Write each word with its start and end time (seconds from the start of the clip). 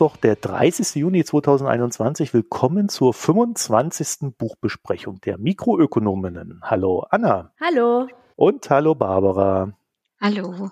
Mittwoch, 0.00 0.16
der 0.16 0.34
30. 0.34 0.94
Juni 0.94 1.26
2021. 1.26 2.32
Willkommen 2.32 2.88
zur 2.88 3.12
25. 3.12 4.34
Buchbesprechung 4.38 5.20
der 5.20 5.36
Mikroökonominnen. 5.36 6.62
Hallo 6.62 7.04
Anna. 7.10 7.52
Hallo. 7.60 8.08
Und 8.34 8.70
hallo 8.70 8.94
Barbara. 8.94 9.74
Hallo. 10.18 10.70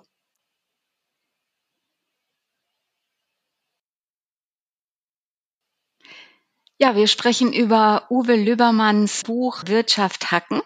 Ja, 6.78 6.96
wir 6.96 7.06
sprechen 7.06 7.52
über 7.52 8.04
Uwe 8.08 8.34
Lübbermanns 8.34 9.24
Buch 9.24 9.64
Wirtschaft 9.66 10.32
hacken. 10.32 10.62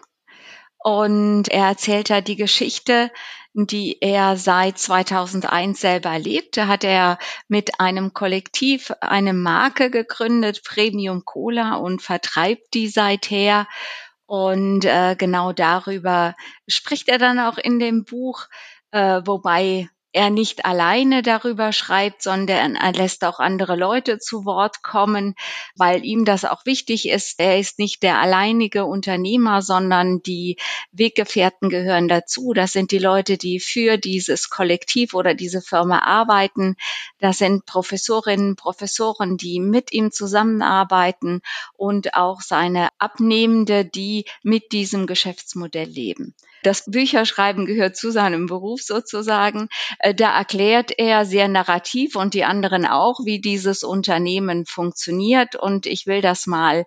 Und 0.77 1.49
er 1.49 1.67
erzählt 1.67 2.09
da 2.09 2.21
die 2.21 2.37
Geschichte, 2.37 3.11
die 3.53 3.97
er 4.01 4.35
seit 4.35 4.79
2001 4.79 5.79
selber 5.79 6.09
erlebt. 6.09 6.57
Da 6.57 6.67
hat 6.67 6.83
er 6.83 7.19
mit 7.47 7.79
einem 7.79 8.13
Kollektiv 8.13 8.91
eine 8.99 9.33
Marke 9.33 9.91
gegründet, 9.91 10.63
Premium 10.63 11.23
Cola, 11.23 11.75
und 11.75 12.01
vertreibt 12.01 12.73
die 12.73 12.87
seither. 12.87 13.67
Und 14.25 14.85
äh, 14.85 15.15
genau 15.17 15.53
darüber 15.53 16.35
spricht 16.67 17.09
er 17.09 17.19
dann 17.19 17.39
auch 17.39 17.57
in 17.57 17.77
dem 17.77 18.05
Buch, 18.05 18.47
äh, 18.91 19.21
wobei 19.25 19.89
er 20.13 20.29
nicht 20.29 20.65
alleine 20.65 21.23
darüber 21.23 21.73
schreibt, 21.73 22.21
sondern 22.21 22.75
er 22.75 22.93
lässt 22.93 23.25
auch 23.25 23.39
andere 23.39 23.75
Leute 23.75 24.19
zu 24.19 24.45
Wort 24.45 24.83
kommen, 24.83 25.35
weil 25.75 26.05
ihm 26.05 26.23
das 26.23 26.45
auch 26.45 26.65
wichtig 26.65 27.09
ist. 27.09 27.39
Er 27.39 27.59
ist 27.59 27.79
nicht 27.79 28.03
der 28.03 28.19
alleinige 28.19 28.85
Unternehmer, 28.85 29.61
sondern 29.61 30.21
die 30.21 30.57
Weggefährten 30.91 31.69
gehören 31.69 32.07
dazu. 32.07 32.53
Das 32.53 32.73
sind 32.73 32.91
die 32.91 32.99
Leute, 32.99 33.37
die 33.37 33.59
für 33.59 33.97
dieses 33.97 34.49
Kollektiv 34.49 35.15
oder 35.15 35.33
diese 35.33 35.61
Firma 35.61 35.99
arbeiten. 35.99 36.75
Das 37.19 37.39
sind 37.39 37.65
Professorinnen, 37.65 38.55
Professoren, 38.55 39.37
die 39.37 39.59
mit 39.59 39.91
ihm 39.91 40.11
zusammenarbeiten 40.11 41.41
und 41.73 42.13
auch 42.13 42.41
seine 42.41 42.89
Abnehmende, 42.99 43.83
die 43.83 44.25
mit 44.43 44.71
diesem 44.71 45.07
Geschäftsmodell 45.07 45.89
leben. 45.89 46.35
Das 46.63 46.89
Bücherschreiben 46.89 47.65
gehört 47.65 47.97
zu 47.97 48.11
seinem 48.11 48.47
Beruf 48.47 48.81
sozusagen. 48.81 49.67
Äh, 49.99 50.15
da 50.15 50.35
erklärt 50.35 50.97
er 50.97 51.25
sehr 51.25 51.47
narrativ 51.47 52.15
und 52.15 52.33
die 52.33 52.45
anderen 52.45 52.85
auch, 52.85 53.19
wie 53.25 53.39
dieses 53.39 53.83
Unternehmen 53.83 54.65
funktioniert. 54.65 55.55
Und 55.55 55.85
ich 55.85 56.07
will 56.07 56.21
das 56.21 56.47
mal 56.47 56.85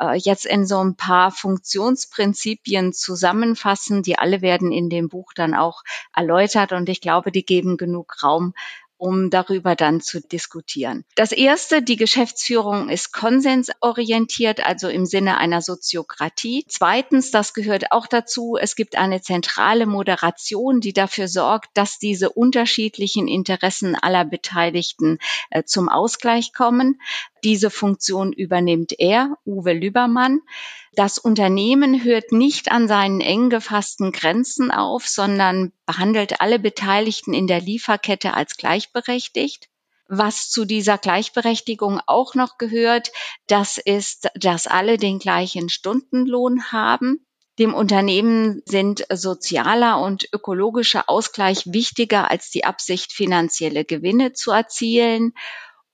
äh, 0.00 0.16
jetzt 0.16 0.46
in 0.46 0.64
so 0.64 0.82
ein 0.82 0.94
paar 0.94 1.32
Funktionsprinzipien 1.32 2.92
zusammenfassen. 2.92 4.02
Die 4.02 4.16
alle 4.18 4.42
werden 4.42 4.70
in 4.70 4.88
dem 4.88 5.08
Buch 5.08 5.32
dann 5.34 5.54
auch 5.54 5.82
erläutert 6.14 6.72
und 6.72 6.88
ich 6.88 7.00
glaube, 7.00 7.32
die 7.32 7.44
geben 7.44 7.76
genug 7.76 8.22
Raum, 8.22 8.54
um 8.98 9.30
darüber 9.30 9.76
dann 9.76 10.00
zu 10.00 10.20
diskutieren. 10.20 11.04
Das 11.14 11.32
erste, 11.32 11.82
die 11.82 11.96
Geschäftsführung 11.96 12.88
ist 12.88 13.12
konsensorientiert, 13.12 14.64
also 14.64 14.88
im 14.88 15.06
Sinne 15.06 15.38
einer 15.38 15.62
Soziokratie. 15.62 16.64
Zweitens, 16.68 17.30
das 17.30 17.54
gehört 17.54 17.92
auch 17.92 18.06
dazu, 18.06 18.56
es 18.60 18.76
gibt 18.76 18.96
eine 18.96 19.20
zentrale 19.20 19.86
Moderation, 19.86 20.80
die 20.80 20.92
dafür 20.92 21.28
sorgt, 21.28 21.70
dass 21.74 21.98
diese 21.98 22.30
unterschiedlichen 22.30 23.28
Interessen 23.28 23.94
aller 23.94 24.24
Beteiligten 24.24 25.18
äh, 25.50 25.64
zum 25.64 25.88
Ausgleich 25.88 26.52
kommen. 26.52 27.00
Diese 27.46 27.70
Funktion 27.70 28.32
übernimmt 28.32 28.98
er, 28.98 29.38
Uwe 29.46 29.72
Lübermann. 29.72 30.40
Das 30.94 31.16
Unternehmen 31.16 32.02
hört 32.02 32.32
nicht 32.32 32.72
an 32.72 32.88
seinen 32.88 33.20
eng 33.20 33.50
gefassten 33.50 34.10
Grenzen 34.10 34.72
auf, 34.72 35.06
sondern 35.06 35.70
behandelt 35.86 36.40
alle 36.40 36.58
Beteiligten 36.58 37.34
in 37.34 37.46
der 37.46 37.60
Lieferkette 37.60 38.34
als 38.34 38.56
gleichberechtigt. 38.56 39.68
Was 40.08 40.50
zu 40.50 40.64
dieser 40.64 40.98
Gleichberechtigung 40.98 42.00
auch 42.08 42.34
noch 42.34 42.58
gehört, 42.58 43.12
das 43.46 43.78
ist, 43.78 44.28
dass 44.34 44.66
alle 44.66 44.96
den 44.96 45.20
gleichen 45.20 45.68
Stundenlohn 45.68 46.72
haben. 46.72 47.24
Dem 47.60 47.74
Unternehmen 47.74 48.60
sind 48.66 49.06
sozialer 49.08 50.00
und 50.02 50.28
ökologischer 50.32 51.08
Ausgleich 51.08 51.72
wichtiger 51.72 52.28
als 52.28 52.50
die 52.50 52.64
Absicht, 52.64 53.12
finanzielle 53.12 53.84
Gewinne 53.84 54.32
zu 54.32 54.50
erzielen. 54.50 55.32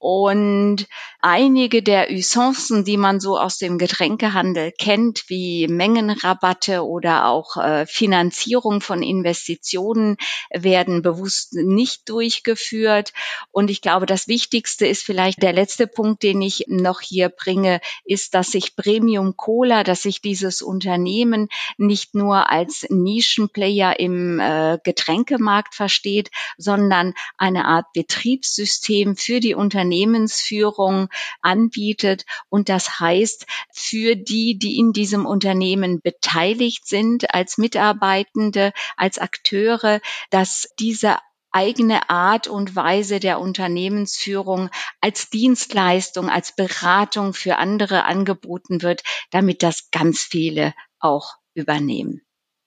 Und 0.02 0.88
einige 1.20 1.80
der 1.80 2.10
Usancen, 2.10 2.84
die 2.84 2.96
man 2.96 3.20
so 3.20 3.38
aus 3.38 3.58
dem 3.58 3.78
Getränkehandel 3.78 4.72
kennt, 4.72 5.22
wie 5.28 5.68
Mengenrabatte 5.68 6.84
oder 6.84 7.28
auch 7.28 7.56
äh, 7.56 7.86
Finanzierung 7.86 8.80
von 8.80 9.00
Investitionen, 9.04 10.16
werden 10.50 11.02
bewusst 11.02 11.54
nicht 11.54 12.08
durchgeführt. 12.08 13.12
Und 13.52 13.70
ich 13.70 13.80
glaube, 13.80 14.06
das 14.06 14.26
Wichtigste 14.26 14.88
ist 14.88 15.04
vielleicht 15.04 15.40
der 15.40 15.52
letzte 15.52 15.86
Punkt, 15.86 16.24
den 16.24 16.42
ich 16.42 16.64
noch 16.66 17.00
hier 17.00 17.28
bringe, 17.28 17.80
ist, 18.04 18.34
dass 18.34 18.50
sich 18.50 18.74
Premium 18.74 19.36
Cola, 19.36 19.84
dass 19.84 20.02
sich 20.02 20.20
dieses 20.20 20.62
Unternehmen 20.62 21.46
nicht 21.78 22.16
nur 22.16 22.50
als 22.50 22.86
Nischenplayer 22.90 24.00
im 24.00 24.40
äh, 24.40 24.78
Getränkemarkt 24.82 25.76
versteht, 25.76 26.32
sondern 26.58 27.14
eine 27.38 27.66
Art 27.66 27.86
Betriebssystem 27.92 29.14
für 29.14 29.38
die 29.38 29.54
Unternehmen 29.54 29.91
Unternehmensführung 29.92 31.08
anbietet. 31.42 32.24
Und 32.48 32.68
das 32.68 33.00
heißt, 33.00 33.46
für 33.72 34.16
die, 34.16 34.58
die 34.58 34.78
in 34.78 34.92
diesem 34.92 35.26
Unternehmen 35.26 36.00
beteiligt 36.00 36.86
sind, 36.86 37.34
als 37.34 37.58
Mitarbeitende, 37.58 38.72
als 38.96 39.18
Akteure, 39.18 40.00
dass 40.30 40.68
diese 40.78 41.18
eigene 41.50 42.08
Art 42.08 42.48
und 42.48 42.74
Weise 42.74 43.20
der 43.20 43.38
Unternehmensführung 43.38 44.70
als 45.02 45.28
Dienstleistung, 45.28 46.30
als 46.30 46.56
Beratung 46.56 47.34
für 47.34 47.56
andere 47.56 48.04
angeboten 48.04 48.80
wird, 48.80 49.02
damit 49.30 49.62
das 49.62 49.90
ganz 49.90 50.22
viele 50.22 50.72
auch 50.98 51.34
übernehmen. 51.52 52.22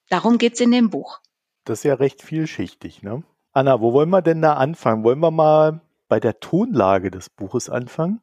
Darum 0.10 0.38
geht's 0.38 0.60
in 0.60 0.70
dem 0.70 0.92
Buch. 0.92 1.20
Das 1.64 1.80
ist 1.80 1.86
ja 1.86 1.96
recht 1.96 2.22
vielschichtig, 2.22 3.02
ne? 3.02 3.24
Anna, 3.54 3.82
wo 3.82 3.94
wollen 3.94 4.10
wir 4.12 4.22
denn 4.22 4.44
da 4.44 4.54
anfangen? 4.54 5.04
Wollen 5.04 5.20
wir 5.20 5.32
mal 5.32 5.82
bei 6.16 6.22
der 6.22 6.40
Tonlage 6.40 7.12
des 7.12 7.30
Buches 7.30 7.70
anfangen? 7.70 8.22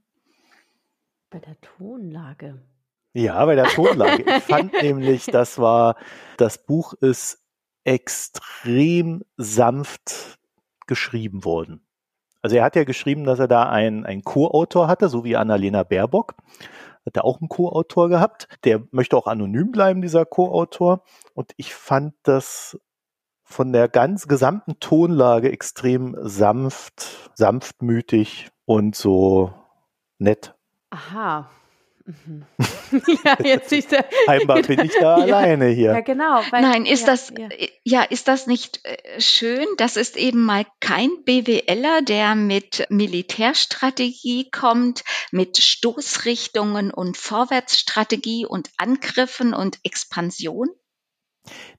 Bei 1.29 1.41
der 1.41 1.61
Tonlage. 1.61 2.63
Ja, 3.13 3.45
bei 3.45 3.55
der 3.55 3.67
Tonlage. 3.67 4.23
Ich 4.23 4.43
fand 4.45 4.73
nämlich, 4.73 5.27
das 5.27 5.59
war, 5.59 5.97
das 6.39 6.65
Buch 6.65 6.95
ist 6.95 7.45
extrem 7.85 9.25
sanft 9.37 10.39
geschrieben 10.87 11.45
worden. 11.45 11.87
Also 12.41 12.57
er 12.57 12.65
hat 12.65 12.77
ja 12.77 12.85
geschrieben, 12.85 13.25
dass 13.25 13.39
er 13.39 13.49
da 13.49 13.69
einen, 13.69 14.07
einen 14.07 14.25
Co-Autor 14.25 14.89
hatte, 14.89 15.11
so 15.11 15.23
wie 15.23 15.37
Annalena 15.37 15.83
Baerbock. 15.83 16.35
Hat 17.05 17.19
er 17.19 17.27
auch 17.27 17.43
einen 17.43 17.51
Co-Autor 17.51 18.09
gehabt. 18.09 18.49
Der 18.65 18.85
möchte 18.91 19.19
auch 19.19 19.27
anonym 19.27 19.71
bleiben, 19.71 20.01
dieser 20.01 20.25
Co-Autor. 20.25 21.05
Und 21.35 21.53
ich 21.59 21.75
fand 21.75 22.15
das 22.23 22.81
von 23.53 23.73
der 23.73 23.89
ganz 23.89 24.27
gesamten 24.27 24.81
Tonlage 24.81 25.53
extrem 25.53 26.17
sanft, 26.21 27.31
sanftmütig 27.35 28.51
und 28.65 28.97
so 28.97 29.53
nett. 30.19 30.55
Aha. 30.91 31.51
Mhm. 32.05 32.45
ja, 33.25 33.37
jetzt 33.45 33.73
ist 33.73 33.93
der, 33.93 34.05
Scheinbar 34.27 34.63
bin 34.63 34.81
ich 34.81 34.93
da 34.99 35.19
ja, 35.25 35.37
alleine 35.37 35.69
hier. 35.69 35.93
Ja, 35.93 36.01
genau. 36.01 36.43
Weil, 36.51 36.63
Nein, 36.63 36.85
ist 36.85 37.03
ja, 37.03 37.07
das, 37.07 37.33
ja. 37.37 37.49
ja. 37.85 38.03
ist 38.03 38.29
das 38.29 38.47
nicht 38.47 38.81
äh, 38.85 39.21
schön? 39.21 39.67
Das 39.77 39.97
ist 39.97 40.17
eben 40.17 40.45
mal 40.45 40.67
kein 40.81 41.11
BWLer, 41.25 42.03
der 42.03 42.35
mit 42.35 42.87
Militärstrategie 42.89 44.51
kommt, 44.51 45.05
mit 45.31 45.59
Stoßrichtungen 45.59 46.91
und 46.91 47.17
Vorwärtsstrategie 47.17 48.47
und 48.47 48.71
Angriffen 48.79 49.55
und 49.55 49.79
Expansion? 49.85 50.69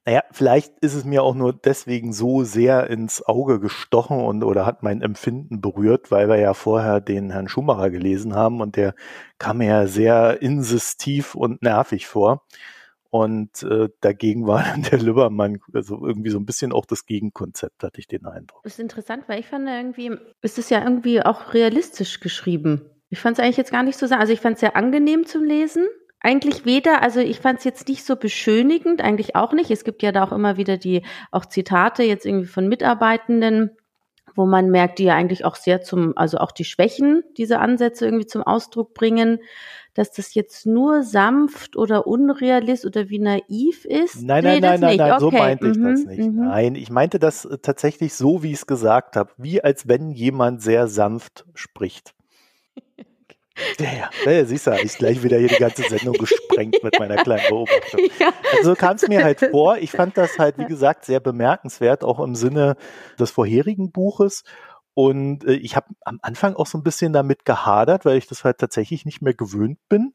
Naja, 0.05 0.23
vielleicht 0.31 0.77
ist 0.79 0.93
es 0.93 1.05
mir 1.05 1.23
auch 1.23 1.35
nur 1.35 1.53
deswegen 1.53 2.11
so 2.11 2.43
sehr 2.43 2.89
ins 2.89 3.25
Auge 3.25 3.59
gestochen 3.59 4.19
und 4.19 4.43
oder 4.43 4.65
hat 4.65 4.83
mein 4.83 5.01
Empfinden 5.01 5.61
berührt, 5.61 6.11
weil 6.11 6.27
wir 6.27 6.37
ja 6.37 6.53
vorher 6.53 6.99
den 6.99 7.31
Herrn 7.31 7.47
Schumacher 7.47 7.89
gelesen 7.89 8.35
haben 8.35 8.59
und 8.59 8.75
der 8.75 8.95
kam 9.37 9.59
mir 9.59 9.67
ja 9.67 9.87
sehr 9.87 10.41
insistiv 10.41 11.35
und 11.35 11.61
nervig 11.61 12.07
vor. 12.07 12.45
Und 13.09 13.61
äh, 13.61 13.89
dagegen 14.01 14.47
war 14.47 14.63
dann 14.63 14.81
der 14.81 14.99
Lübbermann 14.99 15.59
also 15.71 16.05
irgendwie 16.05 16.31
so 16.31 16.39
ein 16.39 16.45
bisschen 16.45 16.73
auch 16.73 16.85
das 16.85 17.05
Gegenkonzept, 17.05 17.83
hatte 17.83 17.99
ich 17.99 18.07
den 18.07 18.25
Eindruck. 18.25 18.63
Das 18.63 18.73
ist 18.73 18.79
interessant, 18.79 19.25
weil 19.27 19.39
ich 19.39 19.47
fand 19.47 19.69
irgendwie, 19.69 20.11
ist 20.41 20.57
es 20.57 20.69
ja 20.69 20.83
irgendwie 20.83 21.21
auch 21.21 21.53
realistisch 21.53 22.19
geschrieben. 22.19 22.89
Ich 23.09 23.19
fand 23.19 23.37
es 23.37 23.43
eigentlich 23.43 23.57
jetzt 23.57 23.71
gar 23.71 23.83
nicht 23.83 23.97
so, 23.97 24.07
also 24.07 24.33
ich 24.33 24.41
fand 24.41 24.55
es 24.55 24.61
sehr 24.61 24.75
angenehm 24.75 25.27
zum 25.27 25.43
Lesen 25.43 25.85
eigentlich 26.23 26.65
weder, 26.65 27.01
also 27.03 27.19
ich 27.19 27.39
fand 27.39 27.59
es 27.59 27.65
jetzt 27.65 27.87
nicht 27.87 28.05
so 28.05 28.15
beschönigend, 28.15 29.01
eigentlich 29.01 29.35
auch 29.35 29.51
nicht. 29.51 29.69
Es 29.69 29.83
gibt 29.83 30.01
ja 30.01 30.11
da 30.11 30.23
auch 30.23 30.31
immer 30.31 30.57
wieder 30.57 30.77
die 30.77 31.03
auch 31.31 31.45
Zitate 31.45 32.03
jetzt 32.03 32.25
irgendwie 32.25 32.47
von 32.47 32.67
Mitarbeitenden, 32.67 33.71
wo 34.33 34.45
man 34.45 34.71
merkt, 34.71 34.99
die 34.99 35.03
ja 35.03 35.15
eigentlich 35.15 35.45
auch 35.45 35.55
sehr 35.55 35.81
zum, 35.81 36.17
also 36.17 36.37
auch 36.37 36.51
die 36.51 36.63
Schwächen 36.63 37.23
dieser 37.37 37.59
Ansätze 37.61 38.05
irgendwie 38.05 38.25
zum 38.25 38.41
Ausdruck 38.41 38.93
bringen, 38.93 39.39
dass 39.93 40.11
das 40.11 40.33
jetzt 40.33 40.65
nur 40.65 41.03
sanft 41.03 41.75
oder 41.75 42.07
unrealistisch 42.07 42.87
oder 42.87 43.09
wie 43.09 43.19
naiv 43.19 43.85
ist. 43.85 44.23
Nein, 44.23 44.43
nein, 44.43 44.55
nee, 44.55 44.59
nein, 44.61 44.79
nein, 44.79 44.97
nein, 44.97 45.11
okay. 45.11 45.19
so 45.19 45.31
meinte 45.31 45.67
ich 45.67 45.77
mhm, 45.77 45.83
das 45.83 46.05
nicht. 46.05 46.19
Mhm. 46.19 46.45
Nein, 46.45 46.75
ich 46.75 46.89
meinte 46.89 47.19
das 47.19 47.45
äh, 47.45 47.57
tatsächlich 47.59 48.13
so, 48.15 48.41
wie 48.41 48.51
ich 48.51 48.59
es 48.59 48.65
gesagt 48.65 49.17
habe, 49.17 49.31
wie 49.37 49.63
als 49.63 49.87
wenn 49.87 50.09
jemand 50.09 50.61
sehr 50.61 50.87
sanft 50.87 51.45
spricht. 51.53 52.15
Ja, 53.79 54.09
ja, 54.25 54.31
ja, 54.31 54.45
siehst 54.45 54.65
du, 54.65 54.71
ich 54.71 54.97
gleich 54.97 55.21
wieder 55.21 55.37
hier 55.37 55.47
die 55.47 55.55
ganze 55.55 55.83
Sendung 55.83 56.13
gesprengt 56.13 56.83
mit 56.83 56.97
meiner 56.99 57.17
kleinen 57.17 57.47
Beobachtung. 57.49 57.99
Ja. 58.19 58.33
Also 58.57 58.75
kam 58.75 58.95
es 58.95 59.07
mir 59.07 59.23
halt 59.23 59.39
vor, 59.51 59.77
ich 59.77 59.91
fand 59.91 60.17
das 60.17 60.39
halt, 60.39 60.57
wie 60.57 60.65
gesagt, 60.65 61.05
sehr 61.05 61.19
bemerkenswert, 61.19 62.03
auch 62.03 62.19
im 62.19 62.35
Sinne 62.35 62.75
des 63.19 63.31
vorherigen 63.31 63.91
Buches. 63.91 64.43
Und 64.93 65.43
äh, 65.45 65.53
ich 65.53 65.75
habe 65.75 65.87
am 66.01 66.19
Anfang 66.21 66.55
auch 66.55 66.67
so 66.67 66.77
ein 66.77 66.83
bisschen 66.83 67.13
damit 67.13 67.45
gehadert, 67.45 68.05
weil 68.05 68.17
ich 68.17 68.27
das 68.27 68.43
halt 68.43 68.57
tatsächlich 68.57 69.05
nicht 69.05 69.21
mehr 69.21 69.33
gewöhnt 69.33 69.79
bin. 69.89 70.13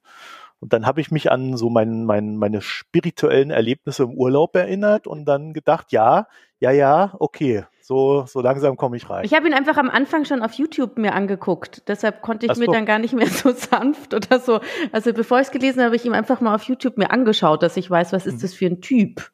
Und 0.60 0.72
dann 0.72 0.86
habe 0.86 1.00
ich 1.00 1.10
mich 1.10 1.30
an 1.30 1.56
so 1.56 1.70
mein, 1.70 2.04
mein, 2.04 2.36
meine 2.36 2.60
spirituellen 2.60 3.50
Erlebnisse 3.50 4.04
im 4.04 4.14
Urlaub 4.14 4.56
erinnert 4.56 5.06
und 5.06 5.24
dann 5.24 5.52
gedacht, 5.52 5.92
ja, 5.92 6.26
ja, 6.58 6.72
ja, 6.72 7.14
okay, 7.20 7.64
so, 7.88 8.26
so 8.26 8.42
langsam 8.42 8.76
komme 8.76 8.98
ich 8.98 9.08
rein. 9.08 9.24
Ich 9.24 9.32
habe 9.32 9.46
ihn 9.46 9.54
einfach 9.54 9.78
am 9.78 9.88
Anfang 9.88 10.26
schon 10.26 10.42
auf 10.42 10.52
YouTube 10.52 10.98
mir 10.98 11.14
angeguckt. 11.14 11.88
Deshalb 11.88 12.20
konnte 12.20 12.44
ich 12.44 12.52
Ach 12.52 12.56
mir 12.56 12.66
so. 12.66 12.72
dann 12.72 12.84
gar 12.84 12.98
nicht 12.98 13.14
mehr 13.14 13.26
so 13.28 13.50
sanft 13.50 14.12
oder 14.12 14.40
so. 14.40 14.60
Also 14.92 15.14
bevor 15.14 15.40
ich 15.40 15.46
es 15.46 15.50
gelesen 15.50 15.78
habe, 15.78 15.86
habe 15.86 15.96
ich 15.96 16.04
ihm 16.04 16.12
einfach 16.12 16.42
mal 16.42 16.54
auf 16.54 16.64
YouTube 16.64 16.98
mir 16.98 17.10
angeschaut, 17.10 17.62
dass 17.62 17.78
ich 17.78 17.90
weiß, 17.90 18.12
was 18.12 18.26
ist 18.26 18.34
mhm. 18.34 18.40
das 18.40 18.52
für 18.52 18.66
ein 18.66 18.82
Typ. 18.82 19.30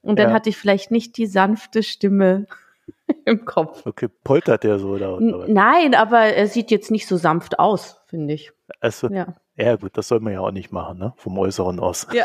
Und 0.00 0.18
dann 0.18 0.30
ja. 0.30 0.34
hatte 0.34 0.48
ich 0.48 0.56
vielleicht 0.56 0.90
nicht 0.90 1.18
die 1.18 1.26
sanfte 1.26 1.82
Stimme 1.82 2.46
im 3.26 3.44
Kopf. 3.44 3.84
Okay, 3.84 4.08
poltert 4.24 4.64
der 4.64 4.78
so 4.78 4.92
oder? 4.92 5.18
oder? 5.18 5.46
Nein, 5.46 5.94
aber 5.94 6.20
er 6.20 6.46
sieht 6.46 6.70
jetzt 6.70 6.90
nicht 6.90 7.06
so 7.06 7.18
sanft 7.18 7.58
aus, 7.58 8.00
finde 8.06 8.32
ich. 8.32 8.50
Also, 8.80 9.08
ja. 9.08 9.34
Ja, 9.60 9.76
gut, 9.76 9.94
das 9.94 10.08
soll 10.08 10.20
man 10.20 10.32
ja 10.32 10.40
auch 10.40 10.52
nicht 10.52 10.72
machen, 10.72 10.98
ne? 10.98 11.12
Vom 11.18 11.38
Äußeren 11.38 11.80
aus. 11.80 12.06
Ja. 12.12 12.24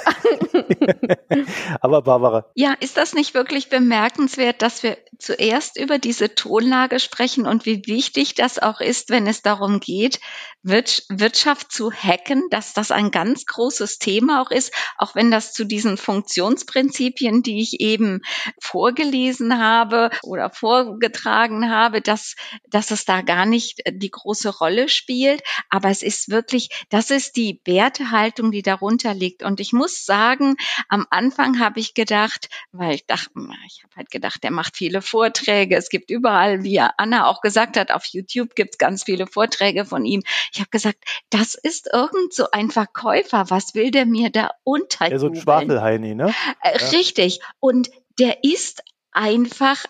Aber 1.82 2.02
Barbara. 2.02 2.46
Ja, 2.56 2.74
ist 2.80 2.96
das 2.96 3.14
nicht 3.14 3.34
wirklich 3.34 3.68
bemerkenswert, 3.68 4.62
dass 4.62 4.84
wir 4.84 4.98
zuerst 5.20 5.78
über 5.78 6.00
diese 6.00 6.34
Tonlage 6.34 7.00
sprechen 7.00 7.46
und 7.46 7.66
wie 7.66 7.86
wichtig 7.88 8.36
das 8.36 8.60
auch 8.60 8.80
ist, 8.80 9.10
wenn 9.10 9.28
es 9.28 9.42
darum 9.42 9.82
geht, 9.82 10.20
Wirtschaft 10.64 11.72
zu 11.72 11.92
hacken, 11.92 12.44
dass 12.50 12.74
das 12.74 12.92
ein 12.92 13.12
ganz 13.12 13.46
großes 13.46 14.00
Thema 14.00 14.42
auch 14.42 14.50
ist, 14.50 14.74
auch 14.98 15.14
wenn 15.14 15.30
das 15.30 15.54
zu 15.54 15.66
diesen 15.66 15.98
Funktionsprinzipien, 15.98 17.44
die 17.44 17.62
ich 17.62 17.82
eben 17.82 18.22
vorgelesen 18.60 19.60
habe 19.60 20.10
oder 20.24 20.50
vorgetragen 20.50 21.70
habe, 21.70 22.02
dass, 22.02 22.36
dass 22.68 22.92
es 22.92 23.06
da 23.06 23.22
gar 23.22 23.46
nicht 23.46 23.82
die 23.92 24.10
große 24.10 24.58
Rolle 24.58 24.90
spielt. 24.90 25.44
Aber 25.70 25.90
es 25.90 26.02
ist 26.02 26.30
wirklich, 26.30 26.70
das 26.90 27.12
ist 27.12 27.25
ist 27.26 27.36
die 27.36 27.60
Wertehaltung, 27.66 28.52
die 28.52 28.62
darunter 28.62 29.14
liegt. 29.14 29.44
Und 29.44 29.60
ich 29.60 29.74
muss 29.74 30.06
sagen, 30.06 30.56
am 30.90 31.08
Anfang 31.10 31.60
habe 31.60 31.80
ich 31.80 31.94
gedacht, 31.94 32.50
weil 32.72 32.96
ich 32.96 33.06
dachte, 33.06 33.32
ich 33.68 33.84
habe 33.84 33.96
halt 33.96 34.12
gedacht, 34.12 34.44
der 34.44 34.52
macht 34.52 34.78
viele 34.78 35.02
Vorträge. 35.02 35.76
Es 35.76 35.90
gibt 35.90 36.12
überall, 36.12 36.64
wie 36.64 36.80
Anna 36.80 37.28
auch 37.28 37.42
gesagt 37.42 37.78
hat, 37.78 37.92
auf 37.92 38.06
YouTube 38.06 38.56
gibt 38.56 38.76
es 38.76 38.78
ganz 38.78 39.04
viele 39.04 39.28
Vorträge 39.28 39.86
von 39.86 40.06
ihm. 40.06 40.24
Ich 40.54 40.60
habe 40.60 40.70
gesagt, 40.70 41.04
das 41.30 41.56
ist 41.56 41.90
irgend 41.92 42.34
so 42.34 42.52
ein 42.52 42.70
Verkäufer. 42.70 43.50
Was 43.50 43.74
will 43.76 43.92
der 43.92 44.06
mir 44.06 44.30
da 44.30 44.52
unterjubeln? 44.64 45.12
Ja, 45.12 45.20
so 45.20 45.28
ein 45.28 45.36
Schwafelheini, 45.36 46.16
ne? 46.16 46.34
Äh. 46.62 46.78
Richtig. 46.96 47.40
Und 47.60 47.90
der 48.20 48.44
ist 48.44 48.84
einfach 49.12 49.86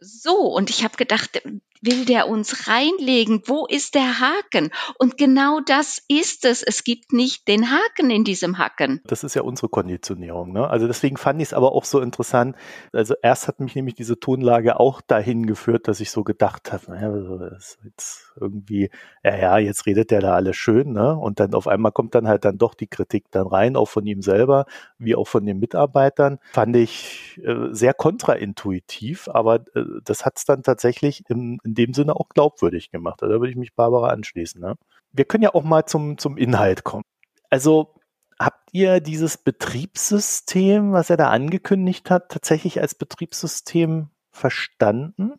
so. 0.00 0.36
Und 0.36 0.70
ich 0.70 0.84
habe 0.84 0.96
gedacht, 0.96 1.42
will 1.82 2.04
der 2.04 2.28
uns 2.28 2.68
reinlegen? 2.68 3.42
Wo 3.46 3.66
ist 3.66 3.94
der 3.94 4.20
Haken? 4.20 4.70
Und 4.98 5.16
genau 5.16 5.60
das 5.60 6.02
ist 6.08 6.44
es. 6.44 6.62
Es 6.62 6.84
gibt 6.84 7.12
nicht 7.12 7.48
den 7.48 7.70
Haken 7.70 8.10
in 8.10 8.24
diesem 8.24 8.58
Haken. 8.58 9.00
Das 9.06 9.24
ist 9.24 9.34
ja 9.34 9.42
unsere 9.42 9.68
Konditionierung. 9.68 10.52
Ne? 10.52 10.68
Also 10.68 10.86
deswegen 10.86 11.16
fand 11.16 11.40
ich 11.40 11.48
es 11.48 11.54
aber 11.54 11.72
auch 11.72 11.84
so 11.84 12.00
interessant. 12.00 12.56
Also 12.92 13.14
erst 13.22 13.48
hat 13.48 13.60
mich 13.60 13.74
nämlich 13.74 13.94
diese 13.94 14.18
Tonlage 14.18 14.78
auch 14.80 15.00
dahin 15.00 15.46
geführt, 15.46 15.88
dass 15.88 16.00
ich 16.00 16.10
so 16.10 16.24
gedacht 16.24 16.72
habe, 16.72 16.90
naja, 16.90 17.50
jetzt 17.84 18.32
irgendwie, 18.40 18.90
ja, 19.24 19.36
ja, 19.36 19.58
jetzt 19.58 19.86
redet 19.86 20.10
der 20.10 20.20
da 20.20 20.34
alles 20.34 20.56
schön. 20.56 20.92
Ne? 20.92 21.16
Und 21.16 21.40
dann 21.40 21.54
auf 21.54 21.68
einmal 21.68 21.92
kommt 21.92 22.14
dann 22.14 22.28
halt 22.28 22.44
dann 22.44 22.58
doch 22.58 22.74
die 22.74 22.86
Kritik 22.86 23.26
dann 23.30 23.46
rein, 23.46 23.76
auch 23.76 23.88
von 23.88 24.06
ihm 24.06 24.22
selber, 24.22 24.66
wie 24.98 25.14
auch 25.14 25.28
von 25.28 25.44
den 25.44 25.58
Mitarbeitern. 25.58 26.38
Fand 26.52 26.76
ich 26.76 27.40
äh, 27.44 27.68
sehr 27.70 27.94
kontraintuitiv, 27.94 29.28
aber 29.28 29.56
äh, 29.74 29.84
das 30.04 30.24
hat 30.24 30.38
es 30.38 30.44
dann 30.44 30.62
tatsächlich 30.62 31.24
im 31.28 31.58
in 31.68 31.74
dem 31.74 31.92
Sinne 31.92 32.16
auch 32.16 32.30
glaubwürdig 32.30 32.90
gemacht. 32.90 33.22
Also 33.22 33.34
da 33.34 33.40
würde 33.40 33.50
ich 33.50 33.56
mich 33.56 33.74
Barbara 33.74 34.08
anschließen. 34.08 34.60
Ne? 34.60 34.76
Wir 35.12 35.24
können 35.26 35.42
ja 35.42 35.54
auch 35.54 35.64
mal 35.64 35.84
zum, 35.84 36.16
zum 36.16 36.36
Inhalt 36.38 36.82
kommen. 36.82 37.04
Also 37.50 37.94
habt 38.38 38.70
ihr 38.72 39.00
dieses 39.00 39.36
Betriebssystem, 39.36 40.92
was 40.92 41.10
er 41.10 41.16
da 41.16 41.28
angekündigt 41.28 42.10
hat, 42.10 42.30
tatsächlich 42.30 42.80
als 42.80 42.94
Betriebssystem 42.94 44.08
verstanden? 44.30 45.34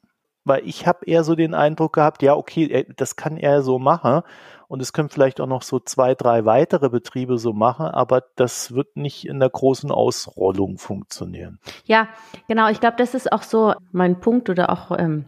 Weil 0.46 0.68
ich 0.68 0.88
habe 0.88 1.06
eher 1.06 1.24
so 1.24 1.36
den 1.36 1.54
Eindruck 1.54 1.94
gehabt, 1.94 2.22
ja, 2.24 2.36
okay, 2.36 2.88
das 2.96 3.16
kann 3.16 3.38
er 3.38 3.62
so 3.62 3.78
machen 3.78 4.22
und 4.68 4.82
es 4.82 4.94
können 4.94 5.10
vielleicht 5.10 5.42
auch 5.42 5.48
noch 5.48 5.64
so 5.64 5.80
zwei, 5.80 6.16
drei 6.16 6.46
weitere 6.46 6.90
Betriebe 6.90 7.38
so 7.38 7.54
machen, 7.54 7.88
aber 7.88 8.24
das 8.36 8.74
wird 8.74 8.96
nicht 8.96 9.28
in 9.28 9.40
der 9.40 9.50
großen 9.50 9.92
Ausrollung 9.92 10.78
funktionieren. 10.78 11.60
Ja, 11.86 12.08
genau. 12.48 12.70
Ich 12.70 12.80
glaube, 12.80 12.98
das 12.98 13.14
ist 13.14 13.32
auch 13.32 13.44
so 13.44 13.74
mein 13.92 14.20
Punkt 14.20 14.50
oder 14.50 14.70
auch 14.72 14.98
ähm, 14.98 15.26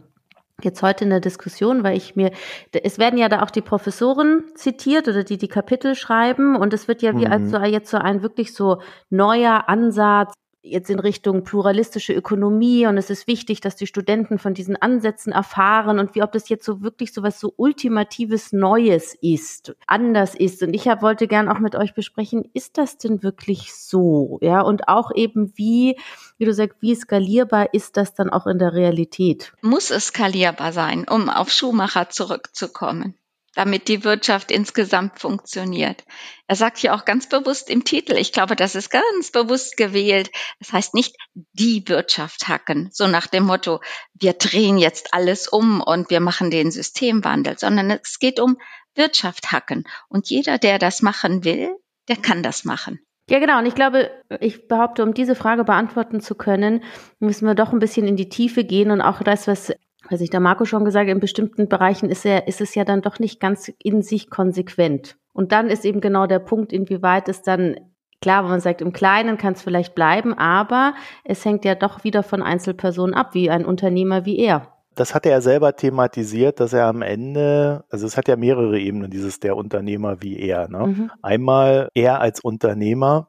jetzt 0.64 0.82
heute 0.82 1.04
in 1.04 1.10
der 1.10 1.20
Diskussion, 1.20 1.84
weil 1.84 1.96
ich 1.96 2.16
mir, 2.16 2.30
es 2.72 2.98
werden 2.98 3.18
ja 3.18 3.28
da 3.28 3.42
auch 3.42 3.50
die 3.50 3.60
Professoren 3.60 4.44
zitiert 4.54 5.08
oder 5.08 5.24
die 5.24 5.38
die 5.38 5.48
Kapitel 5.48 5.94
schreiben 5.94 6.56
und 6.56 6.72
es 6.72 6.88
wird 6.88 7.02
ja 7.02 7.12
wie 7.16 7.26
mhm. 7.26 7.32
als 7.32 7.50
so 7.50 7.58
jetzt 7.58 7.90
so 7.90 7.98
ein 7.98 8.22
wirklich 8.22 8.54
so 8.54 8.80
neuer 9.10 9.68
Ansatz 9.68 10.34
jetzt 10.62 10.90
in 10.90 11.00
Richtung 11.00 11.42
pluralistische 11.42 12.12
Ökonomie 12.12 12.86
und 12.86 12.96
es 12.96 13.10
ist 13.10 13.26
wichtig, 13.26 13.60
dass 13.60 13.76
die 13.76 13.86
Studenten 13.86 14.38
von 14.38 14.54
diesen 14.54 14.76
Ansätzen 14.76 15.32
erfahren 15.32 15.98
und 15.98 16.14
wie 16.14 16.22
ob 16.22 16.32
das 16.32 16.48
jetzt 16.48 16.64
so 16.64 16.82
wirklich 16.82 17.12
so 17.12 17.22
was 17.22 17.40
so 17.40 17.52
ultimatives 17.56 18.52
Neues 18.52 19.16
ist, 19.20 19.74
anders 19.86 20.34
ist. 20.34 20.62
Und 20.62 20.74
ich 20.74 20.88
hab, 20.88 21.02
wollte 21.02 21.26
gern 21.26 21.48
auch 21.48 21.58
mit 21.58 21.74
euch 21.74 21.94
besprechen, 21.94 22.48
ist 22.54 22.78
das 22.78 22.96
denn 22.96 23.22
wirklich 23.22 23.74
so? 23.74 24.38
Ja, 24.40 24.60
und 24.60 24.88
auch 24.88 25.10
eben 25.14 25.52
wie, 25.56 25.98
wie 26.38 26.44
du 26.44 26.54
sagst, 26.54 26.78
wie 26.80 26.94
skalierbar 26.94 27.74
ist 27.74 27.96
das 27.96 28.14
dann 28.14 28.30
auch 28.30 28.46
in 28.46 28.58
der 28.58 28.72
Realität? 28.72 29.52
Muss 29.62 29.90
es 29.90 30.06
skalierbar 30.06 30.72
sein, 30.72 31.06
um 31.08 31.28
auf 31.28 31.50
Schumacher 31.50 32.08
zurückzukommen 32.08 33.14
damit 33.54 33.88
die 33.88 34.04
Wirtschaft 34.04 34.50
insgesamt 34.50 35.18
funktioniert. 35.18 36.04
Er 36.46 36.56
sagt 36.56 36.78
hier 36.78 36.94
auch 36.94 37.04
ganz 37.04 37.28
bewusst 37.28 37.68
im 37.70 37.84
Titel, 37.84 38.14
ich 38.16 38.32
glaube, 38.32 38.56
das 38.56 38.74
ist 38.74 38.90
ganz 38.90 39.30
bewusst 39.30 39.76
gewählt. 39.76 40.30
Das 40.58 40.72
heißt 40.72 40.94
nicht 40.94 41.16
die 41.34 41.86
Wirtschaft 41.86 42.48
hacken, 42.48 42.88
so 42.92 43.06
nach 43.06 43.26
dem 43.26 43.44
Motto, 43.44 43.80
wir 44.14 44.32
drehen 44.34 44.78
jetzt 44.78 45.14
alles 45.14 45.48
um 45.48 45.80
und 45.80 46.10
wir 46.10 46.20
machen 46.20 46.50
den 46.50 46.70
Systemwandel, 46.70 47.58
sondern 47.58 47.90
es 47.90 48.18
geht 48.18 48.40
um 48.40 48.58
Wirtschaft 48.94 49.52
hacken. 49.52 49.84
Und 50.08 50.28
jeder, 50.28 50.58
der 50.58 50.78
das 50.78 51.02
machen 51.02 51.44
will, 51.44 51.76
der 52.08 52.16
kann 52.16 52.42
das 52.42 52.64
machen. 52.64 53.00
Ja, 53.28 53.38
genau. 53.38 53.58
Und 53.58 53.66
ich 53.66 53.74
glaube, 53.74 54.10
ich 54.40 54.68
behaupte, 54.68 55.02
um 55.02 55.14
diese 55.14 55.34
Frage 55.34 55.64
beantworten 55.64 56.20
zu 56.20 56.34
können, 56.34 56.82
müssen 57.18 57.46
wir 57.46 57.54
doch 57.54 57.72
ein 57.72 57.78
bisschen 57.78 58.06
in 58.06 58.16
die 58.16 58.28
Tiefe 58.28 58.64
gehen 58.64 58.90
und 58.90 59.00
auch 59.00 59.22
das, 59.22 59.46
was 59.46 59.72
was 60.10 60.20
ich 60.20 60.30
der 60.30 60.40
Marco 60.40 60.64
schon 60.64 60.84
gesagt, 60.84 61.08
in 61.08 61.20
bestimmten 61.20 61.68
Bereichen 61.68 62.08
ist, 62.10 62.24
er, 62.24 62.48
ist 62.48 62.60
es 62.60 62.74
ja 62.74 62.84
dann 62.84 63.02
doch 63.02 63.18
nicht 63.18 63.40
ganz 63.40 63.72
in 63.82 64.02
sich 64.02 64.30
konsequent. 64.30 65.16
Und 65.32 65.52
dann 65.52 65.68
ist 65.68 65.84
eben 65.84 66.00
genau 66.00 66.26
der 66.26 66.40
Punkt, 66.40 66.72
inwieweit 66.72 67.28
es 67.28 67.42
dann, 67.42 67.76
klar, 68.20 68.42
wenn 68.42 68.50
man 68.50 68.60
sagt, 68.60 68.82
im 68.82 68.92
Kleinen 68.92 69.38
kann 69.38 69.54
es 69.54 69.62
vielleicht 69.62 69.94
bleiben, 69.94 70.34
aber 70.34 70.94
es 71.24 71.44
hängt 71.44 71.64
ja 71.64 71.74
doch 71.74 72.04
wieder 72.04 72.22
von 72.22 72.42
Einzelpersonen 72.42 73.14
ab, 73.14 73.34
wie 73.34 73.50
ein 73.50 73.64
Unternehmer 73.64 74.24
wie 74.24 74.38
er. 74.38 74.68
Das 74.94 75.14
hat 75.14 75.24
er 75.24 75.40
selber 75.40 75.74
thematisiert, 75.74 76.60
dass 76.60 76.74
er 76.74 76.86
am 76.86 77.00
Ende, 77.00 77.84
also 77.88 78.06
es 78.06 78.18
hat 78.18 78.28
ja 78.28 78.36
mehrere 78.36 78.78
Ebenen, 78.78 79.10
dieses 79.10 79.40
der 79.40 79.56
Unternehmer 79.56 80.20
wie 80.20 80.38
er. 80.38 80.68
Ne? 80.68 80.86
Mhm. 80.86 81.10
Einmal 81.22 81.88
er 81.94 82.20
als 82.20 82.40
Unternehmer, 82.40 83.28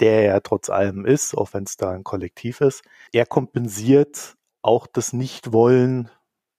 der 0.00 0.22
ja 0.22 0.40
trotz 0.40 0.70
allem 0.70 1.04
ist, 1.04 1.36
auch 1.36 1.52
wenn 1.52 1.64
es 1.64 1.76
da 1.76 1.90
ein 1.90 2.04
Kollektiv 2.04 2.62
ist, 2.62 2.82
er 3.12 3.26
kompensiert 3.26 4.36
auch 4.62 4.86
das 4.86 5.12
Nichtwollen 5.12 6.10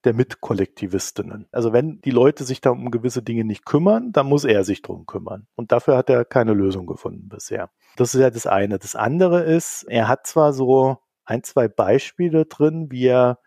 der 0.04 0.14
Mitkollektivistinnen. 0.14 1.48
Also 1.52 1.72
wenn 1.72 2.02
die 2.02 2.12
Leute 2.12 2.44
sich 2.44 2.62
da 2.62 2.72
um 2.72 2.92
gewisse 2.92 3.24
Dinge 3.24 3.46
nicht 3.46 3.66
kümmern, 3.66 4.12
dann 4.12 4.28
muss 4.28 4.44
er 4.44 4.64
sich 4.64 4.82
drum 4.82 5.06
kümmern. 5.06 5.48
Und 5.56 5.72
dafür 5.72 5.96
hat 5.98 6.10
er 6.10 6.26
keine 6.26 6.54
Lösung 6.54 6.86
gefunden 6.86 7.30
bisher. 7.30 7.70
Das 7.96 8.14
ist 8.14 8.22
ja 8.22 8.30
das 8.30 8.46
eine. 8.46 8.80
Das 8.80 8.96
andere 8.96 9.44
ist, 9.44 9.84
er 9.84 10.08
hat 10.08 10.28
zwar 10.28 10.52
so 10.52 10.98
ein, 11.26 11.44
zwei 11.44 11.68
Beispiele 11.70 12.46
drin, 12.46 12.92
wie 12.92 13.08
er 13.08 13.40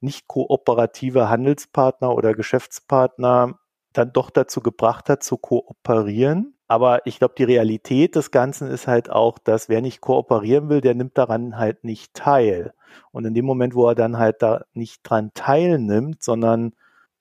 nicht 0.00 0.26
kooperative 0.26 1.28
Handelspartner 1.28 2.14
oder 2.14 2.34
Geschäftspartner 2.34 3.58
dann 3.92 4.12
doch 4.12 4.30
dazu 4.30 4.62
gebracht 4.62 5.08
hat, 5.10 5.22
zu 5.22 5.36
kooperieren. 5.36 6.56
Aber 6.70 7.04
ich 7.04 7.18
glaube, 7.18 7.34
die 7.36 7.42
Realität 7.42 8.14
des 8.14 8.30
Ganzen 8.30 8.68
ist 8.68 8.86
halt 8.86 9.10
auch, 9.10 9.40
dass 9.40 9.68
wer 9.68 9.80
nicht 9.80 10.00
kooperieren 10.00 10.68
will, 10.68 10.80
der 10.80 10.94
nimmt 10.94 11.18
daran 11.18 11.58
halt 11.58 11.82
nicht 11.82 12.14
teil. 12.14 12.74
Und 13.10 13.24
in 13.24 13.34
dem 13.34 13.44
Moment, 13.44 13.74
wo 13.74 13.88
er 13.88 13.96
dann 13.96 14.18
halt 14.18 14.40
da 14.40 14.64
nicht 14.72 15.00
dran 15.02 15.32
teilnimmt, 15.34 16.22
sondern 16.22 16.74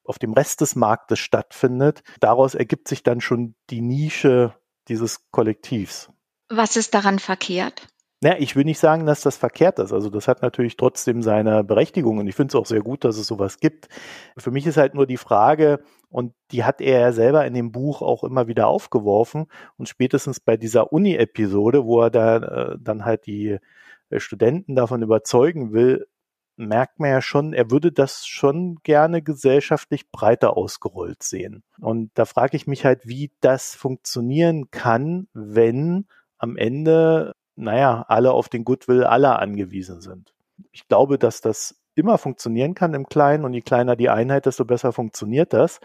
auf 0.04 0.20
dem 0.20 0.34
Rest 0.34 0.62
des 0.62 0.76
Marktes 0.76 1.18
stattfindet, 1.18 2.04
daraus 2.20 2.54
ergibt 2.54 2.88
sich 2.88 3.02
dann 3.02 3.22
schon 3.22 3.56
die 3.72 3.82
Nische 3.82 4.54
dieses 4.88 5.32
Kollektivs. 5.32 6.12
Was 6.50 6.76
ist 6.76 6.94
daran 6.94 7.18
verkehrt? 7.18 7.88
Naja, 8.22 8.36
ich 8.38 8.56
will 8.56 8.66
nicht 8.66 8.80
sagen, 8.80 9.08
dass 9.08 9.22
das 9.22 9.38
verkehrt 9.38 9.80
ist. 9.80 9.94
Also 9.94 10.12
das 10.12 10.28
hat 10.28 10.44
natürlich 10.44 10.78
trotzdem 10.78 11.24
seine 11.24 11.64
Berechtigung 11.64 12.20
und 12.20 12.28
ich 12.28 12.36
finde 12.36 12.52
es 12.52 12.56
auch 12.56 12.68
sehr 12.68 12.82
gut, 12.82 13.04
dass 13.04 13.18
es 13.18 13.26
sowas 13.26 13.60
gibt. 13.60 13.90
Für 14.38 14.52
mich 14.52 14.68
ist 14.68 14.78
halt 14.78 14.94
nur 14.94 15.08
die 15.08 15.18
Frage, 15.18 15.80
und 16.10 16.34
die 16.52 16.64
hat 16.64 16.82
er 16.82 17.00
ja 17.00 17.12
selber 17.12 17.46
in 17.46 17.54
dem 17.54 17.72
Buch 17.72 18.02
auch 18.02 18.24
immer 18.24 18.48
wieder 18.48 18.68
aufgeworfen 18.68 19.48
und 19.78 19.90
spätestens 19.90 20.40
bei 20.40 20.58
dieser 20.58 20.92
Uni-Episode, 20.92 21.86
wo 21.86 22.02
er 22.02 22.10
da 22.10 22.38
äh, 22.38 22.78
dann 22.80 23.06
halt 23.06 23.26
die 23.26 23.58
äh, 24.10 24.20
Studenten 24.20 24.76
davon 24.76 25.02
überzeugen 25.02 25.72
will, 25.74 26.08
merkt 26.58 27.00
man 27.00 27.10
ja 27.10 27.22
schon, 27.22 27.54
er 27.54 27.72
würde 27.72 27.92
das 27.92 28.26
schon 28.26 28.78
gerne 28.84 29.22
gesellschaftlich 29.22 30.12
breiter 30.12 30.58
ausgerollt 30.58 31.24
sehen. 31.24 31.64
Und 31.80 32.12
da 32.16 32.26
frage 32.26 32.58
ich 32.58 32.68
mich 32.68 32.84
halt, 32.84 33.08
wie 33.08 33.32
das 33.40 33.76
funktionieren 33.76 34.70
kann, 34.70 35.30
wenn 35.34 36.08
am 36.38 36.58
Ende 36.58 37.34
naja, 37.60 38.06
alle 38.08 38.32
auf 38.32 38.48
den 38.50 38.64
Goodwill 38.64 39.04
aller 39.04 39.40
angewiesen 39.40 40.02
sind. 40.02 40.34
Ich 40.72 40.88
glaube, 40.88 41.20
dass 41.20 41.42
das 41.42 41.79
immer 42.00 42.18
funktionieren 42.18 42.74
kann 42.74 42.94
im 42.94 43.08
Kleinen 43.08 43.46
und 43.46 43.54
je 43.54 43.62
kleiner 43.62 43.96
die 43.96 44.10
Einheit, 44.10 44.46
desto 44.46 44.66
besser 44.66 44.92
funktioniert 44.92 45.54
das. 45.54 45.80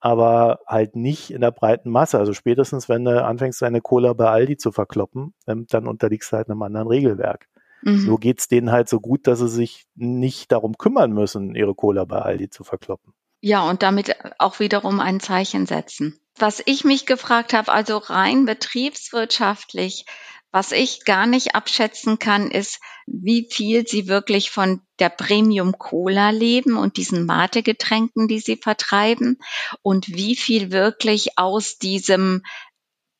Aber 0.00 0.60
halt 0.66 0.94
nicht 0.94 1.32
in 1.32 1.40
der 1.40 1.50
breiten 1.50 1.90
Masse. 1.90 2.18
Also 2.18 2.32
spätestens, 2.32 2.88
wenn 2.88 3.04
du 3.04 3.24
anfängst, 3.24 3.60
deine 3.60 3.80
Cola 3.80 4.12
bei 4.12 4.28
Aldi 4.28 4.56
zu 4.56 4.70
verkloppen, 4.70 5.34
ähm, 5.48 5.66
dann 5.68 5.88
unterliegst 5.88 6.32
du 6.32 6.36
halt 6.36 6.48
einem 6.48 6.62
anderen 6.62 6.86
Regelwerk. 6.86 7.48
Mhm. 7.82 7.98
So 7.98 8.16
geht's 8.16 8.48
denen 8.48 8.70
halt 8.70 8.88
so 8.88 9.00
gut, 9.00 9.26
dass 9.26 9.40
sie 9.40 9.48
sich 9.48 9.86
nicht 9.96 10.52
darum 10.52 10.78
kümmern 10.78 11.12
müssen, 11.12 11.54
ihre 11.54 11.74
Cola 11.74 12.04
bei 12.04 12.18
Aldi 12.18 12.50
zu 12.50 12.64
verkloppen. 12.64 13.12
Ja, 13.40 13.68
und 13.68 13.82
damit 13.82 14.16
auch 14.38 14.58
wiederum 14.58 15.00
ein 15.00 15.20
Zeichen 15.20 15.66
setzen. 15.66 16.18
Was 16.38 16.62
ich 16.64 16.84
mich 16.84 17.06
gefragt 17.06 17.52
habe, 17.52 17.72
also 17.72 17.98
rein 17.98 18.46
betriebswirtschaftlich, 18.46 20.06
was 20.50 20.72
ich 20.72 21.04
gar 21.04 21.26
nicht 21.26 21.54
abschätzen 21.54 22.18
kann, 22.18 22.50
ist, 22.50 22.80
wie 23.06 23.48
viel 23.50 23.86
sie 23.86 24.08
wirklich 24.08 24.50
von 24.50 24.80
der 24.98 25.10
Premium 25.10 25.78
Cola 25.78 26.30
leben 26.30 26.76
und 26.76 26.96
diesen 26.96 27.26
Mate-Getränken, 27.26 28.28
die 28.28 28.40
sie 28.40 28.56
vertreiben 28.56 29.38
und 29.82 30.08
wie 30.08 30.36
viel 30.36 30.70
wirklich 30.70 31.38
aus 31.38 31.78
diesem 31.78 32.42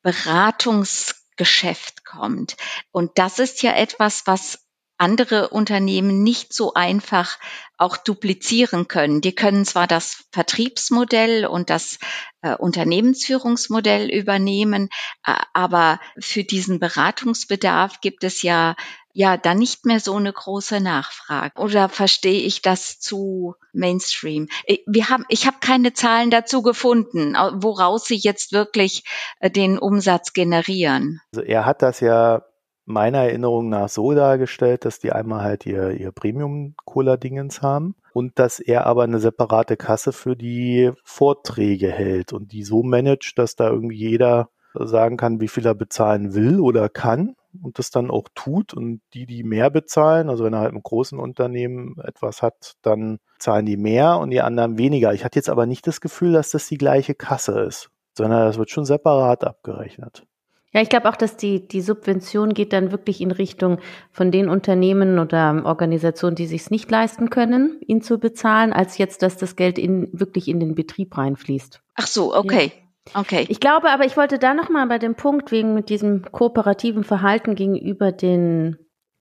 Beratungsgeschäft 0.03 2.05
kommt. 2.05 2.57
Und 2.91 3.13
das 3.17 3.39
ist 3.39 3.63
ja 3.63 3.75
etwas, 3.75 4.27
was 4.27 4.67
andere 4.99 5.49
Unternehmen 5.49 6.23
nicht 6.23 6.53
so 6.53 6.75
einfach 6.75 7.39
auch 7.77 7.97
duplizieren 7.97 8.89
können. 8.89 9.21
Die 9.21 9.35
können 9.35 9.65
zwar 9.65 9.87
das 9.87 10.25
Vertriebsmodell 10.33 11.47
und 11.47 11.71
das 11.71 11.99
äh, 12.43 12.57
Unternehmensführungsmodell 12.57 14.11
übernehmen, 14.11 14.89
äh, 15.25 15.35
aber 15.55 16.01
für 16.19 16.45
diesen 16.45 16.81
Beratungsbedarf 16.81 18.01
gibt 18.01 18.25
es 18.25 18.43
ja 18.43 18.75
ja 19.19 19.37
dann 19.37 19.59
nicht 19.59 19.85
mehr 19.85 19.99
so 19.99 20.15
eine 20.15 20.33
große 20.33 20.79
Nachfrage. 20.79 21.61
Oder 21.61 21.89
verstehe 21.89 22.41
ich 22.41 22.63
das 22.63 23.01
zu 23.01 23.57
Mainstream? 23.73 24.47
Wir 24.87 25.09
haben, 25.09 25.25
ich 25.29 25.45
habe 25.45 25.57
keine 25.61 25.93
Zahlen 25.93 26.31
dazu 26.31 26.63
gefunden, 26.63 27.35
woraus 27.35 28.05
sie 28.05 28.15
jetzt 28.17 28.53
wirklich 28.53 29.03
äh, 29.41 29.51
den 29.51 29.77
Umsatz 29.77 30.35
generieren. 30.35 31.21
Also 31.35 31.45
er 31.45 31.67
hat 31.67 31.83
das 31.83 31.99
ja 31.99 32.45
meiner 32.89 33.19
Erinnerung 33.19 33.69
nach 33.69 33.89
so 33.89 34.15
dargestellt, 34.15 34.85
dass 34.85 34.99
die 34.99 35.13
einmal 35.13 35.43
halt 35.43 35.67
ihr, 35.67 35.91
ihr 35.93 36.11
Premium-Cola-Dingens 36.11 37.63
haben 37.63 37.95
und 38.13 38.39
dass 38.39 38.61
er 38.61 38.87
aber 38.87 39.05
eine 39.05 39.19
separate 39.19 39.77
Kasse 39.77 40.13
für 40.13 40.37
die 40.37 40.91
Vorträge 41.05 41.91
hält 41.91 42.33
und 42.33 42.53
die 42.53 42.65
so 42.65 42.83
managt, 42.83 43.39
dass 43.39 43.57
da 43.57 43.69
irgendwie 43.69 43.97
jeder 43.97 44.49
sagen 44.75 45.17
kann, 45.17 45.41
wie 45.41 45.49
viel 45.49 45.67
er 45.67 45.75
bezahlen 45.75 46.35
will 46.35 46.61
oder 46.61 46.89
kann 46.89 47.35
und 47.63 47.79
das 47.79 47.91
dann 47.91 48.11
auch 48.11 48.29
tut 48.35 48.75
und 48.75 49.01
die, 49.15 49.27
die 49.27 49.43
mehr 49.43 49.71
bezahlen, 49.71 50.29
also 50.29 50.45
wenn 50.45 50.53
er 50.53 50.61
halt 50.61 50.73
im 50.73 50.83
großen 50.83 51.19
Unternehmen 51.19 51.97
etwas 52.05 52.43
hat, 52.43 52.75
dann 52.83 53.19
zahlen 53.39 53.67
die 53.67 53.77
mehr 53.77 54.19
und 54.19 54.31
die 54.31 54.43
anderen 54.43 54.79
weniger. 54.79 55.13
Ich 55.15 55.25
hatte 55.25 55.39
jetzt 55.39 55.49
aber 55.49 55.67
nicht 55.67 55.87
das 55.87 56.01
Gefühl, 56.01 56.33
dass 56.33 56.51
das 56.51 56.69
die 56.69 56.79
gleiche 56.79 57.15
Kasse 57.15 57.61
ist, 57.61 57.91
sondern 58.17 58.47
das 58.47 58.59
wird 58.59 58.71
schon 58.71 58.85
separat 58.85 59.45
abgerechnet. 59.45 60.28
Ja, 60.73 60.83
ich 60.83 60.91
glaube 60.91 61.09
auch, 61.09 61.17
dass 61.17 61.37
die, 61.37 61.67
die 61.67 61.81
Subvention 61.81 62.53
geht 62.53 62.73
dann 62.73 62.93
wirklich 62.93 63.21
in 63.21 63.31
Richtung 63.31 63.79
von 64.11 64.31
den 64.31 64.49
Unternehmen 64.49 65.19
oder 65.19 65.63
Organisationen, 65.65 66.37
die 66.37 66.47
sich 66.47 66.63
es 66.63 66.71
nicht 66.71 66.91
leisten 66.91 67.31
können, 67.31 67.81
ihn 67.87 68.03
zu 68.03 68.19
bezahlen, 68.19 68.73
als 68.73 68.99
jetzt, 68.99 69.23
dass 69.23 69.37
das 69.39 69.57
Geld 69.57 69.79
in, 69.79 70.11
wirklich 70.13 70.49
in 70.49 70.61
den 70.61 70.75
Betrieb 70.75 71.17
reinfließt. 71.17 71.81
Ach 71.95 72.07
so, 72.07 72.35
okay. 72.35 72.73
Ja. 72.75 72.83
Okay. 73.15 73.47
Ich 73.49 73.61
glaube 73.61 73.89
aber, 73.89 74.05
ich 74.05 74.19
wollte 74.19 74.39
da 74.39 74.53
nochmal 74.53 74.87
bei 74.87 74.99
dem 74.99 75.15
Punkt 75.15 75.51
wegen 75.51 75.73
mit 75.73 75.89
diesem 75.89 76.31
kooperativen 76.31 77.05
Verhalten 77.05 77.55
gegenüber 77.55 78.13
den 78.13 78.77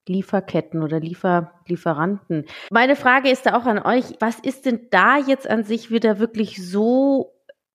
Lieferketten 0.07 0.83
oder 0.83 0.99
Liefer, 0.99 1.53
Lieferanten. 1.67 2.45
Meine 2.71 2.95
Frage 2.95 3.29
ist 3.29 3.45
da 3.45 3.57
auch 3.57 3.65
an 3.65 3.79
euch, 3.79 4.05
was 4.19 4.39
ist 4.39 4.65
denn 4.65 4.87
da 4.89 5.17
jetzt 5.17 5.49
an 5.49 5.63
sich 5.63 5.91
wieder 5.91 6.19
wirklich 6.19 6.65
so 6.65 7.33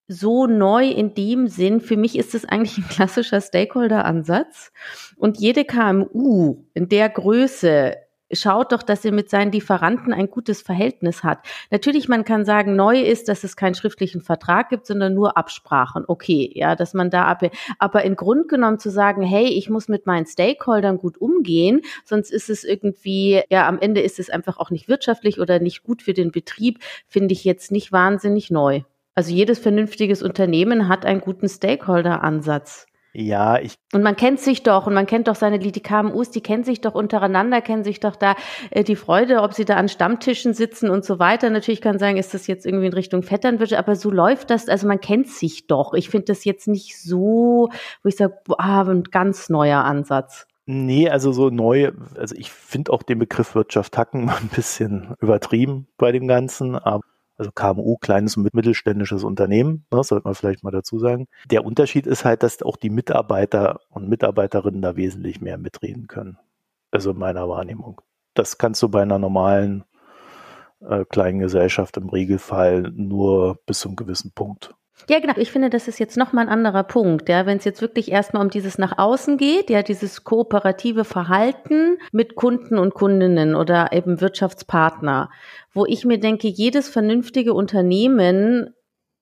so 0.09 0.47
neu 0.47 0.89
in 0.89 1.15
dem 1.15 1.49
Sinn. 1.49 1.81
Für 1.81 1.97
mich 1.97 2.19
ist 2.19 2.35
es 2.35 2.45
eigentlich 2.45 2.79
ein 2.79 2.89
klassischer 2.89 3.41
Stakeholder-Ansatz. 3.41 4.73
Und 5.17 5.39
jede 5.39 5.65
KMU 5.65 6.65
in 6.75 6.89
der 6.89 7.09
Größe 7.09 7.97
schaut 8.33 8.73
doch, 8.73 8.83
dass 8.83 9.05
er 9.05 9.13
mit 9.13 9.31
seinen 9.31 9.53
Lieferanten 9.53 10.13
ein 10.13 10.31
gutes 10.31 10.63
Verhältnis 10.63 11.23
hat. 11.23 11.41
Natürlich, 11.71 12.09
man 12.09 12.25
kann 12.25 12.45
sagen, 12.45 12.77
neu 12.77 13.01
ist, 13.01 13.29
dass 13.29 13.45
es 13.45 13.57
keinen 13.57 13.75
schriftlichen 13.75 14.23
Vertrag 14.23 14.71
gibt, 14.71 14.87
sondern 14.87 15.15
nur 15.15 15.37
Absprachen. 15.37 16.05
Okay, 16.07 16.51
ja, 16.55 16.75
dass 16.75 16.95
man 16.95 17.11
da 17.11 17.25
ab, 17.25 17.43
aber 17.79 18.05
in 18.05 18.17
Grund 18.17 18.49
genommen 18.49 18.79
zu 18.79 18.91
sagen, 18.91 19.23
hey, 19.23 19.47
ich 19.47 19.69
muss 19.69 19.89
mit 19.89 20.07
meinen 20.07 20.27
Stakeholdern 20.27 20.99
gut 20.99 21.19
umgehen, 21.21 21.83
sonst 22.05 22.31
ist 22.33 22.49
es 22.51 22.65
irgendwie, 22.65 23.43
ja, 23.51 23.69
am 23.69 23.79
Ende 23.79 24.01
ist 24.01 24.19
es 24.19 24.31
einfach 24.31 24.59
auch 24.59 24.71
nicht 24.71 24.89
wirtschaftlich 24.89 25.41
oder 25.41 25.59
nicht 25.59 25.83
gut 25.83 26.03
für 26.03 26.15
den 26.15 26.31
Betrieb, 26.33 26.79
finde 27.07 27.33
ich 27.33 27.45
jetzt 27.45 27.71
nicht 27.71 27.93
wahnsinnig 27.93 28.51
neu. 28.51 28.83
Also 29.15 29.33
jedes 29.33 29.59
vernünftiges 29.59 30.23
Unternehmen 30.23 30.89
hat 30.89 31.05
einen 31.05 31.21
guten 31.21 31.49
Stakeholder-Ansatz. 31.49 32.87
Ja, 33.15 33.59
ich. 33.59 33.75
Und 33.93 34.03
man 34.03 34.17
kennt 34.17 34.41
sich 34.41 34.63
doch 34.63 34.87
und 34.87 34.95
man 34.95 35.05
kennt 35.05 35.29
doch 35.29 35.35
seine, 35.35 35.59
die 35.59 35.71
KMUs, 35.71 36.31
die 36.31 36.41
kennen 36.41 36.65
sich 36.65 36.81
doch 36.81 36.95
untereinander, 36.95 37.61
kennen 37.61 37.85
sich 37.85 38.01
doch 38.01 38.17
da 38.17 38.37
äh, 38.71 38.85
die 38.85 38.97
Freude, 38.97 39.43
ob 39.43 39.53
sie 39.53 39.67
da 39.67 39.77
an 39.77 39.91
Stammtischen 39.91 40.55
sitzen 40.55 40.89
und 40.89 41.05
so 41.05 41.19
weiter. 41.19 41.51
Natürlich 41.51 41.83
kann 41.83 41.99
sagen, 41.99 42.17
ist 42.17 42.33
das 42.33 42.47
jetzt 42.47 42.65
irgendwie 42.65 42.87
in 42.87 42.95
Richtung 42.95 43.23
Vetternwirtschaft, 43.23 43.79
aber 43.79 43.97
so 43.97 44.11
läuft 44.11 44.49
das, 44.49 44.69
also 44.69 44.87
man 44.89 45.01
kennt 45.01 45.29
sich 45.29 45.67
doch. 45.67 45.93
Ich 45.93 46.09
finde 46.09 46.27
das 46.27 46.47
jetzt 46.47 46.69
nicht 46.69 46.99
so, 46.99 47.69
wo 48.03 48.09
ich 48.09 48.17
sage, 48.17 48.39
ah, 48.57 48.83
ein 48.83 49.05
ganz 49.05 49.51
neuer 49.51 49.85
Ansatz. 49.85 50.47
Nee, 50.65 51.11
also 51.11 51.33
so 51.33 51.51
neu, 51.51 51.93
also 52.17 52.35
ich 52.35 52.51
finde 52.51 52.93
auch 52.93 53.03
den 53.03 53.19
Begriff 53.19 53.55
Wirtschaft 53.55 53.99
hacken 53.99 54.25
mal 54.27 54.37
ein 54.37 54.49
bisschen 54.49 55.15
übertrieben 55.21 55.87
bei 55.99 56.13
dem 56.13 56.29
Ganzen, 56.29 56.77
aber 56.77 57.03
also 57.43 57.53
KMU, 57.53 57.97
kleines 57.97 58.37
und 58.37 58.53
mittelständisches 58.55 59.25
Unternehmen, 59.25 59.87
ne, 59.91 60.03
sollte 60.03 60.25
man 60.25 60.35
vielleicht 60.35 60.63
mal 60.63 60.71
dazu 60.71 60.99
sagen. 60.99 61.27
Der 61.51 61.65
Unterschied 61.65 62.07
ist 62.07 62.25
halt, 62.25 62.43
dass 62.43 62.63
auch 62.63 62.77
die 62.77 62.91
Mitarbeiter 62.91 63.81
und 63.91 64.09
Mitarbeiterinnen 64.09 64.83
da 64.83 64.97
wesentlich 64.97 65.41
mehr 65.41 65.59
mitreden 65.59 66.07
können. 66.07 66.39
Also 66.91 67.11
in 67.11 67.19
meiner 67.19 67.49
Wahrnehmung. 67.49 68.01
Das 68.35 68.59
kannst 68.59 68.83
du 68.83 68.89
bei 68.89 69.03
einer 69.03 69.19
normalen 69.19 69.85
äh, 70.81 71.05
kleinen 71.05 71.41
Gesellschaft 71.41 71.97
im 71.97 72.09
Regelfall 72.09 72.93
nur 72.95 73.59
bis 73.67 73.81
zu 73.81 73.89
einem 73.89 73.97
gewissen 73.97 74.33
Punkt. 74.33 74.75
Ja, 75.09 75.19
genau. 75.21 75.35
Ich 75.37 75.51
finde, 75.51 75.71
das 75.71 75.89
ist 75.89 75.99
jetzt 75.99 76.17
nochmal 76.17 76.47
ein 76.47 76.53
anderer 76.53 76.85
Punkt. 76.85 77.29
Ja, 77.29 77.47
wenn 77.47 77.59
es 77.59 77.65
jetzt 77.65 77.81
wirklich 77.81 78.11
erstmal 78.11 78.43
um 78.43 78.51
dieses 78.51 78.79
nach 78.79 78.99
außen 78.99 79.37
geht, 79.37 79.71
ja, 79.71 79.83
dieses 79.83 80.25
kooperative 80.25 81.05
Verhalten 81.05 81.99
mit 82.13 82.35
Kunden 82.35 82.79
und 82.79 82.95
Kundinnen 82.95 83.55
oder 83.55 83.93
eben 83.93 84.21
Wirtschaftspartner, 84.21 85.31
wo 85.73 85.87
ich 85.87 86.05
mir 86.05 86.19
denke, 86.19 86.49
jedes 86.49 86.89
vernünftige 86.89 87.55
Unternehmen 87.55 88.75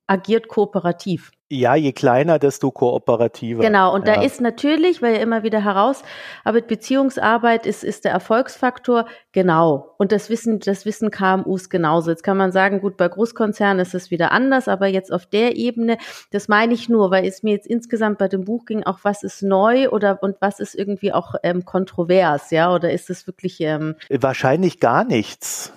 agiert 0.06 0.48
kooperativ. 0.48 1.30
Ja, 1.52 1.74
je 1.74 1.90
kleiner, 1.90 2.38
desto 2.38 2.70
kooperativer. 2.70 3.60
Genau, 3.60 3.92
und 3.92 4.06
ja. 4.06 4.14
da 4.14 4.22
ist 4.22 4.40
natürlich, 4.40 5.02
weil 5.02 5.16
ja 5.16 5.20
immer 5.20 5.42
wieder 5.42 5.64
heraus, 5.64 6.04
aber 6.44 6.60
Beziehungsarbeit 6.60 7.66
ist, 7.66 7.82
ist 7.82 8.04
der 8.04 8.12
Erfolgsfaktor, 8.12 9.06
genau. 9.32 9.96
Und 9.98 10.12
das 10.12 10.30
wissen, 10.30 10.60
das 10.60 10.86
wissen 10.86 11.10
KMUs 11.10 11.68
genauso. 11.68 12.10
Jetzt 12.10 12.22
kann 12.22 12.36
man 12.36 12.52
sagen, 12.52 12.80
gut, 12.80 12.96
bei 12.96 13.08
Großkonzernen 13.08 13.80
ist 13.80 13.96
es 13.96 14.12
wieder 14.12 14.30
anders, 14.30 14.68
aber 14.68 14.86
jetzt 14.86 15.12
auf 15.12 15.26
der 15.26 15.56
Ebene, 15.56 15.98
das 16.30 16.46
meine 16.46 16.72
ich 16.72 16.88
nur, 16.88 17.10
weil 17.10 17.26
es 17.26 17.42
mir 17.42 17.54
jetzt 17.54 17.66
insgesamt 17.66 18.18
bei 18.18 18.28
dem 18.28 18.44
Buch 18.44 18.64
ging, 18.64 18.84
auch 18.84 19.00
was 19.02 19.24
ist 19.24 19.42
neu 19.42 19.88
oder 19.90 20.22
und 20.22 20.36
was 20.38 20.60
ist 20.60 20.76
irgendwie 20.76 21.12
auch 21.12 21.34
ähm, 21.42 21.64
kontrovers, 21.64 22.52
ja, 22.52 22.72
oder 22.72 22.92
ist 22.92 23.10
es 23.10 23.26
wirklich 23.26 23.60
ähm 23.60 23.96
Wahrscheinlich 24.08 24.78
gar 24.78 25.02
nichts 25.02 25.72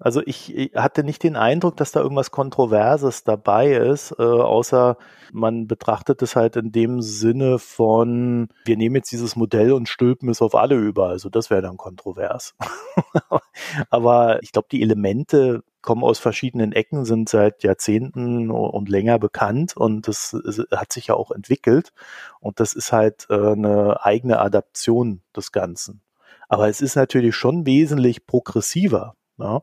Also 0.00 0.22
ich, 0.24 0.56
ich 0.56 0.74
hatte 0.74 1.04
nicht 1.04 1.22
den 1.22 1.36
Eindruck, 1.36 1.76
dass 1.76 1.92
da 1.92 2.00
irgendwas 2.00 2.30
Kontroverses 2.30 3.22
dabei 3.22 3.72
ist, 3.74 4.12
äh, 4.18 4.22
außer 4.22 4.96
man 5.30 5.66
betrachtet 5.66 6.22
es 6.22 6.36
halt 6.36 6.56
in 6.56 6.72
dem 6.72 7.02
Sinne 7.02 7.58
von, 7.58 8.48
wir 8.64 8.78
nehmen 8.78 8.96
jetzt 8.96 9.12
dieses 9.12 9.36
Modell 9.36 9.72
und 9.72 9.90
stülpen 9.90 10.30
es 10.30 10.40
auf 10.40 10.54
alle 10.54 10.76
über. 10.76 11.08
Also 11.08 11.28
das 11.28 11.50
wäre 11.50 11.60
dann 11.60 11.76
kontrovers. 11.76 12.54
Aber 13.90 14.42
ich 14.42 14.52
glaube, 14.52 14.68
die 14.72 14.80
Elemente 14.80 15.62
kommen 15.82 16.02
aus 16.02 16.18
verschiedenen 16.18 16.72
Ecken, 16.72 17.04
sind 17.04 17.28
seit 17.28 17.62
Jahrzehnten 17.62 18.50
und 18.50 18.88
länger 18.88 19.18
bekannt 19.18 19.76
und 19.76 20.08
das 20.08 20.36
hat 20.72 20.92
sich 20.92 21.08
ja 21.08 21.14
auch 21.14 21.30
entwickelt. 21.30 21.92
Und 22.40 22.58
das 22.58 22.72
ist 22.72 22.92
halt 22.92 23.26
äh, 23.28 23.52
eine 23.52 24.04
eigene 24.04 24.40
Adaption 24.40 25.20
des 25.36 25.52
Ganzen. 25.52 26.00
Aber 26.48 26.68
es 26.68 26.80
ist 26.80 26.96
natürlich 26.96 27.36
schon 27.36 27.64
wesentlich 27.64 28.26
progressiver, 28.26 29.14
ja, 29.40 29.62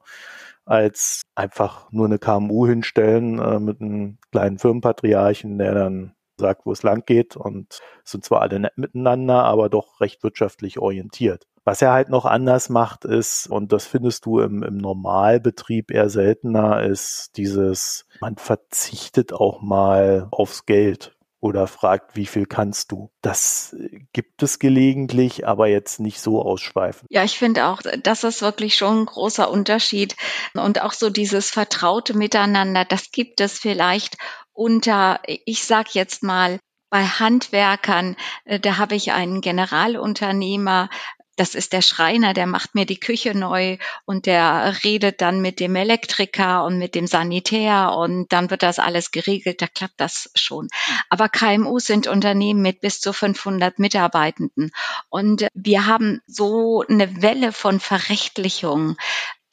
als 0.65 1.21
einfach 1.35 1.91
nur 1.91 2.05
eine 2.05 2.19
KMU 2.19 2.67
hinstellen 2.67 3.39
äh, 3.39 3.59
mit 3.59 3.81
einem 3.81 4.17
kleinen 4.31 4.59
Firmenpatriarchen, 4.59 5.57
der 5.57 5.73
dann 5.73 6.13
sagt, 6.39 6.65
wo 6.65 6.71
es 6.71 6.83
lang 6.83 7.05
geht 7.05 7.35
und 7.35 7.79
sind 8.03 8.23
zwar 8.23 8.41
alle 8.41 8.59
nett 8.59 8.77
miteinander, 8.77 9.43
aber 9.43 9.69
doch 9.69 9.99
recht 10.01 10.23
wirtschaftlich 10.23 10.79
orientiert. 10.79 11.47
Was 11.63 11.81
er 11.81 11.91
halt 11.91 12.07
noch 12.09 12.25
anders 12.25 12.69
macht 12.69 13.03
ist, 13.03 13.47
und 13.47 13.73
das 13.73 13.85
findest 13.85 14.25
du 14.25 14.39
im, 14.39 14.63
im 14.63 14.77
Normalbetrieb 14.77 15.91
eher 15.91 16.09
seltener, 16.09 16.83
ist 16.83 17.31
dieses, 17.35 18.07
man 18.21 18.37
verzichtet 18.37 19.33
auch 19.33 19.61
mal 19.61 20.27
aufs 20.31 20.65
Geld 20.65 21.16
oder 21.39 21.67
fragt, 21.67 22.15
wie 22.15 22.25
viel 22.25 22.45
kannst 22.45 22.91
du. 22.91 23.11
Das 23.21 23.75
gibt 24.13 24.41
es 24.43 24.59
gelegentlich, 24.59 25.47
aber 25.47 25.67
jetzt 25.67 25.99
nicht 25.99 26.19
so 26.19 26.41
ausschweifend. 26.41 27.07
Ja, 27.11 27.23
ich 27.23 27.37
finde 27.37 27.67
auch, 27.67 27.81
das 28.03 28.23
ist 28.23 28.41
wirklich 28.41 28.75
schon 28.75 29.01
ein 29.01 29.05
großer 29.05 29.49
Unterschied. 29.49 30.15
Und 30.53 30.81
auch 30.81 30.93
so 30.93 31.09
dieses 31.09 31.49
vertraute 31.49 32.17
Miteinander, 32.17 32.85
das 32.85 33.11
gibt 33.11 33.39
es 33.41 33.59
vielleicht 33.59 34.17
unter, 34.53 35.19
ich 35.25 35.63
sag 35.63 35.93
jetzt 35.93 36.23
mal, 36.23 36.59
bei 36.89 37.03
Handwerkern, 37.03 38.15
äh, 38.45 38.59
da 38.59 38.77
habe 38.77 38.95
ich 38.95 39.11
einen 39.11 39.41
Generalunternehmer, 39.41 40.89
das 41.37 41.53
ist 41.53 41.71
der 41.71 41.83
Schreiner, 41.83 42.33
der 42.33 42.47
macht 42.47 42.73
mir 42.73 42.85
die 42.85 42.99
Küche 42.99 43.37
neu 43.37 43.77
und 44.05 44.25
der 44.25 44.75
redet 44.83 45.21
dann 45.21 45.39
mit 45.39 45.59
dem 45.59 45.75
Elektriker 45.75 46.65
und 46.65 46.79
mit 46.79 46.95
dem 46.95 47.05
Sanitär 47.05 47.93
und 47.95 48.33
dann 48.33 48.49
wird 48.49 48.63
das 48.63 48.79
alles 48.79 49.11
geregelt, 49.11 49.61
da 49.61 49.67
klappt 49.67 50.01
das 50.01 50.31
schon. 50.33 50.67
Aber 51.09 51.29
KMU 51.29 51.77
sind 51.79 52.07
Unternehmen 52.07 52.61
mit 52.63 52.81
bis 52.81 52.99
zu 52.99 53.13
500 53.13 53.77
Mitarbeitenden. 53.77 54.71
Und 55.09 55.47
wir 55.53 55.85
haben 55.85 56.21
so 56.25 56.83
eine 56.89 57.21
Welle 57.21 57.53
von 57.53 57.79
Verrechtlichung, 57.79 58.97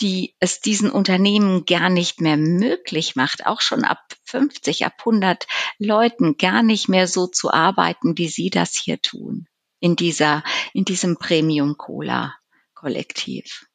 die 0.01 0.35
es 0.41 0.61
diesen 0.61 0.91
Unternehmen 0.91 1.67
gar 1.67 1.91
nicht 1.91 2.21
mehr 2.21 2.39
möglich 2.39 3.15
macht, 3.15 3.47
auch 3.47 3.61
schon 3.61 3.85
ab 3.85 4.01
50, 4.25 4.87
ab 4.87 4.95
100 5.01 5.47
Leuten 5.79 6.39
gar 6.39 6.63
nicht 6.63 6.89
mehr 6.89 7.07
so 7.07 7.27
zu 7.27 7.53
arbeiten, 7.53 8.17
wie 8.17 8.29
sie 8.29 8.49
das 8.49 8.75
hier 8.75 9.01
tun 9.01 9.47
in 9.85 9.97
dieser, 9.97 10.43
in 10.73 10.87
diesem 10.87 11.19
Premium 11.19 11.77
Cola 11.77 12.35
Kollektiv. 12.73 13.67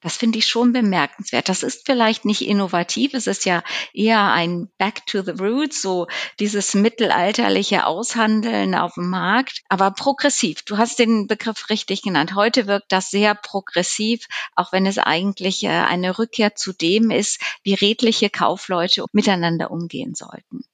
Das 0.00 0.16
finde 0.16 0.38
ich 0.38 0.46
schon 0.46 0.72
bemerkenswert. 0.72 1.50
Das 1.50 1.62
ist 1.62 1.84
vielleicht 1.84 2.24
nicht 2.24 2.40
innovativ, 2.40 3.12
es 3.12 3.26
ist 3.26 3.44
ja 3.44 3.62
eher 3.92 4.32
ein 4.32 4.70
Back 4.78 5.04
to 5.04 5.20
the 5.20 5.32
Roots, 5.32 5.82
so 5.82 6.06
dieses 6.38 6.72
mittelalterliche 6.72 7.84
Aushandeln 7.84 8.74
auf 8.74 8.94
dem 8.94 9.10
Markt, 9.10 9.60
aber 9.68 9.90
progressiv. 9.90 10.62
Du 10.62 10.78
hast 10.78 10.98
den 10.98 11.26
Begriff 11.26 11.68
richtig 11.68 12.00
genannt. 12.00 12.34
Heute 12.34 12.66
wirkt 12.66 12.90
das 12.90 13.10
sehr 13.10 13.34
progressiv, 13.34 14.28
auch 14.56 14.72
wenn 14.72 14.86
es 14.86 14.96
eigentlich 14.96 15.62
äh, 15.64 15.68
eine 15.68 16.18
Rückkehr 16.18 16.54
zu 16.54 16.72
dem 16.72 17.10
ist, 17.10 17.38
wie 17.64 17.74
redliche 17.74 18.30
Kaufleute 18.30 19.04
miteinander 19.12 19.70
umgehen 19.70 20.14
sollten. 20.14 20.64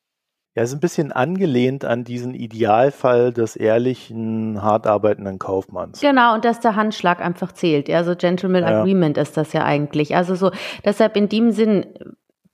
Ja, 0.57 0.63
ist 0.63 0.73
ein 0.73 0.81
bisschen 0.81 1.13
angelehnt 1.13 1.85
an 1.85 2.03
diesen 2.03 2.33
Idealfall 2.35 3.31
des 3.31 3.57
ehrlichen, 3.57 4.63
hart 4.63 4.87
arbeitenden 4.87 5.39
Kaufmanns. 5.39 6.01
Genau, 6.01 6.33
und 6.33 6.47
dass 6.47 6.61
der 6.61 6.77
Handschlag 6.77 7.21
einfach 7.21 7.53
zählt. 7.53 7.89
Ja, 7.91 8.03
so 8.05 8.17
Gentleman 8.17 8.63
ja. 8.63 8.81
Agreement 8.81 9.19
ist 9.19 9.37
das 9.37 9.53
ja 9.53 9.65
eigentlich. 9.65 10.17
Also 10.17 10.35
so, 10.35 10.51
deshalb 10.83 11.15
in 11.15 11.29
dem 11.29 11.51
Sinn, 11.51 11.85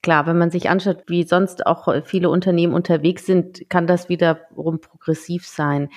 klar, 0.03 0.27
wenn 0.27 0.37
man 0.37 0.51
sich 0.51 0.69
anschaut, 0.69 1.05
wie 1.07 1.23
sonst 1.23 1.65
auch 1.65 1.87
viele 2.05 2.29
Unternehmen 2.29 2.75
unterwegs 2.75 3.25
sind, 3.25 3.71
kann 3.71 3.87
das 3.87 4.09
wiederum 4.09 4.81
progressiv 4.81 5.47
sein. 5.47 5.88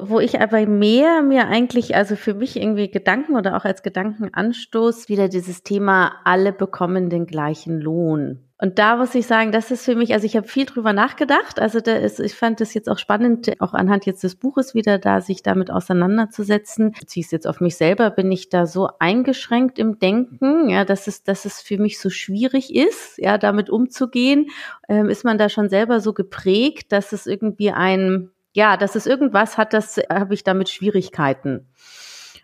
Wo 0.00 0.18
ich 0.18 0.40
aber 0.40 0.66
mehr 0.66 1.22
mir 1.22 1.46
eigentlich, 1.46 1.94
also 1.94 2.16
für 2.16 2.34
mich 2.34 2.56
irgendwie 2.56 2.90
Gedanken 2.90 3.36
oder 3.36 3.56
auch 3.56 3.64
als 3.64 3.84
Gedankenanstoß 3.84 5.08
wieder 5.08 5.28
dieses 5.28 5.62
Thema, 5.62 6.14
alle 6.24 6.52
bekommen 6.52 7.10
den 7.10 7.26
gleichen 7.26 7.80
Lohn. 7.80 8.43
Und 8.56 8.78
da 8.78 8.96
muss 8.96 9.14
ich 9.16 9.26
sagen, 9.26 9.50
das 9.50 9.72
ist 9.72 9.84
für 9.84 9.96
mich, 9.96 10.12
also 10.12 10.26
ich 10.26 10.36
habe 10.36 10.46
viel 10.46 10.64
drüber 10.64 10.92
nachgedacht. 10.92 11.58
Also 11.58 11.80
da 11.80 11.96
ist, 11.96 12.20
ich 12.20 12.34
fand 12.34 12.60
das 12.60 12.72
jetzt 12.72 12.88
auch 12.88 12.98
spannend, 12.98 13.60
auch 13.60 13.74
anhand 13.74 14.06
jetzt 14.06 14.22
des 14.22 14.36
Buches 14.36 14.74
wieder 14.74 14.98
da, 14.98 15.20
sich 15.20 15.42
damit 15.42 15.72
auseinanderzusetzen. 15.72 16.92
Beziehe 16.92 17.24
es 17.24 17.32
jetzt 17.32 17.48
auf 17.48 17.60
mich 17.60 17.76
selber, 17.76 18.10
bin 18.10 18.30
ich 18.30 18.50
da 18.50 18.66
so 18.66 18.88
eingeschränkt 19.00 19.80
im 19.80 19.98
Denken, 19.98 20.68
ja, 20.70 20.84
dass 20.84 21.08
es, 21.08 21.24
dass 21.24 21.46
es 21.46 21.60
für 21.60 21.78
mich 21.78 21.98
so 21.98 22.10
schwierig 22.10 22.72
ist, 22.72 23.18
ja, 23.18 23.38
damit 23.38 23.70
umzugehen. 23.70 24.46
Ähm, 24.88 25.08
ist 25.08 25.24
man 25.24 25.36
da 25.36 25.48
schon 25.48 25.68
selber 25.68 25.98
so 25.98 26.12
geprägt, 26.12 26.92
dass 26.92 27.10
es 27.10 27.26
irgendwie 27.26 27.72
ein, 27.72 28.30
ja, 28.52 28.76
dass 28.76 28.94
es 28.94 29.06
irgendwas 29.06 29.58
hat, 29.58 29.72
das 29.72 29.96
habe 30.08 30.34
ich 30.34 30.44
damit 30.44 30.68
Schwierigkeiten. 30.68 31.66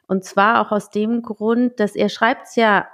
Und 0.09 0.25
zwar 0.25 0.61
auch 0.61 0.73
aus 0.73 0.91
dem 0.91 1.23
Grund, 1.23 1.79
dass 1.79 1.95
er 1.95 2.09
schreibt 2.09 2.49
es 2.49 2.57
ja 2.57 2.89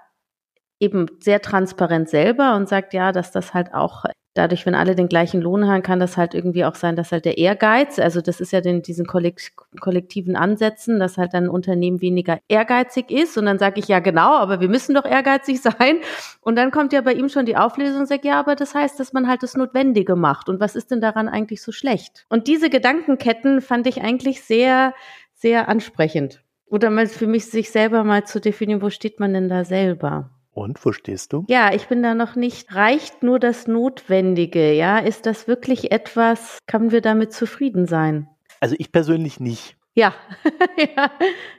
eben 0.81 1.07
sehr 1.21 1.41
transparent 1.41 2.09
selber 2.09 2.57
und 2.57 2.69
sagt 2.69 2.95
ja, 2.95 3.13
dass 3.13 3.33
das 3.33 3.55
halt 3.55 3.73
auch 3.75 4.05
dadurch, 4.37 4.67
wenn 4.67 4.75
alle 4.75 4.95
den 4.95 5.09
gleichen 5.09 5.41
Lohn 5.41 5.67
haben, 5.67 5.83
kann 5.83 6.01
das 6.01 6.17
halt 6.17 6.35
irgendwie 6.35 6.65
auch 6.65 6.75
sein, 6.75 6.97
dass 6.97 7.13
halt 7.13 7.25
der 7.25 7.39
Ehrgeiz, 7.39 7.99
also 7.99 8.21
das 8.21 8.41
ist 8.41 8.53
ja 8.53 8.61
den, 8.61 8.83
diesen 8.83 9.07
kollektiven 9.07 10.37
Ansätzen, 10.37 10.99
dass 10.99 11.19
halt 11.19 11.35
ein 11.35 11.49
Unternehmen 11.49 12.01
weniger 12.01 12.39
ehrgeizig 12.49 13.11
ist. 13.11 13.39
Und 13.39 13.47
dann 13.47 13.59
sage 13.59 13.81
ich 13.81 13.89
ja 13.89 14.01
genau, 14.01 14.37
aber 14.37 14.61
wir 14.61 14.69
müssen 14.69 14.95
doch 14.95 15.05
ehrgeizig 15.05 15.61
sein. 15.63 16.01
Und 16.41 16.57
dann 16.57 16.71
kommt 16.71 16.93
ja 16.93 17.01
bei 17.01 17.15
ihm 17.15 17.29
schon 17.29 17.47
die 17.47 17.57
Auflösung 17.57 18.01
und 18.01 18.09
sagt, 18.09 18.25
ja, 18.25 18.39
aber 18.39 18.57
das 18.57 18.75
heißt, 18.75 19.01
dass 19.01 19.13
man 19.13 19.29
halt 19.29 19.43
das 19.43 19.57
Notwendige 19.57 20.17
macht. 20.17 20.49
Und 20.49 20.61
was 20.61 20.77
ist 20.77 20.91
denn 20.91 21.01
daran 21.01 21.29
eigentlich 21.29 21.63
so 21.63 21.73
schlecht? 21.73 22.27
Und 22.29 22.47
diese 22.47 22.71
Gedankenketten 22.71 23.61
fand 23.61 23.87
ich 23.87 24.03
eigentlich 24.03 24.43
sehr, 24.43 24.95
sehr 25.35 25.69
ansprechend. 25.69 26.43
Oder 26.69 26.91
mal 26.91 27.07
für 27.07 27.29
mich 27.29 27.47
sich 27.47 27.71
selber 27.71 28.03
mal 28.03 28.25
zu 28.25 28.41
definieren, 28.41 28.83
wo 28.83 28.91
steht 28.91 29.21
man 29.21 29.33
denn 29.33 29.49
da 29.49 29.65
selber? 29.65 30.31
Und 30.57 30.83
wo 30.87 30.93
stehst 30.93 31.35
du? 31.35 31.45
Ja, 31.49 31.75
ich 31.75 31.87
bin 31.87 32.03
da 32.03 32.15
noch 32.15 32.35
nicht. 32.35 32.75
Reicht 32.75 33.23
nur 33.23 33.39
das 33.39 33.67
Notwendige? 33.67 34.73
Ja, 34.73 34.99
ist 34.99 35.27
das 35.27 35.47
wirklich 35.47 35.93
etwas? 35.93 36.61
Können 36.67 36.93
wir 36.93 37.03
damit 37.03 37.35
zufrieden 37.35 37.87
sein? 37.87 38.27
Also 38.59 38.75
ich 38.79 38.91
persönlich 38.91 39.39
nicht. 39.39 39.77
Ja. 39.93 40.15
ja, 40.97 41.11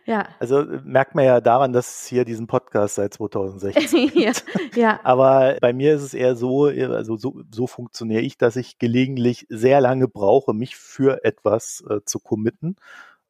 ja. 0.05 0.27
Also 0.39 0.65
merkt 0.83 1.13
man 1.13 1.25
ja 1.25 1.41
daran, 1.41 1.73
dass 1.73 2.01
es 2.01 2.07
hier 2.07 2.25
diesen 2.25 2.47
Podcast 2.47 2.95
seit 2.95 3.13
2016 3.13 4.13
ja, 4.15 4.31
ja. 4.73 4.99
Aber 5.03 5.57
bei 5.61 5.73
mir 5.73 5.93
ist 5.93 6.01
es 6.01 6.15
eher 6.15 6.35
so, 6.35 6.65
also 6.65 7.17
so, 7.17 7.43
so 7.53 7.67
funktioniere 7.67 8.21
ich, 8.21 8.39
dass 8.39 8.55
ich 8.55 8.79
gelegentlich 8.79 9.45
sehr 9.49 9.79
lange 9.79 10.07
brauche, 10.07 10.55
mich 10.55 10.75
für 10.75 11.23
etwas 11.23 11.83
äh, 11.87 11.99
zu 12.03 12.17
committen. 12.17 12.77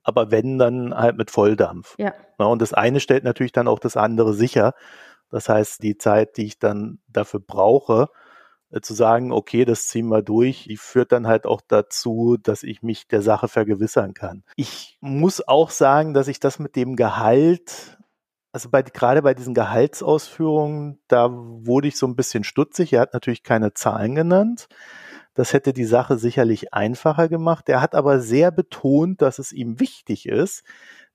Aber 0.02 0.32
wenn, 0.32 0.58
dann 0.58 0.96
halt 0.96 1.18
mit 1.18 1.30
Volldampf. 1.30 1.96
Ja. 1.98 2.14
ja. 2.40 2.46
Und 2.46 2.62
das 2.62 2.74
eine 2.74 3.02
stellt 3.02 3.26
natürlich 3.26 3.52
dann 3.52 3.68
auch 3.68 3.80
das 3.80 3.98
andere 3.98 4.34
sicher. 4.34 4.74
Das 5.30 5.50
heißt, 5.50 5.84
die 5.84 5.98
Zeit, 5.98 6.38
die 6.38 6.46
ich 6.46 6.60
dann 6.60 7.00
dafür 7.08 7.40
brauche, 7.40 8.10
äh, 8.70 8.82
zu 8.82 8.94
sagen, 8.94 9.32
okay, 9.32 9.66
das 9.66 9.88
ziehen 9.88 10.08
wir 10.08 10.22
durch, 10.22 10.66
die 10.66 10.78
führt 10.78 11.12
dann 11.12 11.28
halt 11.28 11.46
auch 11.46 11.62
dazu, 11.68 12.38
dass 12.42 12.64
ich 12.64 12.84
mich 12.84 13.08
der 13.08 13.22
Sache 13.22 13.48
vergewissern 13.48 14.14
kann. 14.14 14.44
Ich 14.56 14.98
muss 15.02 15.48
auch 15.48 15.70
sagen, 15.70 16.14
dass 16.14 16.28
ich 16.28 16.40
das 16.40 16.60
mit 16.60 16.76
dem 16.76 16.96
Gehalt, 16.96 17.98
also 18.52 18.70
bei, 18.70 18.82
gerade 18.82 19.22
bei 19.22 19.34
diesen 19.34 19.54
Gehaltsausführungen, 19.54 21.00
da 21.08 21.30
wurde 21.32 21.88
ich 21.88 21.98
so 21.98 22.08
ein 22.08 22.16
bisschen 22.16 22.44
stutzig. 22.44 22.94
Er 22.94 23.02
hat 23.02 23.14
natürlich 23.14 23.44
keine 23.44 23.74
Zahlen 23.74 24.16
genannt. 24.16 24.68
Das 25.34 25.54
hätte 25.54 25.72
die 25.72 25.86
Sache 25.86 26.18
sicherlich 26.18 26.74
einfacher 26.74 27.30
gemacht. 27.30 27.70
Er 27.70 27.80
hat 27.80 27.94
aber 27.94 28.20
sehr 28.20 28.52
betont, 28.52 29.22
dass 29.22 29.38
es 29.38 29.52
ihm 29.52 29.80
wichtig 29.80 30.26
ist, 30.28 30.64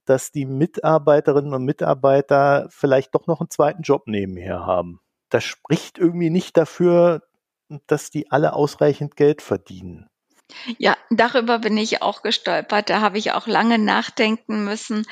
dass 0.05 0.31
die 0.31 0.45
Mitarbeiterinnen 0.45 1.53
und 1.53 1.65
Mitarbeiter 1.65 2.67
vielleicht 2.69 3.15
doch 3.15 3.27
noch 3.27 3.39
einen 3.39 3.49
zweiten 3.49 3.81
Job 3.81 4.03
nebenher 4.07 4.65
haben. 4.65 4.99
Das 5.29 5.43
spricht 5.43 5.97
irgendwie 5.97 6.29
nicht 6.29 6.57
dafür, 6.57 7.23
dass 7.87 8.09
die 8.09 8.31
alle 8.31 8.53
ausreichend 8.53 9.15
Geld 9.15 9.41
verdienen. 9.41 10.07
Ja, 10.77 10.97
darüber 11.09 11.59
bin 11.59 11.77
ich 11.77 12.01
auch 12.01 12.21
gestolpert. 12.21 12.89
Da 12.89 13.01
habe 13.01 13.17
ich 13.17 13.31
auch 13.31 13.47
lange 13.47 13.79
nachdenken 13.79 14.63
müssen. 14.65 15.05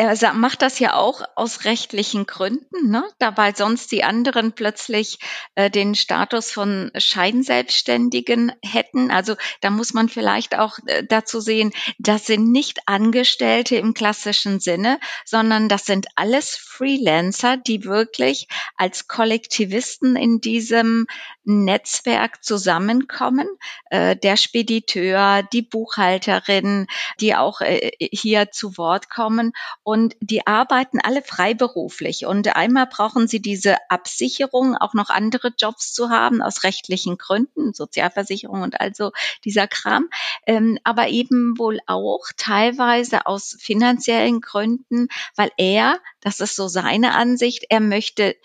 Er 0.00 0.32
macht 0.32 0.62
das 0.62 0.78
ja 0.78 0.94
auch 0.94 1.20
aus 1.36 1.64
rechtlichen 1.64 2.24
Gründen, 2.24 2.90
ne? 2.90 3.04
dabei 3.18 3.52
sonst 3.52 3.92
die 3.92 4.02
anderen 4.02 4.52
plötzlich 4.52 5.18
äh, 5.56 5.70
den 5.70 5.94
Status 5.94 6.50
von 6.50 6.90
Scheinselbstständigen 6.96 8.52
hätten. 8.64 9.10
Also 9.10 9.36
da 9.60 9.68
muss 9.68 9.92
man 9.92 10.08
vielleicht 10.08 10.58
auch 10.58 10.78
äh, 10.86 11.04
dazu 11.04 11.40
sehen, 11.40 11.72
das 11.98 12.26
sind 12.26 12.50
nicht 12.50 12.80
Angestellte 12.86 13.76
im 13.76 13.92
klassischen 13.92 14.58
Sinne, 14.58 14.98
sondern 15.26 15.68
das 15.68 15.84
sind 15.84 16.06
alles 16.16 16.56
Freelancer, 16.56 17.58
die 17.58 17.84
wirklich 17.84 18.48
als 18.76 19.06
Kollektivisten 19.06 20.16
in 20.16 20.40
diesem 20.40 21.06
Netzwerk 21.44 22.42
zusammenkommen. 22.42 23.48
Äh, 23.90 24.16
der 24.16 24.38
Spediteur, 24.38 25.42
die 25.52 25.62
Buchhalterin, 25.62 26.86
die 27.20 27.34
auch 27.34 27.60
äh, 27.60 27.90
hier 28.00 28.50
zu 28.50 28.78
Wort 28.78 29.10
kommen 29.10 29.52
und 29.90 30.14
die 30.20 30.46
arbeiten 30.46 31.00
alle 31.00 31.20
freiberuflich. 31.20 32.24
Und 32.24 32.54
einmal 32.54 32.86
brauchen 32.86 33.26
sie 33.26 33.42
diese 33.42 33.76
Absicherung, 33.90 34.76
auch 34.76 34.94
noch 34.94 35.10
andere 35.10 35.52
Jobs 35.58 35.92
zu 35.92 36.10
haben 36.10 36.42
aus 36.42 36.62
rechtlichen 36.62 37.18
Gründen, 37.18 37.74
Sozialversicherung 37.74 38.62
und 38.62 38.80
also 38.80 39.10
dieser 39.44 39.66
Kram, 39.66 40.08
ähm, 40.46 40.78
aber 40.84 41.08
eben 41.08 41.58
wohl 41.58 41.80
auch 41.88 42.26
teilweise 42.36 43.26
aus 43.26 43.56
finanziellen 43.58 44.40
Gründen, 44.40 45.08
weil 45.34 45.50
er, 45.56 45.98
das 46.20 46.38
ist 46.38 46.54
so 46.54 46.68
seine 46.68 47.12
Ansicht, 47.14 47.64
er 47.68 47.80
möchte 47.80 48.36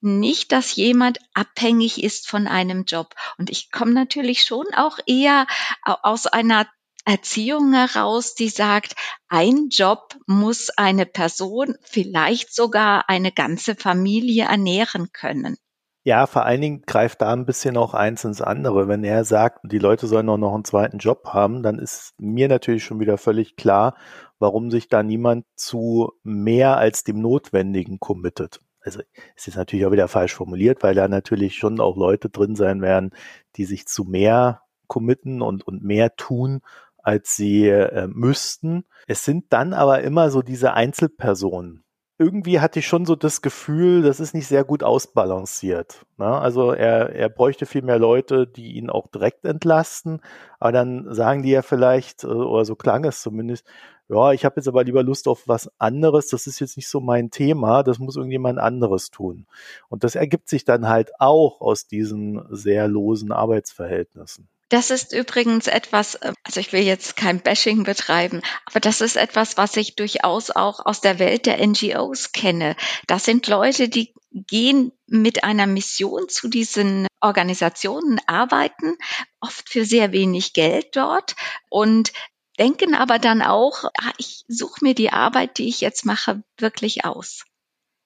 nicht, 0.00 0.52
dass 0.52 0.76
jemand 0.76 1.18
abhängig 1.34 2.00
ist 2.00 2.28
von 2.28 2.46
einem 2.46 2.84
Job. 2.84 3.16
Und 3.38 3.50
ich 3.50 3.72
komme 3.72 3.92
natürlich 3.92 4.44
schon 4.44 4.66
auch 4.72 5.00
eher 5.06 5.48
aus 5.82 6.28
einer 6.28 6.68
Erziehung 7.04 7.72
heraus, 7.72 8.34
die 8.34 8.48
sagt, 8.48 8.94
ein 9.28 9.68
Job 9.70 10.16
muss 10.26 10.70
eine 10.70 11.06
Person, 11.06 11.74
vielleicht 11.82 12.54
sogar 12.54 13.08
eine 13.08 13.32
ganze 13.32 13.74
Familie 13.74 14.44
ernähren 14.44 15.12
können. 15.12 15.56
Ja, 16.04 16.26
vor 16.26 16.44
allen 16.44 16.60
Dingen 16.60 16.82
greift 16.84 17.22
da 17.22 17.32
ein 17.32 17.46
bisschen 17.46 17.76
auch 17.76 17.94
eins 17.94 18.24
ins 18.24 18.40
andere. 18.40 18.88
Wenn 18.88 19.04
er 19.04 19.24
sagt, 19.24 19.60
die 19.62 19.78
Leute 19.78 20.08
sollen 20.08 20.28
auch 20.28 20.36
noch 20.36 20.52
einen 20.52 20.64
zweiten 20.64 20.98
Job 20.98 21.28
haben, 21.28 21.62
dann 21.62 21.78
ist 21.78 22.14
mir 22.18 22.48
natürlich 22.48 22.84
schon 22.84 22.98
wieder 22.98 23.18
völlig 23.18 23.54
klar, 23.54 23.96
warum 24.40 24.72
sich 24.72 24.88
da 24.88 25.04
niemand 25.04 25.46
zu 25.54 26.12
mehr 26.24 26.76
als 26.76 27.04
dem 27.04 27.20
Notwendigen 27.20 28.00
committet. 28.00 28.60
Also 28.80 29.00
es 29.36 29.46
ist 29.46 29.56
natürlich 29.56 29.86
auch 29.86 29.92
wieder 29.92 30.08
falsch 30.08 30.34
formuliert, 30.34 30.82
weil 30.82 30.96
da 30.96 31.06
natürlich 31.06 31.56
schon 31.56 31.80
auch 31.80 31.96
Leute 31.96 32.30
drin 32.30 32.56
sein 32.56 32.82
werden, 32.82 33.12
die 33.54 33.64
sich 33.64 33.86
zu 33.86 34.02
mehr 34.02 34.62
committen 34.88 35.40
und, 35.40 35.64
und 35.64 35.84
mehr 35.84 36.16
tun, 36.16 36.62
als 37.02 37.36
sie 37.36 37.68
äh, 37.68 38.08
müssten. 38.08 38.84
Es 39.06 39.24
sind 39.24 39.46
dann 39.50 39.74
aber 39.74 40.00
immer 40.02 40.30
so 40.30 40.42
diese 40.42 40.74
Einzelpersonen. 40.74 41.84
Irgendwie 42.18 42.60
hatte 42.60 42.78
ich 42.78 42.86
schon 42.86 43.04
so 43.04 43.16
das 43.16 43.42
Gefühl, 43.42 44.02
das 44.02 44.20
ist 44.20 44.32
nicht 44.32 44.46
sehr 44.46 44.62
gut 44.62 44.84
ausbalanciert. 44.84 46.06
Ne? 46.18 46.26
Also 46.26 46.70
er, 46.70 47.10
er 47.10 47.28
bräuchte 47.28 47.66
viel 47.66 47.82
mehr 47.82 47.98
Leute, 47.98 48.46
die 48.46 48.74
ihn 48.74 48.90
auch 48.90 49.08
direkt 49.08 49.44
entlasten, 49.44 50.20
aber 50.60 50.70
dann 50.70 51.12
sagen 51.12 51.42
die 51.42 51.50
ja 51.50 51.62
vielleicht, 51.62 52.22
äh, 52.22 52.28
oder 52.28 52.64
so 52.64 52.76
klang 52.76 53.04
es 53.04 53.22
zumindest, 53.22 53.66
ja, 54.08 54.32
ich 54.32 54.44
habe 54.44 54.56
jetzt 54.56 54.68
aber 54.68 54.84
lieber 54.84 55.02
Lust 55.02 55.26
auf 55.26 55.48
was 55.48 55.70
anderes, 55.80 56.28
das 56.28 56.46
ist 56.46 56.60
jetzt 56.60 56.76
nicht 56.76 56.88
so 56.88 57.00
mein 57.00 57.30
Thema, 57.30 57.82
das 57.82 57.98
muss 57.98 58.16
irgendjemand 58.16 58.58
anderes 58.58 59.10
tun. 59.10 59.46
Und 59.88 60.04
das 60.04 60.14
ergibt 60.14 60.48
sich 60.48 60.64
dann 60.64 60.86
halt 60.88 61.12
auch 61.18 61.60
aus 61.60 61.86
diesen 61.86 62.42
sehr 62.50 62.88
losen 62.88 63.32
Arbeitsverhältnissen. 63.32 64.48
Das 64.72 64.90
ist 64.90 65.12
übrigens 65.12 65.66
etwas, 65.66 66.14
äh, 66.14 66.32
also 66.44 66.58
ich 66.58 66.72
will 66.72 66.80
jetzt 66.80 67.14
kein 67.14 67.42
Bashing 67.42 67.84
betreiben, 67.84 68.40
aber 68.64 68.80
das 68.80 69.02
ist 69.02 69.16
etwas, 69.16 69.58
was 69.58 69.76
ich 69.76 69.96
durchaus 69.96 70.50
auch 70.50 70.86
aus 70.86 71.02
der 71.02 71.18
Welt 71.18 71.44
der 71.44 71.58
NGOs 71.58 72.32
kenne. 72.32 72.74
Das 73.06 73.26
sind 73.26 73.46
Leute, 73.48 73.90
die 73.90 74.14
gehen 74.30 74.92
mit 75.06 75.44
einer 75.44 75.66
Mission 75.66 76.26
zu 76.30 76.48
diesen 76.48 77.06
Organisationen, 77.20 78.18
arbeiten, 78.26 78.96
oft 79.40 79.68
für 79.68 79.84
sehr 79.84 80.12
wenig 80.12 80.54
Geld 80.54 80.96
dort 80.96 81.36
und 81.68 82.14
denken 82.58 82.94
aber 82.94 83.18
dann 83.18 83.42
auch, 83.42 83.84
ah, 83.84 84.12
ich 84.16 84.46
suche 84.48 84.82
mir 84.82 84.94
die 84.94 85.12
Arbeit, 85.12 85.58
die 85.58 85.68
ich 85.68 85.82
jetzt 85.82 86.06
mache, 86.06 86.42
wirklich 86.56 87.04
aus. 87.04 87.44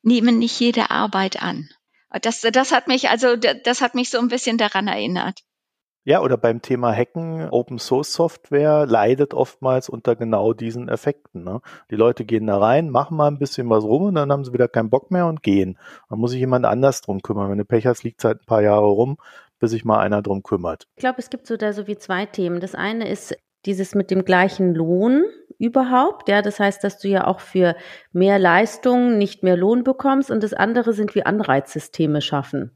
Nehmen 0.03 0.41
nicht 0.41 0.59
jede 0.59 0.91
Arbeit 0.91 1.41
an. 1.41 1.71
Das, 2.23 2.41
das 2.41 2.73
hat 2.73 2.89
mich 2.89 3.09
also, 3.09 3.37
das 3.37 3.81
hat 3.83 3.95
mich 3.95 4.11
so 4.11 4.19
ein 4.19 4.29
bisschen 4.29 4.59
daran 4.59 4.89
erinnert. 4.89 5.46
Ja, 6.09 6.23
oder 6.23 6.37
beim 6.37 6.63
Thema 6.63 6.95
Hacken, 6.95 7.51
Open 7.51 7.81
Source 7.81 8.13
Software 8.13 8.87
leidet 8.87 9.35
oftmals 9.35 9.89
unter 9.89 10.15
genau 10.15 10.53
diesen 10.53 10.89
Effekten. 10.89 11.43
Ne? 11.43 11.61
Die 11.91 11.97
Leute 11.97 12.25
gehen 12.25 12.47
da 12.47 12.59
rein, 12.59 12.91
machen 12.91 13.17
mal 13.17 13.27
ein 13.27 13.41
bisschen 13.41 13.69
was 13.71 13.83
rum 13.83 14.05
und 14.05 14.15
dann 14.15 14.31
haben 14.31 14.45
sie 14.45 14.53
wieder 14.53 14.69
keinen 14.69 14.89
Bock 14.89 15.11
mehr 15.11 15.27
und 15.27 15.43
gehen. 15.43 15.77
Dann 16.09 16.21
muss 16.21 16.31
sich 16.31 16.39
jemand 16.39 16.65
anders 16.65 17.01
drum 17.01 17.23
kümmern. 17.23 17.51
Wenn 17.51 17.59
du 17.59 17.65
Pech 17.65 17.89
hast, 17.89 18.05
liegt 18.05 18.21
es 18.21 18.25
halt 18.25 18.43
ein 18.43 18.47
paar 18.47 18.63
Jahre 18.63 18.87
rum, 18.87 19.17
bis 19.59 19.73
sich 19.73 19.85
mal 19.85 19.99
einer 19.99 20.23
drum 20.23 20.45
kümmert. 20.45 20.87
Ich 20.95 21.01
glaube, 21.01 21.19
es 21.19 21.29
gibt 21.29 21.49
so 21.49 21.57
da 21.57 21.73
so 21.73 21.89
wie 21.89 21.99
zwei 21.99 22.25
Themen. 22.25 22.61
Das 22.61 22.77
eine 22.77 23.09
ist 23.09 23.37
dieses 23.65 23.97
mit 23.97 24.13
dem 24.13 24.25
gleichen 24.25 24.77
Lohn 24.77 25.25
überhaupt. 25.59 26.29
Ja, 26.29 26.41
das 26.41 26.61
heißt, 26.61 26.85
dass 26.85 27.01
du 27.01 27.09
ja 27.09 27.27
auch 27.27 27.41
für 27.41 27.75
mehr 28.13 28.39
Leistung 28.39 29.19
nicht 29.19 29.43
mehr 29.43 29.57
Lohn 29.57 29.83
bekommst. 29.83 30.31
Und 30.31 30.45
das 30.45 30.55
andere 30.55 30.93
sind 30.93 31.17
wie 31.17 31.27
Anreizsysteme 31.27 32.21
schaffen. 32.21 32.76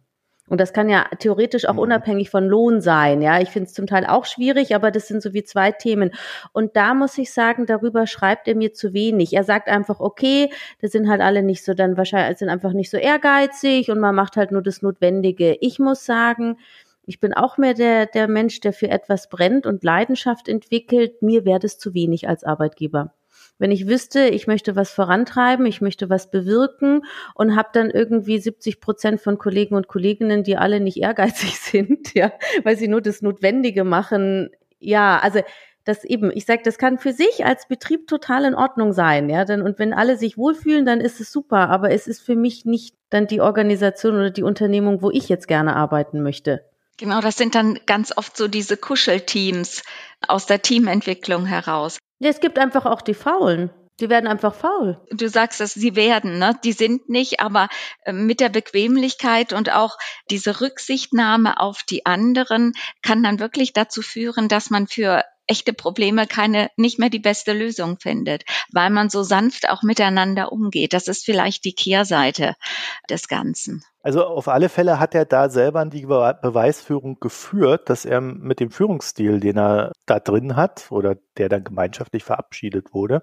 Und 0.51 0.61
das 0.61 0.73
kann 0.73 0.89
ja 0.89 1.07
theoretisch 1.21 1.67
auch 1.67 1.75
mhm. 1.75 1.79
unabhängig 1.79 2.29
von 2.29 2.47
Lohn 2.47 2.81
sein. 2.81 3.23
Ja, 3.23 3.41
ich 3.41 3.49
finde 3.51 3.69
es 3.69 3.73
zum 3.73 3.87
Teil 3.87 4.05
auch 4.05 4.27
schwierig, 4.27 4.75
aber 4.75 4.91
das 4.91 5.07
sind 5.07 5.23
so 5.23 5.33
wie 5.33 5.45
zwei 5.45 5.71
Themen. 5.71 6.11
Und 6.53 6.77
da 6.77 6.93
muss 6.93 7.17
ich 7.19 7.33
sagen, 7.33 7.67
darüber 7.67 8.07
schreibt 8.09 8.49
er 8.49 8.57
mir 8.57 8.75
zu 8.75 8.93
wenig. 8.93 9.33
Er 9.33 9.45
sagt 9.45 9.69
einfach, 9.69 10.01
okay, 10.01 10.51
das 10.83 10.91
sind 10.91 11.09
halt 11.09 11.21
alle 11.21 11.45
nicht 11.45 11.65
so, 11.65 11.73
dann 11.73 11.97
wahrscheinlich 11.97 12.39
sind 12.39 12.49
einfach 12.49 12.73
nicht 12.73 12.91
so 12.91 12.97
ehrgeizig 12.97 13.91
und 13.91 14.01
man 14.01 14.15
macht 14.15 14.37
halt 14.37 14.51
nur 14.51 14.63
das 14.63 14.83
Notwendige. 14.83 15.57
Ich 15.61 15.79
muss 15.79 16.05
sagen, 16.05 16.59
ich 17.07 17.21
bin 17.21 17.33
auch 17.33 17.57
mehr 17.57 17.75
der, 17.75 18.07
der 18.07 18.27
Mensch, 18.27 18.61
der 18.61 18.73
für 18.73 18.89
etwas 18.89 19.29
brennt 19.29 19.67
und 19.67 19.85
Leidenschaft 19.85 20.49
entwickelt. 20.49 21.23
Mir 21.23 21.45
wäre 21.45 21.61
das 21.61 21.79
zu 21.79 21.95
wenig 21.95 22.29
als 22.29 22.43
Arbeitgeber 22.45 23.13
wenn 23.61 23.71
ich 23.71 23.87
wüsste, 23.87 24.27
ich 24.27 24.47
möchte 24.47 24.75
was 24.75 24.91
vorantreiben, 24.91 25.67
ich 25.67 25.81
möchte 25.81 26.11
was 26.11 26.31
bewirken 26.31 27.03
und 27.35 27.55
habe 27.55 27.69
dann 27.73 27.91
irgendwie 27.91 28.39
70 28.39 28.81
Prozent 28.81 29.21
von 29.21 29.39
Kollegen 29.39 29.75
und 29.77 29.87
Kolleginnen, 29.87 30.43
die 30.43 30.57
alle 30.57 30.81
nicht 30.81 30.97
ehrgeizig 30.97 31.59
sind, 31.61 32.15
ja, 32.15 32.33
weil 32.65 32.77
sie 32.77 32.89
nur 32.89 33.03
das 33.03 33.23
Notwendige 33.23 33.85
machen. 33.85 34.51
Ja, 34.79 35.19
also 35.19 35.41
das 35.85 36.05
eben, 36.05 36.31
ich 36.35 36.47
sage, 36.47 36.63
das 36.65 36.79
kann 36.79 36.99
für 36.99 37.13
sich 37.13 37.45
als 37.45 37.69
Betrieb 37.69 38.07
total 38.07 38.45
in 38.45 38.55
Ordnung 38.55 38.93
sein, 38.93 39.29
ja, 39.29 39.45
dann, 39.45 39.63
und 39.63 39.79
wenn 39.79 39.93
alle 39.93 40.17
sich 40.17 40.39
wohlfühlen, 40.39 40.87
dann 40.87 41.01
ist 41.01 41.21
es 41.21 41.31
super, 41.31 41.69
aber 41.69 41.91
es 41.91 42.07
ist 42.07 42.23
für 42.23 42.37
mich 42.37 42.65
nicht 42.65 42.95
dann 43.11 43.27
die 43.27 43.41
Organisation 43.41 44.15
oder 44.15 44.31
die 44.31 44.43
Unternehmung, 44.43 45.03
wo 45.03 45.11
ich 45.11 45.29
jetzt 45.29 45.49
gerne 45.49 45.77
arbeiten 45.77 46.23
möchte. 46.23 46.65
Genau, 46.97 47.21
das 47.21 47.37
sind 47.37 47.55
dann 47.55 47.79
ganz 47.87 48.17
oft 48.17 48.37
so 48.37 48.47
diese 48.47 48.77
Kuschelteams 48.77 49.83
aus 50.29 50.47
der 50.47 50.61
Teamentwicklung 50.61 51.47
heraus. 51.47 51.99
Ja, 52.21 52.29
es 52.29 52.41
gibt 52.41 52.59
einfach 52.59 52.85
auch 52.85 53.01
die 53.01 53.15
Faulen. 53.15 53.71
Die 53.99 54.09
werden 54.09 54.27
einfach 54.27 54.55
faul. 54.55 54.99
Du 55.11 55.29
sagst 55.29 55.61
es, 55.61 55.75
sie 55.75 55.95
werden, 55.97 56.39
ne? 56.39 56.59
Die 56.65 56.73
sind 56.73 57.09
nicht, 57.09 57.41
aber 57.41 57.69
äh, 58.05 58.13
mit 58.13 58.41
der 58.41 58.49
Bequemlichkeit 58.49 59.53
und 59.53 59.73
auch 59.73 59.99
diese 60.31 60.61
Rücksichtnahme 60.61 61.61
auf 61.61 61.83
die 61.83 62.07
anderen 62.07 62.73
kann 63.03 63.23
dann 63.23 63.41
wirklich 63.41 63.73
dazu 63.73 64.01
führen, 64.01 64.49
dass 64.49 64.71
man 64.71 64.87
für 64.87 65.25
echte 65.51 65.73
Probleme 65.73 66.27
keine, 66.27 66.71
nicht 66.77 66.99
mehr 66.99 67.11
die 67.11 67.19
beste 67.19 67.53
Lösung 67.53 67.99
findet, 67.99 68.45
weil 68.73 68.91
man 68.91 69.11
so 69.11 69.23
sanft 69.23 69.69
auch 69.69 69.83
miteinander 69.83 70.53
umgeht. 70.53 70.93
Das 70.93 71.09
ist 71.09 71.25
vielleicht 71.25 71.65
die 71.65 71.75
Kehrseite 71.75 72.55
des 73.11 73.27
Ganzen. 73.29 73.83
Also 74.03 74.25
auf 74.25 74.49
alle 74.49 74.69
Fälle 74.69 74.99
hat 74.99 75.15
er 75.15 75.27
da 75.27 75.51
selber 75.51 75.85
die 75.85 76.07
Beweisführung 76.07 77.19
geführt, 77.21 77.91
dass 77.91 78.05
er 78.05 78.21
mit 78.21 78.61
dem 78.61 78.71
Führungsstil, 78.71 79.41
den 79.41 79.59
er 79.59 79.93
da 80.07 80.21
drin 80.21 80.57
hat 80.57 80.87
oder 80.91 81.17
der 81.37 81.49
dann 81.51 81.65
gemeinschaftlich 81.65 82.25
verabschiedet 82.25 82.95
wurde, 82.95 83.23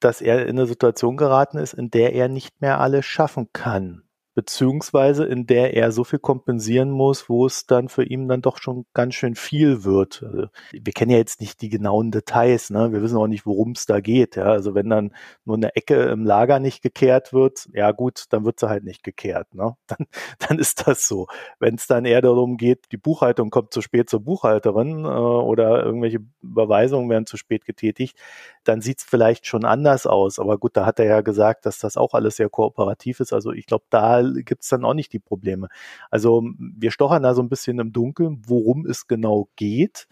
dass 0.00 0.20
er 0.20 0.42
in 0.46 0.58
eine 0.58 0.66
Situation 0.66 1.16
geraten 1.16 1.56
ist, 1.56 1.72
in 1.72 1.90
der 1.90 2.12
er 2.12 2.28
nicht 2.28 2.60
mehr 2.60 2.80
alles 2.80 3.06
schaffen 3.06 3.48
kann 3.52 4.02
beziehungsweise 4.34 5.24
in 5.24 5.46
der 5.46 5.74
er 5.74 5.92
so 5.92 6.04
viel 6.04 6.18
kompensieren 6.18 6.90
muss, 6.90 7.28
wo 7.28 7.46
es 7.46 7.66
dann 7.66 7.88
für 7.88 8.04
ihn 8.04 8.28
dann 8.28 8.42
doch 8.42 8.58
schon 8.58 8.86
ganz 8.94 9.14
schön 9.14 9.34
viel 9.34 9.84
wird. 9.84 10.22
Also, 10.22 10.46
wir 10.72 10.92
kennen 10.92 11.10
ja 11.10 11.18
jetzt 11.18 11.40
nicht 11.40 11.60
die 11.62 11.68
genauen 11.68 12.10
Details, 12.10 12.70
ne? 12.70 12.92
Wir 12.92 13.02
wissen 13.02 13.16
auch 13.16 13.26
nicht, 13.26 13.46
worum 13.46 13.72
es 13.72 13.86
da 13.86 14.00
geht. 14.00 14.36
Ja? 14.36 14.44
Also 14.44 14.74
wenn 14.74 14.88
dann 14.88 15.12
nur 15.44 15.56
eine 15.56 15.74
Ecke 15.74 16.02
im 16.04 16.24
Lager 16.24 16.60
nicht 16.60 16.82
gekehrt 16.82 17.32
wird, 17.32 17.68
ja 17.72 17.90
gut, 17.92 18.24
dann 18.30 18.44
wird 18.44 18.60
sie 18.60 18.68
halt 18.68 18.84
nicht 18.84 19.02
gekehrt. 19.02 19.54
Ne? 19.54 19.76
Dann, 19.86 20.06
dann 20.38 20.58
ist 20.58 20.86
das 20.86 21.08
so. 21.08 21.26
Wenn 21.58 21.74
es 21.74 21.86
dann 21.86 22.04
eher 22.04 22.22
darum 22.22 22.56
geht, 22.56 22.92
die 22.92 22.96
Buchhaltung 22.96 23.50
kommt 23.50 23.72
zu 23.72 23.80
spät 23.80 24.08
zur 24.08 24.20
Buchhalterin 24.20 25.04
äh, 25.04 25.08
oder 25.08 25.84
irgendwelche 25.84 26.20
Überweisungen 26.42 27.10
werden 27.10 27.26
zu 27.26 27.36
spät 27.36 27.64
getätigt, 27.64 28.16
dann 28.64 28.80
sieht 28.80 28.98
es 28.98 29.04
vielleicht 29.04 29.46
schon 29.46 29.64
anders 29.64 30.06
aus. 30.06 30.38
Aber 30.38 30.58
gut, 30.58 30.76
da 30.76 30.86
hat 30.86 31.00
er 31.00 31.06
ja 31.06 31.20
gesagt, 31.22 31.66
dass 31.66 31.78
das 31.78 31.96
auch 31.96 32.14
alles 32.14 32.36
sehr 32.36 32.48
kooperativ 32.48 33.20
ist. 33.20 33.32
Also 33.32 33.52
ich 33.52 33.66
glaube, 33.66 33.84
da 33.90 34.19
gibt 34.44 34.62
es 34.62 34.68
dann 34.68 34.84
auch 34.84 34.94
nicht 34.94 35.12
die 35.12 35.18
Probleme. 35.18 35.68
Also 36.10 36.42
wir 36.58 36.90
stochern 36.90 37.22
da 37.22 37.34
so 37.34 37.42
ein 37.42 37.48
bisschen 37.48 37.78
im 37.78 37.92
Dunkeln, 37.92 38.42
worum 38.46 38.86
es 38.86 39.06
genau 39.06 39.48
geht. 39.56 40.06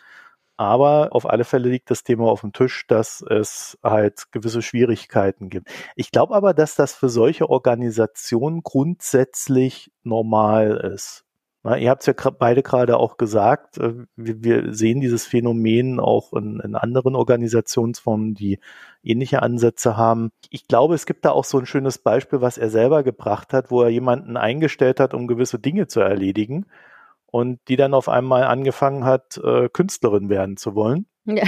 Aber 0.59 1.11
auf 1.13 1.25
alle 1.31 1.45
Fälle 1.45 1.69
liegt 1.69 1.91
das 1.91 2.03
Thema 2.03 2.25
auf 2.31 2.41
dem 2.41 2.53
Tisch, 2.53 2.85
dass 2.89 3.23
es 3.23 3.79
halt 3.83 4.33
gewisse 4.33 4.61
Schwierigkeiten 4.61 5.51
gibt. 5.51 5.69
Ich 5.95 6.11
glaube 6.11 6.35
aber, 6.35 6.53
dass 6.53 6.75
das 6.75 6.95
für 6.95 7.09
solche 7.09 7.49
Organisationen 7.49 8.63
grundsätzlich 8.65 9.93
normal 10.03 10.77
ist. 10.95 11.25
Na, 11.65 11.77
ihr 11.77 11.91
habt 11.91 12.07
es 12.07 12.07
ja 12.07 12.31
beide 12.31 12.63
gerade 12.63 12.97
auch 12.99 13.17
gesagt, 13.17 13.79
äh, 13.79 13.95
wir, 14.17 14.45
wir, 14.45 14.75
sehen 14.75 15.01
dieses 15.01 15.27
Phänomen 15.27 15.99
auch 15.99 16.33
in, 16.33 16.61
in, 16.61 16.77
anderen 16.77 17.17
Organisationsformen, 17.17 18.35
die 18.35 18.61
ähnliche 19.03 19.43
Ansätze 19.43 19.97
haben. 19.97 20.31
Ich 20.51 20.69
glaube, 20.69 20.95
es 20.95 21.05
gibt 21.05 21.25
da 21.25 21.31
auch 21.33 21.45
so 21.45 21.59
ein 21.59 21.67
schönes 21.67 21.99
Beispiel, 21.99 22.41
was 22.41 22.59
er 22.59 22.71
selber 22.71 23.03
gebracht 23.03 23.53
hat, 23.53 23.71
wo 23.71 23.83
er 23.83 23.89
jemanden 23.89 24.37
eingestellt 24.37 25.01
hat, 25.01 25.15
um 25.15 25.27
gewisse 25.27 25.59
Dinge 25.59 25.89
zu 25.89 26.01
erledigen 26.01 26.67
und 27.27 27.61
die 27.69 27.77
dann 27.77 27.93
auf 27.93 28.09
einmal 28.09 28.45
angefangen 28.45 29.05
hat, 29.05 29.39
äh, 29.43 29.69
Künstlerin 29.69 30.29
werden 30.29 30.57
zu 30.57 30.75
wollen. 30.75 31.07
Ja. 31.25 31.45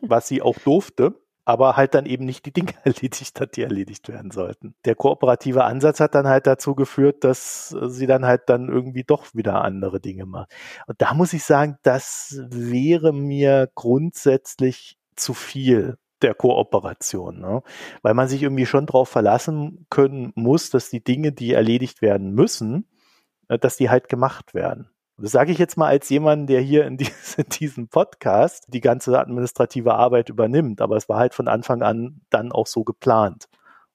was 0.00 0.28
sie 0.28 0.40
auch 0.42 0.58
durfte 0.58 1.14
aber 1.44 1.76
halt 1.76 1.94
dann 1.94 2.06
eben 2.06 2.24
nicht 2.24 2.46
die 2.46 2.52
Dinge 2.52 2.72
erledigt 2.84 3.40
hat, 3.40 3.56
die 3.56 3.62
erledigt 3.62 4.08
werden 4.08 4.30
sollten. 4.30 4.74
Der 4.84 4.94
kooperative 4.94 5.64
Ansatz 5.64 6.00
hat 6.00 6.14
dann 6.14 6.26
halt 6.26 6.46
dazu 6.46 6.74
geführt, 6.74 7.24
dass 7.24 7.68
sie 7.68 8.06
dann 8.06 8.24
halt 8.24 8.42
dann 8.48 8.68
irgendwie 8.68 9.04
doch 9.04 9.34
wieder 9.34 9.62
andere 9.62 10.00
Dinge 10.00 10.26
macht. 10.26 10.52
Und 10.86 11.00
da 11.00 11.14
muss 11.14 11.32
ich 11.32 11.44
sagen, 11.44 11.78
das 11.82 12.40
wäre 12.48 13.12
mir 13.12 13.70
grundsätzlich 13.74 14.98
zu 15.16 15.34
viel 15.34 15.98
der 16.22 16.34
Kooperation, 16.34 17.40
ne? 17.40 17.62
weil 18.02 18.14
man 18.14 18.28
sich 18.28 18.42
irgendwie 18.42 18.66
schon 18.66 18.86
darauf 18.86 19.08
verlassen 19.08 19.86
können 19.90 20.32
muss, 20.34 20.70
dass 20.70 20.88
die 20.88 21.04
Dinge, 21.04 21.32
die 21.32 21.52
erledigt 21.52 22.00
werden 22.00 22.32
müssen, 22.32 22.88
äh, 23.48 23.58
dass 23.58 23.76
die 23.76 23.90
halt 23.90 24.08
gemacht 24.08 24.54
werden. 24.54 24.88
Das 25.16 25.30
sage 25.30 25.52
ich 25.52 25.58
jetzt 25.58 25.76
mal 25.76 25.88
als 25.88 26.08
jemand, 26.08 26.50
der 26.50 26.60
hier 26.60 26.86
in, 26.86 26.96
dies, 26.96 27.34
in, 27.38 27.48
diesem 27.48 27.88
Podcast 27.88 28.66
die 28.68 28.80
ganze 28.80 29.18
administrative 29.18 29.94
Arbeit 29.94 30.28
übernimmt. 30.28 30.80
Aber 30.80 30.96
es 30.96 31.08
war 31.08 31.18
halt 31.18 31.34
von 31.34 31.48
Anfang 31.48 31.82
an 31.82 32.20
dann 32.30 32.52
auch 32.52 32.66
so 32.66 32.84
geplant. 32.84 33.48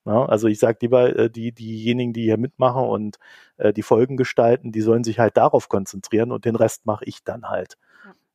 Ja, 0.05 0.25
also 0.25 0.47
ich 0.47 0.59
sage 0.59 0.77
lieber, 0.81 1.15
äh, 1.15 1.29
die, 1.29 1.51
diejenigen, 1.51 2.13
die 2.13 2.23
hier 2.23 2.37
mitmachen 2.37 2.83
und 2.83 3.17
äh, 3.57 3.73
die 3.73 3.83
Folgen 3.83 4.15
gestalten, 4.17 4.71
die 4.71 4.81
sollen 4.81 5.03
sich 5.03 5.19
halt 5.19 5.35
darauf 5.35 5.67
konzentrieren 5.67 6.31
und 6.31 6.45
den 6.45 6.55
Rest 6.55 6.85
mache 6.85 7.03
ich 7.05 7.23
dann 7.23 7.49
halt. 7.49 7.77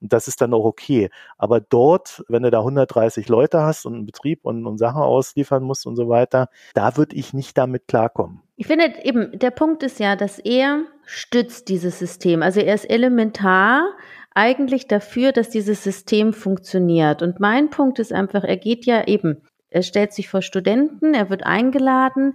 Und 0.00 0.12
das 0.12 0.28
ist 0.28 0.42
dann 0.42 0.52
auch 0.52 0.64
okay. 0.64 1.08
Aber 1.38 1.60
dort, 1.60 2.22
wenn 2.28 2.42
du 2.42 2.50
da 2.50 2.58
130 2.58 3.28
Leute 3.28 3.62
hast 3.62 3.86
und 3.86 3.94
einen 3.94 4.06
Betrieb 4.06 4.40
und, 4.44 4.66
und 4.66 4.76
Sachen 4.76 5.00
ausliefern 5.00 5.62
musst 5.62 5.86
und 5.86 5.96
so 5.96 6.10
weiter, 6.10 6.48
da 6.74 6.98
würde 6.98 7.16
ich 7.16 7.32
nicht 7.32 7.56
damit 7.56 7.88
klarkommen. 7.88 8.42
Ich 8.56 8.66
finde 8.66 8.92
eben, 9.02 9.38
der 9.38 9.50
Punkt 9.50 9.82
ist 9.82 9.98
ja, 9.98 10.14
dass 10.14 10.38
er 10.38 10.84
stützt 11.06 11.68
dieses 11.68 11.98
System. 11.98 12.42
Also 12.42 12.60
er 12.60 12.74
ist 12.74 12.84
elementar 12.84 13.94
eigentlich 14.34 14.88
dafür, 14.88 15.32
dass 15.32 15.50
dieses 15.50 15.84
System 15.84 16.32
funktioniert. 16.32 17.22
Und 17.22 17.40
mein 17.40 17.70
Punkt 17.70 17.98
ist 17.98 18.12
einfach, 18.12 18.44
er 18.44 18.56
geht 18.56 18.84
ja 18.84 19.06
eben, 19.06 19.42
er 19.70 19.82
stellt 19.82 20.12
sich 20.12 20.28
vor 20.28 20.42
Studenten, 20.42 21.14
er 21.14 21.30
wird 21.30 21.44
eingeladen, 21.44 22.34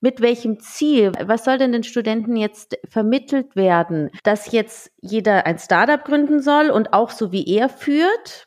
mit 0.00 0.22
welchem 0.22 0.60
Ziel? 0.60 1.12
Was 1.24 1.44
soll 1.44 1.58
denn 1.58 1.72
den 1.72 1.82
Studenten 1.82 2.36
jetzt 2.36 2.78
vermittelt 2.88 3.54
werden? 3.54 4.10
Dass 4.22 4.50
jetzt 4.50 4.90
jeder 5.00 5.46
ein 5.46 5.58
Startup 5.58 6.02
gründen 6.02 6.40
soll 6.40 6.70
und 6.70 6.94
auch 6.94 7.10
so 7.10 7.32
wie 7.32 7.46
er 7.46 7.68
führt? 7.68 8.46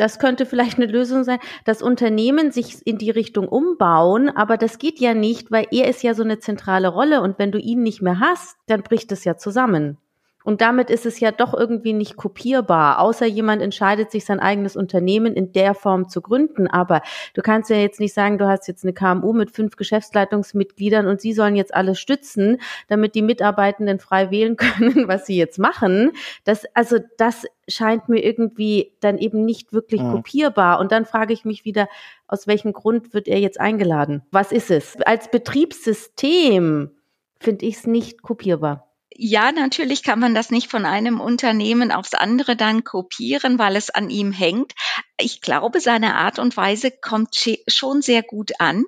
Das 0.00 0.18
könnte 0.18 0.46
vielleicht 0.46 0.78
eine 0.78 0.86
Lösung 0.86 1.24
sein, 1.24 1.40
dass 1.66 1.82
Unternehmen 1.82 2.52
sich 2.52 2.86
in 2.86 2.96
die 2.96 3.10
Richtung 3.10 3.46
umbauen, 3.46 4.30
aber 4.30 4.56
das 4.56 4.78
geht 4.78 4.98
ja 4.98 5.12
nicht, 5.12 5.50
weil 5.50 5.66
er 5.72 5.88
ist 5.88 6.02
ja 6.02 6.14
so 6.14 6.22
eine 6.22 6.38
zentrale 6.38 6.88
Rolle 6.88 7.20
und 7.20 7.38
wenn 7.38 7.52
du 7.52 7.58
ihn 7.58 7.82
nicht 7.82 8.00
mehr 8.00 8.18
hast, 8.18 8.56
dann 8.66 8.82
bricht 8.82 9.12
es 9.12 9.24
ja 9.24 9.36
zusammen. 9.36 9.98
Und 10.42 10.62
damit 10.62 10.88
ist 10.88 11.04
es 11.04 11.20
ja 11.20 11.32
doch 11.32 11.52
irgendwie 11.52 11.92
nicht 11.92 12.16
kopierbar, 12.16 13.00
außer 13.00 13.26
jemand 13.26 13.60
entscheidet 13.60 14.10
sich 14.10 14.24
sein 14.24 14.40
eigenes 14.40 14.74
Unternehmen 14.74 15.34
in 15.34 15.52
der 15.52 15.74
Form 15.74 16.08
zu 16.08 16.22
gründen. 16.22 16.66
Aber 16.66 17.02
du 17.34 17.42
kannst 17.42 17.68
ja 17.68 17.76
jetzt 17.76 18.00
nicht 18.00 18.14
sagen, 18.14 18.38
du 18.38 18.48
hast 18.48 18.66
jetzt 18.66 18.84
eine 18.84 18.94
KMU 18.94 19.32
mit 19.34 19.50
fünf 19.50 19.76
Geschäftsleitungsmitgliedern 19.76 21.06
und 21.06 21.20
sie 21.20 21.34
sollen 21.34 21.56
jetzt 21.56 21.74
alles 21.74 22.00
stützen, 22.00 22.58
damit 22.88 23.14
die 23.14 23.22
Mitarbeitenden 23.22 23.98
frei 23.98 24.30
wählen 24.30 24.56
können, 24.56 25.08
was 25.08 25.26
sie 25.26 25.36
jetzt 25.36 25.58
machen. 25.58 26.12
Das, 26.44 26.64
also 26.74 26.96
das 27.18 27.44
scheint 27.68 28.08
mir 28.08 28.24
irgendwie 28.24 28.92
dann 29.00 29.18
eben 29.18 29.44
nicht 29.44 29.72
wirklich 29.72 30.00
mhm. 30.00 30.12
kopierbar. 30.12 30.80
Und 30.80 30.90
dann 30.90 31.04
frage 31.04 31.34
ich 31.34 31.44
mich 31.44 31.64
wieder, 31.66 31.88
aus 32.26 32.46
welchem 32.46 32.72
Grund 32.72 33.12
wird 33.12 33.28
er 33.28 33.38
jetzt 33.38 33.60
eingeladen? 33.60 34.22
Was 34.30 34.52
ist 34.52 34.70
es? 34.70 34.96
Als 35.02 35.30
Betriebssystem 35.30 36.90
finde 37.38 37.66
ich 37.66 37.76
es 37.76 37.86
nicht 37.86 38.22
kopierbar 38.22 38.89
ja, 39.22 39.52
natürlich 39.52 40.02
kann 40.02 40.18
man 40.18 40.34
das 40.34 40.50
nicht 40.50 40.70
von 40.70 40.86
einem 40.86 41.20
Unternehmen 41.20 41.92
aufs 41.92 42.14
andere 42.14 42.56
dann 42.56 42.84
kopieren, 42.84 43.58
weil 43.58 43.76
es 43.76 43.90
an 43.90 44.08
ihm 44.08 44.32
hängt. 44.32 44.72
Ich 45.18 45.42
glaube, 45.42 45.80
seine 45.80 46.14
Art 46.14 46.38
und 46.38 46.56
Weise 46.56 46.90
kommt 46.90 47.36
schon 47.68 48.00
sehr 48.00 48.22
gut 48.22 48.52
an, 48.60 48.86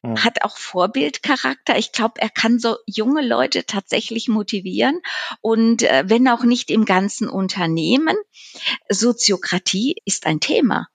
mhm. 0.00 0.24
hat 0.24 0.42
auch 0.42 0.56
Vorbildcharakter. 0.56 1.76
Ich 1.76 1.92
glaube, 1.92 2.14
er 2.22 2.30
kann 2.30 2.58
so 2.58 2.78
junge 2.86 3.20
Leute 3.20 3.66
tatsächlich 3.66 4.26
motivieren 4.26 5.02
und 5.42 5.82
äh, 5.82 6.04
wenn 6.06 6.28
auch 6.28 6.44
nicht 6.44 6.70
im 6.70 6.86
ganzen 6.86 7.28
Unternehmen. 7.28 8.16
Soziokratie 8.88 9.96
ist 10.06 10.24
ein 10.24 10.40
Thema. 10.40 10.88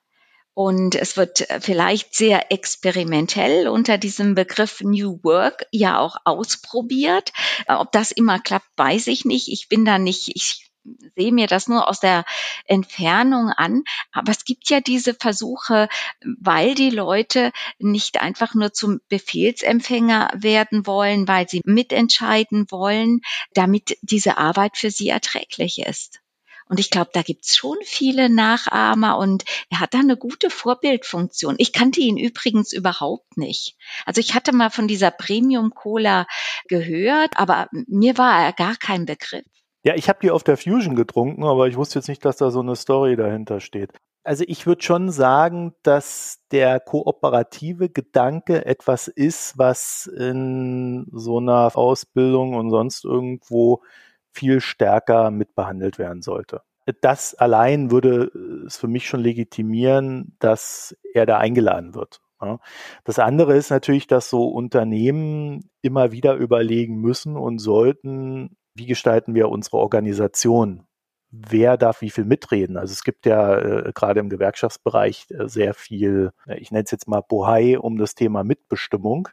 Und 0.61 0.95
es 0.95 1.15
wird 1.15 1.47
vielleicht 1.61 2.13
sehr 2.13 2.51
experimentell 2.51 3.69
unter 3.69 3.97
diesem 3.97 4.35
Begriff 4.35 4.81
New 4.81 5.17
Work 5.23 5.65
ja 5.71 5.97
auch 5.99 6.17
ausprobiert. 6.25 7.31
Ob 7.69 7.93
das 7.93 8.11
immer 8.11 8.39
klappt, 8.39 8.67
weiß 8.75 9.07
ich 9.07 9.23
nicht. 9.23 9.47
Ich 9.47 9.69
bin 9.69 9.85
da 9.85 9.97
nicht, 9.99 10.35
ich 10.35 10.69
sehe 11.15 11.31
mir 11.31 11.47
das 11.47 11.69
nur 11.69 11.87
aus 11.87 12.01
der 12.01 12.25
Entfernung 12.65 13.51
an. 13.55 13.85
Aber 14.11 14.33
es 14.33 14.43
gibt 14.43 14.69
ja 14.69 14.81
diese 14.81 15.13
Versuche, 15.13 15.87
weil 16.25 16.75
die 16.75 16.89
Leute 16.89 17.53
nicht 17.77 18.19
einfach 18.19 18.53
nur 18.53 18.73
zum 18.73 18.99
Befehlsempfänger 19.07 20.29
werden 20.35 20.85
wollen, 20.85 21.25
weil 21.25 21.47
sie 21.47 21.61
mitentscheiden 21.63 22.69
wollen, 22.69 23.21
damit 23.53 23.97
diese 24.01 24.37
Arbeit 24.37 24.75
für 24.75 24.91
sie 24.91 25.07
erträglich 25.07 25.79
ist. 25.79 26.19
Und 26.69 26.79
ich 26.79 26.91
glaube, 26.91 27.09
da 27.13 27.23
gibt's 27.23 27.57
schon 27.57 27.77
viele 27.83 28.29
Nachahmer 28.29 29.17
und 29.17 29.43
er 29.71 29.79
hat 29.79 29.95
da 29.95 29.99
eine 29.99 30.15
gute 30.15 30.51
Vorbildfunktion. 30.51 31.55
Ich 31.57 31.73
kannte 31.73 31.99
ihn 31.99 32.17
übrigens 32.17 32.71
überhaupt 32.71 33.37
nicht. 33.37 33.75
Also 34.05 34.21
ich 34.21 34.35
hatte 34.35 34.53
mal 34.53 34.69
von 34.69 34.87
dieser 34.87 35.09
Premium 35.09 35.71
Cola 35.71 36.27
gehört, 36.67 37.37
aber 37.37 37.67
mir 37.87 38.17
war 38.19 38.43
er 38.43 38.53
gar 38.53 38.75
kein 38.75 39.05
Begriff. 39.05 39.45
Ja, 39.83 39.95
ich 39.95 40.09
habe 40.09 40.19
die 40.21 40.29
auf 40.29 40.43
der 40.43 40.57
Fusion 40.57 40.95
getrunken, 40.95 41.43
aber 41.43 41.67
ich 41.67 41.75
wusste 41.75 41.99
jetzt 41.99 42.07
nicht, 42.07 42.23
dass 42.23 42.37
da 42.37 42.51
so 42.51 42.59
eine 42.59 42.75
Story 42.75 43.15
dahinter 43.15 43.59
steht. 43.59 43.91
Also 44.23 44.43
ich 44.47 44.67
würde 44.67 44.83
schon 44.83 45.09
sagen, 45.09 45.73
dass 45.81 46.39
der 46.51 46.79
kooperative 46.79 47.89
Gedanke 47.89 48.63
etwas 48.65 49.07
ist, 49.07 49.57
was 49.57 50.05
in 50.05 51.07
so 51.11 51.39
einer 51.39 51.75
Ausbildung 51.75 52.53
und 52.53 52.69
sonst 52.69 53.05
irgendwo 53.05 53.81
viel 54.39 54.61
stärker 54.61 55.31
mitbehandelt 55.31 55.99
werden 55.99 56.21
sollte. 56.21 56.61
Das 57.01 57.35
allein 57.35 57.91
würde 57.91 58.31
es 58.65 58.77
für 58.77 58.87
mich 58.87 59.07
schon 59.07 59.19
legitimieren, 59.19 60.35
dass 60.39 60.95
er 61.13 61.25
da 61.25 61.37
eingeladen 61.37 61.93
wird. 61.93 62.21
Das 63.03 63.19
andere 63.19 63.57
ist 63.57 63.69
natürlich, 63.69 64.07
dass 64.07 64.29
so 64.29 64.47
Unternehmen 64.47 65.69
immer 65.81 66.13
wieder 66.13 66.35
überlegen 66.35 66.95
müssen 66.95 67.35
und 67.35 67.59
sollten, 67.59 68.55
wie 68.75 68.85
gestalten 68.85 69.35
wir 69.35 69.49
unsere 69.49 69.77
Organisation? 69.77 70.85
Wer 71.31 71.77
darf 71.77 72.01
wie 72.01 72.09
viel 72.09 72.23
mitreden? 72.23 72.77
Also 72.77 72.93
es 72.93 73.03
gibt 73.03 73.25
ja 73.25 73.57
äh, 73.59 73.91
gerade 73.93 74.21
im 74.21 74.29
Gewerkschaftsbereich 74.29 75.27
äh, 75.29 75.47
sehr 75.47 75.73
viel, 75.73 76.31
äh, 76.47 76.57
ich 76.57 76.71
nenne 76.71 76.85
es 76.85 76.91
jetzt 76.91 77.07
mal 77.07 77.21
Bohai 77.21 77.77
um 77.77 77.97
das 77.97 78.15
Thema 78.15 78.43
Mitbestimmung. 78.43 79.27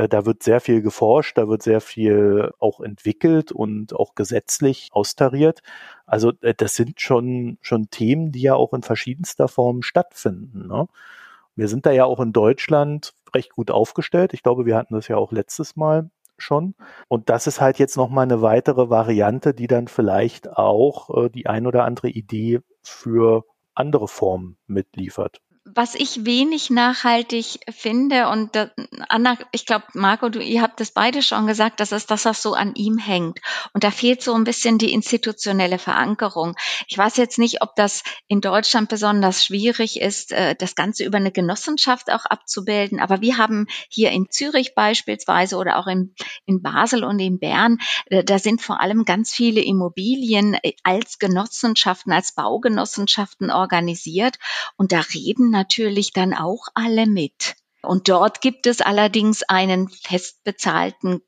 Äh, 0.00 0.08
da 0.08 0.24
wird 0.26 0.42
sehr 0.42 0.60
viel 0.60 0.82
geforscht, 0.82 1.36
da 1.38 1.48
wird 1.48 1.62
sehr 1.62 1.80
viel 1.80 2.52
auch 2.58 2.80
entwickelt 2.80 3.52
und 3.52 3.94
auch 3.94 4.14
gesetzlich 4.14 4.88
austariert. 4.92 5.60
Also 6.06 6.32
äh, 6.40 6.54
das 6.54 6.74
sind 6.74 7.00
schon, 7.00 7.58
schon 7.60 7.90
Themen, 7.90 8.32
die 8.32 8.42
ja 8.42 8.54
auch 8.54 8.72
in 8.72 8.82
verschiedenster 8.82 9.48
Form 9.48 9.82
stattfinden. 9.82 10.66
Ne? 10.68 10.86
Wir 11.56 11.68
sind 11.68 11.86
da 11.86 11.92
ja 11.92 12.04
auch 12.06 12.20
in 12.20 12.32
Deutschland 12.32 13.12
recht 13.34 13.50
gut 13.54 13.70
aufgestellt. 13.70 14.32
Ich 14.34 14.42
glaube, 14.42 14.66
wir 14.66 14.76
hatten 14.76 14.94
das 14.94 15.08
ja 15.08 15.16
auch 15.16 15.32
letztes 15.32 15.76
Mal 15.76 16.10
schon. 16.38 16.74
Und 17.08 17.28
das 17.28 17.46
ist 17.46 17.60
halt 17.60 17.78
jetzt 17.78 17.96
nochmal 17.96 18.24
eine 18.24 18.40
weitere 18.42 18.88
Variante, 18.88 19.52
die 19.54 19.66
dann 19.66 19.88
vielleicht 19.88 20.56
auch 20.56 21.24
äh, 21.26 21.30
die 21.30 21.46
ein 21.46 21.66
oder 21.66 21.84
andere 21.84 22.08
Idee 22.08 22.60
für 22.82 23.44
andere 23.74 24.08
Formen 24.08 24.56
mitliefert 24.66 25.42
was 25.74 25.94
ich 25.94 26.24
wenig 26.24 26.70
nachhaltig 26.70 27.60
finde 27.70 28.28
und 28.28 28.56
Anna, 29.08 29.36
ich 29.52 29.66
glaube, 29.66 29.84
Marco, 29.94 30.28
du, 30.28 30.40
ihr 30.40 30.62
habt 30.62 30.80
das 30.80 30.90
beide 30.90 31.22
schon 31.22 31.46
gesagt, 31.46 31.80
das 31.80 31.92
ist 31.92 32.10
das, 32.10 32.24
was 32.24 32.42
so 32.42 32.54
an 32.54 32.74
ihm 32.74 32.98
hängt. 32.98 33.40
Und 33.72 33.84
da 33.84 33.90
fehlt 33.90 34.22
so 34.22 34.34
ein 34.34 34.44
bisschen 34.44 34.78
die 34.78 34.92
institutionelle 34.92 35.78
Verankerung. 35.78 36.56
Ich 36.88 36.96
weiß 36.96 37.16
jetzt 37.16 37.38
nicht, 37.38 37.62
ob 37.62 37.76
das 37.76 38.02
in 38.28 38.40
Deutschland 38.40 38.88
besonders 38.88 39.44
schwierig 39.44 40.00
ist, 40.00 40.32
äh, 40.32 40.54
das 40.54 40.74
Ganze 40.74 41.04
über 41.04 41.18
eine 41.18 41.32
Genossenschaft 41.32 42.10
auch 42.10 42.24
abzubilden. 42.24 43.00
Aber 43.00 43.20
wir 43.20 43.38
haben 43.38 43.66
hier 43.88 44.10
in 44.10 44.30
Zürich 44.30 44.74
beispielsweise 44.74 45.56
oder 45.56 45.78
auch 45.78 45.86
in, 45.86 46.14
in 46.46 46.62
Basel 46.62 47.04
und 47.04 47.18
in 47.18 47.38
Bern, 47.38 47.78
äh, 48.06 48.24
da 48.24 48.38
sind 48.38 48.62
vor 48.62 48.80
allem 48.80 49.04
ganz 49.04 49.32
viele 49.32 49.60
Immobilien 49.60 50.54
äh, 50.54 50.72
als 50.82 51.18
Genossenschaften, 51.18 52.12
als 52.12 52.32
Baugenossenschaften 52.32 53.50
organisiert. 53.50 54.38
Und 54.76 54.92
da 54.92 55.00
reden 55.00 55.50
natürlich 55.60 56.12
dann 56.12 56.32
auch 56.32 56.68
alle 56.74 57.06
mit. 57.06 57.54
Und 57.82 58.08
dort 58.08 58.40
gibt 58.40 58.66
es 58.66 58.80
allerdings 58.80 59.42
einen 59.42 59.88
fest 59.88 60.40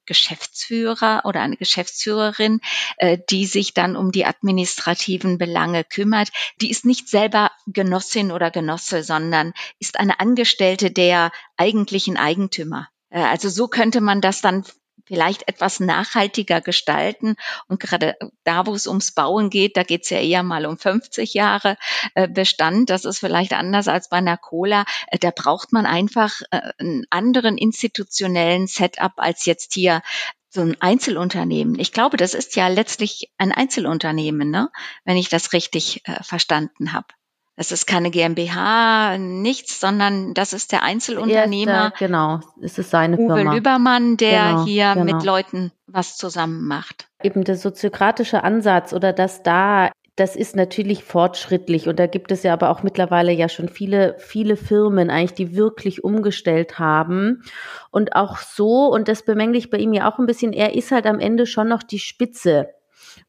Geschäftsführer 0.06 1.22
oder 1.24 1.40
eine 1.40 1.56
Geschäftsführerin, 1.56 2.60
äh, 2.98 3.18
die 3.30 3.46
sich 3.46 3.72
dann 3.72 3.96
um 3.96 4.12
die 4.12 4.26
administrativen 4.26 5.38
Belange 5.38 5.84
kümmert. 5.84 6.28
Die 6.60 6.70
ist 6.70 6.84
nicht 6.84 7.08
selber 7.08 7.50
Genossin 7.66 8.32
oder 8.32 8.50
Genosse, 8.50 9.02
sondern 9.02 9.54
ist 9.78 9.98
eine 9.98 10.20
Angestellte 10.20 10.90
der 10.90 11.30
eigentlichen 11.56 12.18
Eigentümer. 12.18 12.88
Äh, 13.08 13.22
also 13.22 13.48
so 13.48 13.68
könnte 13.68 14.02
man 14.02 14.20
das 14.20 14.42
dann 14.42 14.64
vielleicht 15.04 15.48
etwas 15.48 15.80
nachhaltiger 15.80 16.60
gestalten. 16.60 17.36
Und 17.68 17.80
gerade 17.80 18.16
da, 18.44 18.66
wo 18.66 18.74
es 18.74 18.86
ums 18.86 19.12
Bauen 19.12 19.50
geht, 19.50 19.76
da 19.76 19.82
geht 19.82 20.04
es 20.04 20.10
ja 20.10 20.18
eher 20.18 20.42
mal 20.42 20.66
um 20.66 20.78
50 20.78 21.34
Jahre 21.34 21.76
äh, 22.14 22.28
Bestand. 22.28 22.90
Das 22.90 23.04
ist 23.04 23.18
vielleicht 23.18 23.52
anders 23.52 23.88
als 23.88 24.08
bei 24.08 24.18
einer 24.18 24.36
Cola. 24.36 24.84
Äh, 25.08 25.18
da 25.18 25.30
braucht 25.30 25.72
man 25.72 25.86
einfach 25.86 26.40
äh, 26.50 26.60
einen 26.78 27.04
anderen 27.10 27.58
institutionellen 27.58 28.66
Setup 28.66 29.12
als 29.16 29.44
jetzt 29.44 29.74
hier 29.74 30.02
so 30.50 30.60
ein 30.60 30.76
Einzelunternehmen. 30.80 31.78
Ich 31.78 31.92
glaube, 31.92 32.18
das 32.18 32.34
ist 32.34 32.56
ja 32.56 32.68
letztlich 32.68 33.32
ein 33.38 33.52
Einzelunternehmen, 33.52 34.50
ne? 34.50 34.70
wenn 35.04 35.16
ich 35.16 35.30
das 35.30 35.54
richtig 35.54 36.02
verstanden 36.22 36.92
habe. 36.92 37.06
Das 37.56 37.70
ist 37.70 37.86
keine 37.86 38.10
GmbH, 38.10 39.18
nichts, 39.18 39.78
sondern 39.78 40.32
das 40.32 40.54
ist 40.54 40.72
der 40.72 40.82
Einzelunternehmer. 40.82 41.72
Erster, 41.72 42.06
genau, 42.06 42.40
es 42.62 42.78
ist 42.78 42.90
seine 42.90 43.18
Uwe 43.18 43.36
Firma. 43.36 43.54
Lübermann, 43.54 44.16
der 44.16 44.48
Genau, 44.48 44.64
hier 44.64 44.94
genau. 44.94 45.04
mit 45.04 45.24
Leuten 45.24 45.72
was 45.86 46.16
zusammen 46.16 46.66
macht. 46.66 47.08
Eben 47.22 47.44
der 47.44 47.56
soziokratische 47.56 48.42
Ansatz 48.42 48.94
oder 48.94 49.12
das 49.12 49.42
da, 49.42 49.90
das 50.16 50.34
ist 50.34 50.56
natürlich 50.56 51.04
fortschrittlich 51.04 51.88
und 51.88 51.98
da 51.98 52.06
gibt 52.06 52.32
es 52.32 52.42
ja 52.42 52.54
aber 52.54 52.70
auch 52.70 52.82
mittlerweile 52.82 53.32
ja 53.32 53.50
schon 53.50 53.68
viele, 53.68 54.16
viele 54.18 54.56
Firmen 54.56 55.10
eigentlich, 55.10 55.34
die 55.34 55.54
wirklich 55.54 56.04
umgestellt 56.04 56.78
haben 56.78 57.42
und 57.90 58.16
auch 58.16 58.38
so, 58.38 58.86
und 58.86 59.08
das 59.08 59.24
bemängle 59.24 59.58
ich 59.58 59.70
bei 59.70 59.78
ihm 59.78 59.92
ja 59.92 60.10
auch 60.10 60.18
ein 60.18 60.26
bisschen, 60.26 60.54
er 60.54 60.74
ist 60.74 60.90
halt 60.90 61.04
am 61.06 61.20
Ende 61.20 61.46
schon 61.46 61.68
noch 61.68 61.82
die 61.82 61.98
Spitze. 61.98 62.68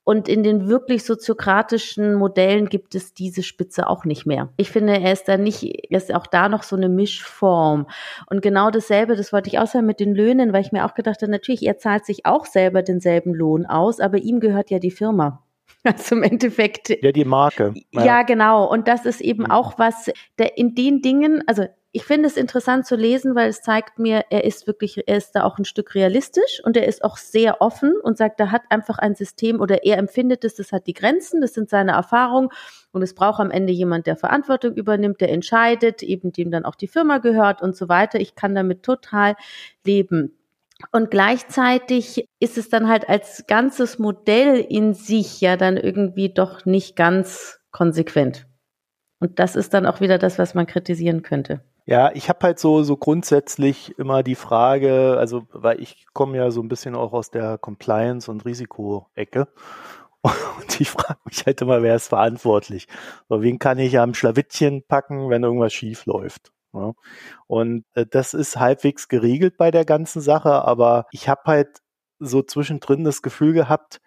Und 0.04 0.28
in 0.28 0.43
den 0.43 0.67
wirklich 0.67 1.04
soziokratischen 1.06 2.15
Modellen 2.15 2.69
gibt 2.69 2.96
es 2.96 3.13
diese 3.13 3.43
Spitze 3.43 3.88
auch 3.88 4.06
nicht 4.06 4.26
mehr. 4.26 4.50
Ich 4.58 4.69
finde, 4.69 5.00
er 5.00 5.13
ist 5.13 5.28
da 5.28 5.38
nicht, 5.38 5.63
er 5.63 5.98
ist 5.98 6.13
auch 6.13 6.28
da 6.28 6.50
noch 6.50 6.63
so 6.63 6.76
eine 6.76 6.89
Mischform. 6.89 7.88
Und 8.30 8.41
genau 8.41 8.69
dasselbe, 8.69 9.15
das 9.15 9.32
wollte 9.32 9.50
ich 9.50 9.60
auch 9.60 9.67
sagen 9.67 9.86
mit 9.86 10.00
den 10.00 10.13
Löhnen, 10.13 10.54
weil 10.54 10.62
ich 10.62 10.72
mir 10.72 10.86
auch 10.86 10.93
gedacht 10.93 11.22
habe, 11.22 11.32
natürlich, 11.32 11.65
er 11.65 11.78
zahlt 11.78 12.06
sich 12.06 12.26
auch 12.26 12.46
selber 12.46 12.82
denselben 12.82 13.34
Lohn 13.34 13.65
aus, 13.65 14.00
aber 14.00 14.17
ihm 14.17 14.39
gehört 14.39 14.69
ja 14.72 14.80
die 14.80 14.91
Firma. 14.91 15.43
Also 15.86 16.15
im 16.15 16.24
Endeffekt. 16.24 16.89
Ja, 17.04 17.12
die 17.12 17.26
Marke. 17.26 17.74
Ja, 17.91 18.24
genau. 18.24 18.69
Und 18.72 18.88
das 18.88 19.06
ist 19.06 19.19
eben 19.19 19.43
Mhm. 19.43 19.52
auch 19.52 19.78
was, 19.78 20.10
der 20.39 20.58
in 20.58 20.76
den 20.76 21.02
Dingen, 21.02 21.43
also 21.46 21.65
ich 21.95 22.06
finde 22.06 22.27
es 22.27 22.38
interessant 22.38 22.88
zu 22.88 22.95
lesen, 22.95 23.36
weil 23.36 23.49
es 23.49 23.62
zeigt 23.62 23.99
mir, 23.99 24.25
er 24.32 24.45
ist 24.45 24.65
wirklich, 24.65 25.08
er 25.08 25.15
ist 25.15 25.34
da 25.34 25.43
auch 25.43 25.60
ein 25.60 25.65
Stück 25.65 25.93
realistisch 25.93 26.60
und 26.63 26.75
er 26.75 26.88
ist 26.88 27.03
auch 27.03 27.17
sehr 27.17 27.62
offen 27.62 27.93
und 28.01 28.17
sagt, 28.17 28.39
da 28.39 28.49
hat 28.49 28.63
einfach 28.69 28.97
ein 28.97 29.13
System 29.13 29.62
oder 29.62 29.84
er 29.84 29.99
empfindet 29.99 30.43
es, 30.43 30.56
das 30.56 30.71
hat 30.71 30.88
die 30.88 30.95
Grenzen, 30.95 31.39
das 31.39 31.53
sind 31.53 31.69
seine 31.69 31.91
Erfahrungen 31.91 32.49
und 32.93 33.03
es 33.03 33.13
braucht 33.13 33.39
am 33.39 33.51
Ende 33.51 33.71
jemand, 33.71 34.08
der 34.08 34.15
Verantwortung 34.15 34.73
übernimmt, 34.73 35.21
der 35.21 35.32
entscheidet, 35.32 36.01
eben 36.01 36.32
dem 36.32 36.49
dann 36.49 36.65
auch 36.65 36.73
die 36.73 36.88
Firma 36.88 37.19
gehört 37.19 37.62
und 37.62 37.75
so 37.75 37.88
weiter. 37.89 38.19
Ich 38.19 38.34
kann 38.34 38.56
damit 38.56 38.82
total 38.82 39.36
leben. 39.86 40.36
Und 40.91 41.12
gleichzeitig 41.12 42.27
ist 42.39 42.58
es 42.58 42.69
dann 42.69 42.89
halt 42.89 43.08
als 43.08 43.45
ganzes 43.45 43.99
Modell 43.99 44.65
in 44.67 44.95
sich 44.95 45.41
ja 45.41 45.58
dann 45.58 45.77
irgendwie 45.77 46.34
doch 46.34 46.65
nicht 46.65 46.95
ganz 46.95 47.60
konsequent. 47.69 48.47
Und 49.19 49.38
das 49.38 49.56
ist 49.56 49.75
dann 49.75 49.86
auch 49.86 50.01
wieder 50.01 50.17
das, 50.17 50.39
was 50.39 50.56
man 50.56 50.65
kritisieren 50.65 51.21
könnte. 51.21 51.62
Ja, 51.86 52.12
ich 52.13 52.30
habe 52.30 52.39
halt 52.43 52.60
so, 52.60 52.84
so 52.84 52.96
grundsätzlich 52.96 53.98
immer 54.00 54.24
die 54.24 54.36
Frage, 54.36 55.17
also 55.19 55.46
weil 55.52 55.82
ich 55.82 56.06
komme 56.13 56.38
ja 56.38 56.50
so 56.50 56.62
ein 56.62 56.69
bisschen 56.69 56.96
auch 56.96 57.12
aus 57.12 57.30
der 57.30 57.58
Compliance- 57.58 58.32
und 58.32 58.46
Risikoecke. 58.46 59.48
Und 60.58 60.80
ich 60.80 60.89
frage 60.89 61.19
mich 61.26 61.46
halt 61.46 61.62
immer, 61.62 61.84
wer 61.84 61.96
ist 61.98 62.08
verantwortlich? 62.08 62.88
So, 63.28 63.41
wen 63.41 63.60
kann 63.60 63.78
ich 63.78 64.00
am 64.00 64.13
Schlawittchen 64.13 64.84
packen, 64.88 65.30
wenn 65.30 65.43
irgendwas 65.43 65.74
schief 65.74 66.06
läuft? 66.06 66.54
Ja. 66.74 66.93
Und 67.48 67.86
äh, 67.93 68.06
das 68.10 68.34
ist 68.34 68.58
halbwegs 68.58 69.10
geregelt 69.10 69.58
bei 69.58 69.69
der 69.69 69.84
ganzen 69.86 70.22
Sache, 70.22 70.63
aber 70.65 71.08
ich 71.12 71.28
habe 71.28 71.41
halt 71.46 71.80
so 72.19 72.41
zwischendrin 72.41 73.04
das 73.04 73.22
Gefühl 73.22 73.54
gehabt, 73.54 74.00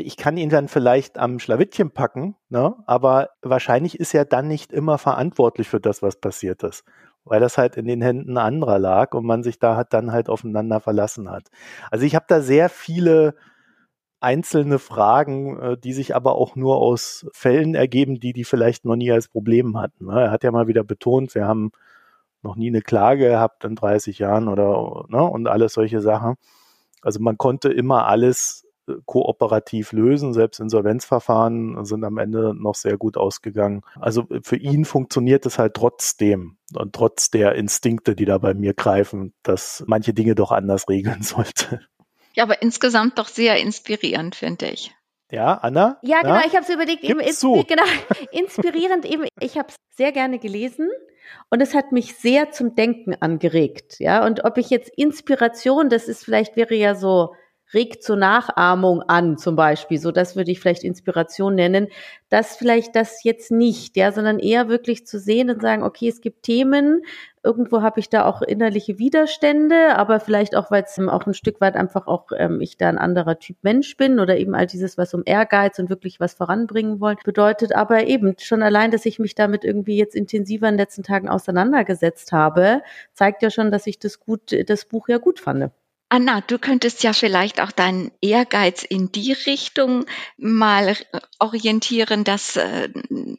ich 0.00 0.16
kann 0.16 0.36
ihn 0.36 0.50
dann 0.50 0.68
vielleicht 0.68 1.18
am 1.18 1.38
Schlawittchen 1.38 1.90
packen, 1.90 2.36
ne? 2.48 2.74
aber 2.86 3.30
wahrscheinlich 3.42 3.98
ist 3.98 4.14
er 4.14 4.24
dann 4.24 4.48
nicht 4.48 4.72
immer 4.72 4.98
verantwortlich 4.98 5.68
für 5.68 5.80
das, 5.80 6.02
was 6.02 6.16
passiert 6.16 6.62
ist, 6.62 6.84
weil 7.24 7.40
das 7.40 7.58
halt 7.58 7.76
in 7.76 7.86
den 7.86 8.02
Händen 8.02 8.36
anderer 8.38 8.78
lag 8.78 9.14
und 9.14 9.24
man 9.24 9.42
sich 9.42 9.58
da 9.58 9.76
hat 9.76 9.92
dann 9.92 10.12
halt 10.12 10.28
aufeinander 10.28 10.80
verlassen 10.80 11.30
hat. 11.30 11.48
Also 11.90 12.04
ich 12.04 12.14
habe 12.14 12.26
da 12.28 12.40
sehr 12.40 12.68
viele 12.68 13.34
einzelne 14.20 14.78
Fragen, 14.78 15.58
äh, 15.60 15.78
die 15.78 15.92
sich 15.92 16.14
aber 16.14 16.34
auch 16.34 16.56
nur 16.56 16.76
aus 16.76 17.26
Fällen 17.32 17.74
ergeben, 17.74 18.20
die 18.20 18.32
die 18.32 18.44
vielleicht 18.44 18.84
noch 18.84 18.96
nie 18.96 19.10
als 19.10 19.28
Problem 19.28 19.78
hatten. 19.78 20.06
ne? 20.06 20.20
Er 20.24 20.30
hat 20.30 20.44
ja 20.44 20.50
mal 20.52 20.68
wieder 20.68 20.84
betont, 20.84 21.34
wir 21.34 21.46
haben 21.46 21.72
noch 22.42 22.56
nie 22.56 22.68
eine 22.68 22.82
Klage 22.82 23.28
gehabt 23.28 23.64
in 23.64 23.76
30 23.76 24.18
Jahren 24.18 24.48
oder 24.48 25.04
ne, 25.08 25.22
und 25.22 25.46
alles 25.46 25.74
solche 25.74 26.00
Sachen. 26.00 26.36
Also 27.02 27.20
man 27.20 27.38
konnte 27.38 27.70
immer 27.70 28.06
alles 28.06 28.66
kooperativ 29.10 29.90
lösen, 29.90 30.32
selbst 30.32 30.60
Insolvenzverfahren 30.60 31.84
sind 31.84 32.04
am 32.04 32.16
Ende 32.16 32.54
noch 32.54 32.76
sehr 32.76 32.96
gut 32.96 33.16
ausgegangen. 33.16 33.82
Also 33.98 34.28
für 34.44 34.54
ihn 34.54 34.84
funktioniert 34.84 35.44
es 35.46 35.58
halt 35.58 35.74
trotzdem 35.74 36.58
und 36.76 36.94
trotz 36.94 37.28
der 37.28 37.56
Instinkte, 37.56 38.14
die 38.14 38.24
da 38.24 38.38
bei 38.38 38.54
mir 38.54 38.72
greifen, 38.72 39.34
dass 39.42 39.82
manche 39.88 40.14
Dinge 40.14 40.36
doch 40.36 40.52
anders 40.52 40.88
regeln 40.88 41.22
sollte. 41.24 41.80
Ja, 42.34 42.44
aber 42.44 42.62
insgesamt 42.62 43.18
doch 43.18 43.26
sehr 43.26 43.56
inspirierend, 43.56 44.36
finde 44.36 44.68
ich. 44.68 44.94
Ja, 45.32 45.54
Anna? 45.54 45.98
Ja, 46.02 46.20
genau, 46.20 46.34
Na? 46.34 46.46
ich 46.46 46.54
habe 46.54 46.62
es 46.62 46.68
überlegt, 46.68 47.02
eben 47.02 47.20
zu. 47.32 47.64
genau, 47.68 47.82
inspirierend 48.30 49.04
eben, 49.06 49.26
ich 49.40 49.58
habe 49.58 49.70
es 49.70 49.76
sehr 49.96 50.12
gerne 50.12 50.38
gelesen 50.38 50.88
und 51.50 51.60
es 51.60 51.74
hat 51.74 51.90
mich 51.90 52.14
sehr 52.14 52.52
zum 52.52 52.76
Denken 52.76 53.16
angeregt, 53.18 53.96
ja, 53.98 54.24
und 54.24 54.44
ob 54.44 54.56
ich 54.56 54.70
jetzt 54.70 54.92
Inspiration, 54.96 55.88
das 55.88 56.06
ist 56.06 56.24
vielleicht 56.24 56.54
wäre 56.54 56.76
ja 56.76 56.94
so 56.94 57.34
regt 57.72 58.02
zur 58.02 58.16
Nachahmung 58.16 59.02
an, 59.02 59.38
zum 59.38 59.56
Beispiel, 59.56 59.98
so 59.98 60.10
das 60.12 60.36
würde 60.36 60.50
ich 60.50 60.60
vielleicht 60.60 60.84
Inspiration 60.84 61.54
nennen, 61.54 61.88
das 62.28 62.56
vielleicht 62.56 62.96
das 62.96 63.24
jetzt 63.24 63.50
nicht, 63.50 63.96
ja, 63.96 64.12
sondern 64.12 64.38
eher 64.38 64.68
wirklich 64.68 65.06
zu 65.06 65.18
sehen 65.18 65.50
und 65.50 65.62
sagen, 65.62 65.82
okay, 65.82 66.08
es 66.08 66.20
gibt 66.20 66.44
Themen, 66.44 67.02
irgendwo 67.42 67.82
habe 67.82 68.00
ich 68.00 68.08
da 68.08 68.24
auch 68.24 68.42
innerliche 68.42 68.98
Widerstände, 68.98 69.96
aber 69.96 70.20
vielleicht 70.20 70.56
auch, 70.56 70.70
weil 70.70 70.84
es 70.84 70.98
auch 70.98 71.26
ein 71.26 71.34
Stück 71.34 71.60
weit 71.60 71.76
einfach 71.76 72.06
auch 72.06 72.28
ähm, 72.36 72.60
ich 72.60 72.76
da 72.76 72.88
ein 72.88 72.98
anderer 72.98 73.38
Typ 73.38 73.56
Mensch 73.62 73.96
bin 73.96 74.20
oder 74.20 74.36
eben 74.36 74.54
all 74.54 74.66
dieses, 74.66 74.98
was 74.98 75.14
um 75.14 75.22
Ehrgeiz 75.24 75.78
und 75.78 75.90
wirklich 75.90 76.20
was 76.20 76.34
voranbringen 76.34 77.00
wollen, 77.00 77.16
bedeutet 77.24 77.74
aber 77.74 78.06
eben 78.06 78.34
schon 78.38 78.62
allein, 78.62 78.90
dass 78.90 79.06
ich 79.06 79.18
mich 79.18 79.34
damit 79.34 79.64
irgendwie 79.64 79.96
jetzt 79.96 80.14
intensiver 80.14 80.68
in 80.68 80.74
den 80.74 80.80
letzten 80.80 81.02
Tagen 81.02 81.28
auseinandergesetzt 81.28 82.32
habe, 82.32 82.82
zeigt 83.12 83.42
ja 83.42 83.50
schon, 83.50 83.70
dass 83.70 83.86
ich 83.86 83.98
das 83.98 84.20
gut, 84.20 84.54
das 84.68 84.84
Buch 84.84 85.08
ja 85.08 85.18
gut 85.18 85.40
fand. 85.40 85.70
Anna, 86.12 86.40
du 86.40 86.58
könntest 86.58 87.04
ja 87.04 87.12
vielleicht 87.12 87.60
auch 87.60 87.70
deinen 87.70 88.10
Ehrgeiz 88.20 88.82
in 88.82 89.12
die 89.12 89.32
Richtung 89.32 90.06
mal 90.36 90.96
orientieren, 91.38 92.24
dass 92.24 92.56
äh, 92.56 92.88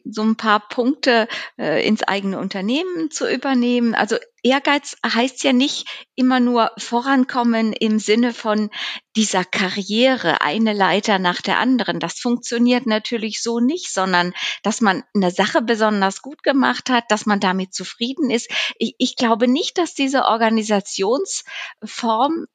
so 0.06 0.22
ein 0.22 0.36
paar 0.36 0.66
Punkte 0.70 1.28
äh, 1.58 1.86
ins 1.86 2.02
eigene 2.02 2.38
Unternehmen 2.38 3.10
zu 3.10 3.30
übernehmen. 3.30 3.94
Also 3.94 4.16
Ehrgeiz 4.42 4.96
heißt 5.04 5.44
ja 5.44 5.52
nicht 5.52 5.86
immer 6.14 6.40
nur 6.40 6.70
vorankommen 6.78 7.74
im 7.74 7.98
Sinne 7.98 8.32
von 8.32 8.70
dieser 9.16 9.44
Karriere, 9.44 10.40
eine 10.40 10.72
Leiter 10.72 11.18
nach 11.18 11.42
der 11.42 11.58
anderen. 11.58 12.00
Das 12.00 12.20
funktioniert 12.20 12.86
natürlich 12.86 13.42
so 13.42 13.60
nicht, 13.60 13.92
sondern 13.92 14.32
dass 14.62 14.80
man 14.80 15.04
eine 15.14 15.30
Sache 15.30 15.60
besonders 15.60 16.22
gut 16.22 16.42
gemacht 16.42 16.88
hat, 16.88 17.10
dass 17.10 17.26
man 17.26 17.38
damit 17.38 17.74
zufrieden 17.74 18.30
ist. 18.30 18.50
Ich, 18.78 18.94
ich 18.96 19.16
glaube 19.16 19.46
nicht, 19.46 19.76
dass 19.76 19.92
diese 19.92 20.24
Organisationsform 20.24 22.46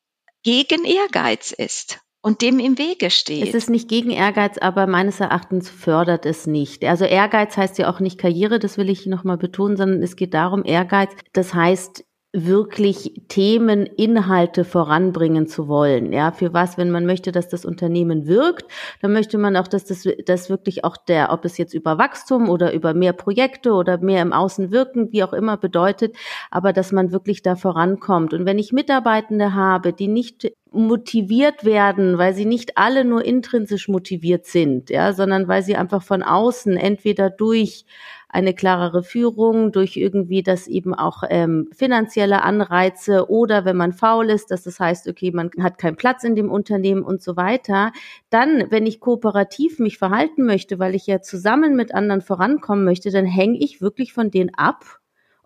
gegen 0.48 0.86
Ehrgeiz 0.86 1.52
ist. 1.52 2.00
und 2.22 2.42
dem 2.42 2.60
im 2.60 2.78
Wege 2.78 3.10
steht. 3.10 3.48
Es 3.48 3.54
ist 3.54 3.70
nicht 3.70 3.90
gegen 3.90 4.12
Ehrgeiz, 4.12 4.58
aber 4.58 4.88
meines 4.88 5.20
Erachtens 5.20 5.70
fördert 5.70 6.26
es 6.26 6.48
nicht. 6.48 6.86
Also 6.86 7.04
Ehrgeiz 7.04 7.58
heißt 7.58 7.78
ja 7.78 7.90
auch 7.90 8.00
nicht 8.00 8.18
Karriere, 8.18 8.58
das 8.58 8.78
will 8.78 8.90
ich 8.90 9.06
nochmal 9.06 9.38
betonen, 9.38 9.76
sondern 9.76 10.02
es 10.02 10.16
geht 10.16 10.34
darum, 10.34 10.64
Ehrgeiz, 10.64 11.12
das 11.34 11.54
heißt 11.54 12.06
wirklich 12.34 13.14
Themen, 13.30 13.86
Inhalte 13.86 14.66
voranbringen 14.66 15.48
zu 15.48 15.68
wollen. 15.68 16.12
Ja, 16.12 16.32
für 16.32 16.54
was, 16.54 16.78
wenn 16.78 16.92
man 16.92 17.06
möchte, 17.06 17.32
dass 17.32 17.48
das 17.48 17.66
Unternehmen 17.66 18.28
wirkt, 18.28 18.70
dann 19.02 19.14
möchte 19.14 19.38
man 19.38 19.56
auch, 19.56 19.68
dass 19.68 19.86
das, 19.86 20.08
das 20.26 20.50
wirklich 20.50 20.84
auch 20.84 20.98
der, 20.98 21.32
ob 21.32 21.46
es 21.46 21.58
jetzt 21.58 21.74
über 21.74 21.98
Wachstum 21.98 22.50
oder 22.50 22.74
über 22.74 22.94
mehr 22.94 23.14
Projekte 23.14 23.72
oder 23.72 23.98
mehr 24.00 24.22
im 24.22 24.34
Außen 24.34 24.72
wirken, 24.72 25.12
wie 25.12 25.24
auch 25.24 25.34
immer 25.34 25.58
bedeutet, 25.58 26.16
aber 26.52 26.74
dass 26.74 26.92
man 26.92 27.12
wirklich 27.12 27.42
da 27.42 27.56
vorankommt. 27.56 28.34
Und 28.34 28.46
wenn 28.46 28.60
ich 28.60 28.74
Mitarbeitende 28.74 29.54
habe, 29.54 29.94
die 29.94 30.10
nicht 30.10 30.52
motiviert 30.72 31.64
werden, 31.64 32.18
weil 32.18 32.34
sie 32.34 32.46
nicht 32.46 32.78
alle 32.78 33.06
nur 33.06 33.24
intrinsisch 33.24 33.88
motiviert 33.88 34.46
sind, 34.46 34.90
ja, 34.90 35.14
sondern 35.14 35.48
weil 35.48 35.64
sie 35.64 35.76
einfach 35.76 36.04
von 36.04 36.24
außen 36.24 36.76
entweder 36.76 37.30
durch 37.30 37.86
eine 38.38 38.54
klarere 38.54 39.02
Führung, 39.02 39.72
durch 39.72 39.98
irgendwie 39.98 40.44
das 40.44 40.68
eben 40.68 40.94
auch 40.94 41.24
ähm, 41.28 41.70
finanzielle 41.76 42.44
Anreize 42.44 43.32
oder 43.32 43.66
wenn 43.66 43.76
man 43.76 43.94
faul 43.94 44.30
ist, 44.30 44.52
dass 44.52 44.62
das 44.62 44.80
heißt, 44.80 45.08
okay, 45.08 45.32
man 45.32 45.50
hat 45.60 45.80
keinen 45.80 45.96
Platz 45.96 46.24
in 46.24 46.36
dem 46.36 46.52
Unternehmen 46.52 47.02
und 47.02 47.20
so 47.20 47.36
weiter. 47.36 47.92
Dann, 48.30 48.70
wenn 48.70 48.86
ich 48.86 49.00
kooperativ 49.00 49.80
mich 49.80 49.98
verhalten 49.98 50.46
möchte, 50.46 50.78
weil 50.78 50.94
ich 50.94 51.08
ja 51.08 51.20
zusammen 51.20 51.76
mit 51.76 51.96
anderen 51.96 52.22
vorankommen 52.22 52.86
möchte, 52.86 53.10
dann 53.10 53.26
hänge 53.26 53.58
ich 53.58 53.82
wirklich 53.82 54.14
von 54.14 54.30
denen 54.30 54.52
ab, 54.54 54.86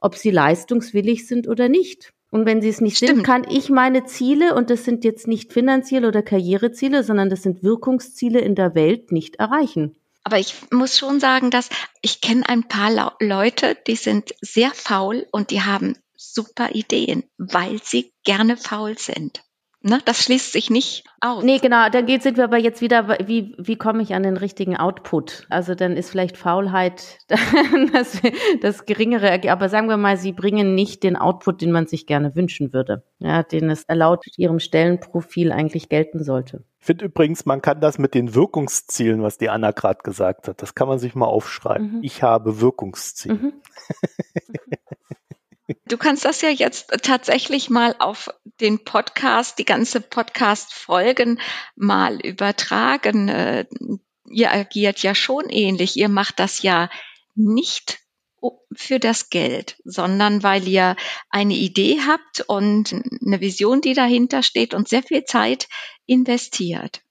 ob 0.01 0.15
sie 0.15 0.31
leistungswillig 0.31 1.25
sind 1.25 1.47
oder 1.47 1.69
nicht. 1.69 2.11
Und 2.29 2.45
wenn 2.45 2.61
sie 2.61 2.69
es 2.69 2.81
nicht 2.81 2.97
Stimmt. 2.97 3.09
sind, 3.11 3.23
kann 3.23 3.45
ich 3.49 3.69
meine 3.69 4.03
Ziele, 4.03 4.53
und 4.53 4.69
das 4.69 4.83
sind 4.83 5.05
jetzt 5.05 5.29
nicht 5.29 5.53
finanzielle 5.53 6.09
oder 6.09 6.23
Karriereziele, 6.23 7.03
sondern 7.03 7.29
das 7.29 7.41
sind 7.41 7.63
Wirkungsziele 7.63 8.41
in 8.41 8.55
der 8.55 8.75
Welt, 8.75 9.13
nicht 9.13 9.37
erreichen. 9.37 9.95
Aber 10.23 10.39
ich 10.39 10.55
muss 10.71 10.97
schon 10.97 11.19
sagen, 11.19 11.51
dass 11.51 11.69
ich 12.01 12.21
kenne 12.21 12.47
ein 12.47 12.67
paar 12.67 13.15
Leute, 13.19 13.75
die 13.87 13.95
sind 13.95 14.33
sehr 14.41 14.71
faul 14.71 15.27
und 15.31 15.51
die 15.51 15.61
haben 15.61 15.97
super 16.15 16.69
Ideen, 16.75 17.23
weil 17.37 17.81
sie 17.83 18.13
gerne 18.23 18.55
faul 18.57 18.97
sind. 18.97 19.43
Ne, 19.83 19.99
das 20.05 20.23
schließt 20.23 20.51
sich 20.51 20.69
nicht 20.69 21.05
aus. 21.21 21.43
Nee, 21.43 21.57
genau, 21.57 21.89
dann 21.89 22.05
geht, 22.05 22.21
sind 22.21 22.37
wir 22.37 22.43
aber 22.43 22.59
jetzt 22.59 22.81
wieder, 22.81 23.17
wie, 23.25 23.55
wie 23.57 23.77
komme 23.77 24.03
ich 24.03 24.13
an 24.13 24.21
den 24.21 24.37
richtigen 24.37 24.77
Output? 24.77 25.47
Also 25.49 25.73
dann 25.73 25.97
ist 25.97 26.11
vielleicht 26.11 26.37
Faulheit 26.37 27.17
das, 27.93 28.21
das 28.61 28.85
geringere, 28.85 29.41
aber 29.51 29.69
sagen 29.69 29.89
wir 29.89 29.97
mal, 29.97 30.17
sie 30.17 30.33
bringen 30.33 30.75
nicht 30.75 31.01
den 31.01 31.15
Output, 31.15 31.61
den 31.61 31.71
man 31.71 31.87
sich 31.87 32.05
gerne 32.05 32.35
wünschen 32.35 32.73
würde, 32.73 33.03
ja, 33.17 33.41
den 33.41 33.71
es 33.71 33.85
laut 33.89 34.23
ihrem 34.37 34.59
Stellenprofil 34.59 35.51
eigentlich 35.51 35.89
gelten 35.89 36.23
sollte. 36.23 36.63
Ich 36.79 36.85
finde 36.85 37.05
übrigens, 37.05 37.45
man 37.47 37.61
kann 37.63 37.81
das 37.81 37.97
mit 37.97 38.13
den 38.13 38.35
Wirkungszielen, 38.35 39.23
was 39.23 39.39
die 39.39 39.49
Anna 39.49 39.71
gerade 39.71 40.01
gesagt 40.03 40.47
hat, 40.47 40.61
das 40.61 40.75
kann 40.75 40.87
man 40.87 40.99
sich 40.99 41.15
mal 41.15 41.25
aufschreiben. 41.25 41.97
Mhm. 41.97 42.03
Ich 42.03 42.21
habe 42.21 42.61
Wirkungsziele. 42.61 43.35
Mhm. 43.35 43.53
Du 45.85 45.97
kannst 45.97 46.25
das 46.25 46.41
ja 46.41 46.49
jetzt 46.49 46.89
tatsächlich 47.03 47.69
mal 47.69 47.95
auf 47.99 48.29
den 48.61 48.83
Podcast, 48.83 49.59
die 49.59 49.65
ganze 49.65 49.99
Podcast-Folgen 49.99 51.39
mal 51.75 52.19
übertragen. 52.21 53.27
Äh, 53.27 53.65
ihr 54.29 54.51
agiert 54.51 55.03
ja 55.03 55.15
schon 55.15 55.49
ähnlich. 55.49 55.97
Ihr 55.97 56.09
macht 56.09 56.39
das 56.39 56.61
ja 56.61 56.89
nicht 57.35 57.99
für 58.73 58.99
das 58.99 59.29
Geld, 59.29 59.77
sondern 59.83 60.43
weil 60.43 60.67
ihr 60.67 60.95
eine 61.29 61.53
Idee 61.53 61.99
habt 62.07 62.41
und 62.47 62.93
eine 62.93 63.41
Vision, 63.41 63.81
die 63.81 63.93
dahinter 63.93 64.41
steht 64.41 64.73
und 64.73 64.87
sehr 64.87 65.03
viel 65.03 65.25
Zeit 65.25 65.67
investiert. 66.05 67.01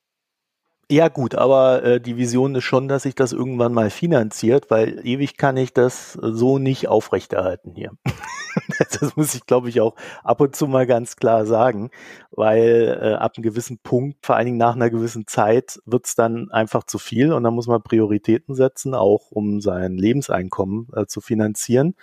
Ja 0.92 1.06
gut, 1.06 1.36
aber 1.36 1.84
äh, 1.84 2.00
die 2.00 2.16
Vision 2.16 2.56
ist 2.56 2.64
schon, 2.64 2.88
dass 2.88 3.04
sich 3.04 3.14
das 3.14 3.32
irgendwann 3.32 3.72
mal 3.72 3.90
finanziert, 3.90 4.72
weil 4.72 5.00
ewig 5.06 5.36
kann 5.36 5.56
ich 5.56 5.72
das 5.72 6.14
so 6.14 6.58
nicht 6.58 6.88
aufrechterhalten 6.88 7.76
hier. 7.76 7.92
das 9.00 9.14
muss 9.14 9.36
ich, 9.36 9.46
glaube 9.46 9.68
ich, 9.68 9.80
auch 9.80 9.94
ab 10.24 10.40
und 10.40 10.56
zu 10.56 10.66
mal 10.66 10.88
ganz 10.88 11.14
klar 11.14 11.46
sagen, 11.46 11.90
weil 12.32 12.98
äh, 13.00 13.14
ab 13.14 13.34
einem 13.36 13.44
gewissen 13.44 13.78
Punkt, 13.78 14.26
vor 14.26 14.34
allen 14.34 14.46
Dingen 14.46 14.58
nach 14.58 14.74
einer 14.74 14.90
gewissen 14.90 15.28
Zeit, 15.28 15.78
wird's 15.86 16.16
dann 16.16 16.50
einfach 16.50 16.82
zu 16.82 16.98
viel 16.98 17.32
und 17.32 17.44
dann 17.44 17.54
muss 17.54 17.68
man 17.68 17.84
Prioritäten 17.84 18.56
setzen, 18.56 18.92
auch 18.92 19.30
um 19.30 19.60
sein 19.60 19.96
Lebenseinkommen 19.96 20.88
äh, 20.96 21.06
zu 21.06 21.20
finanzieren. 21.20 21.94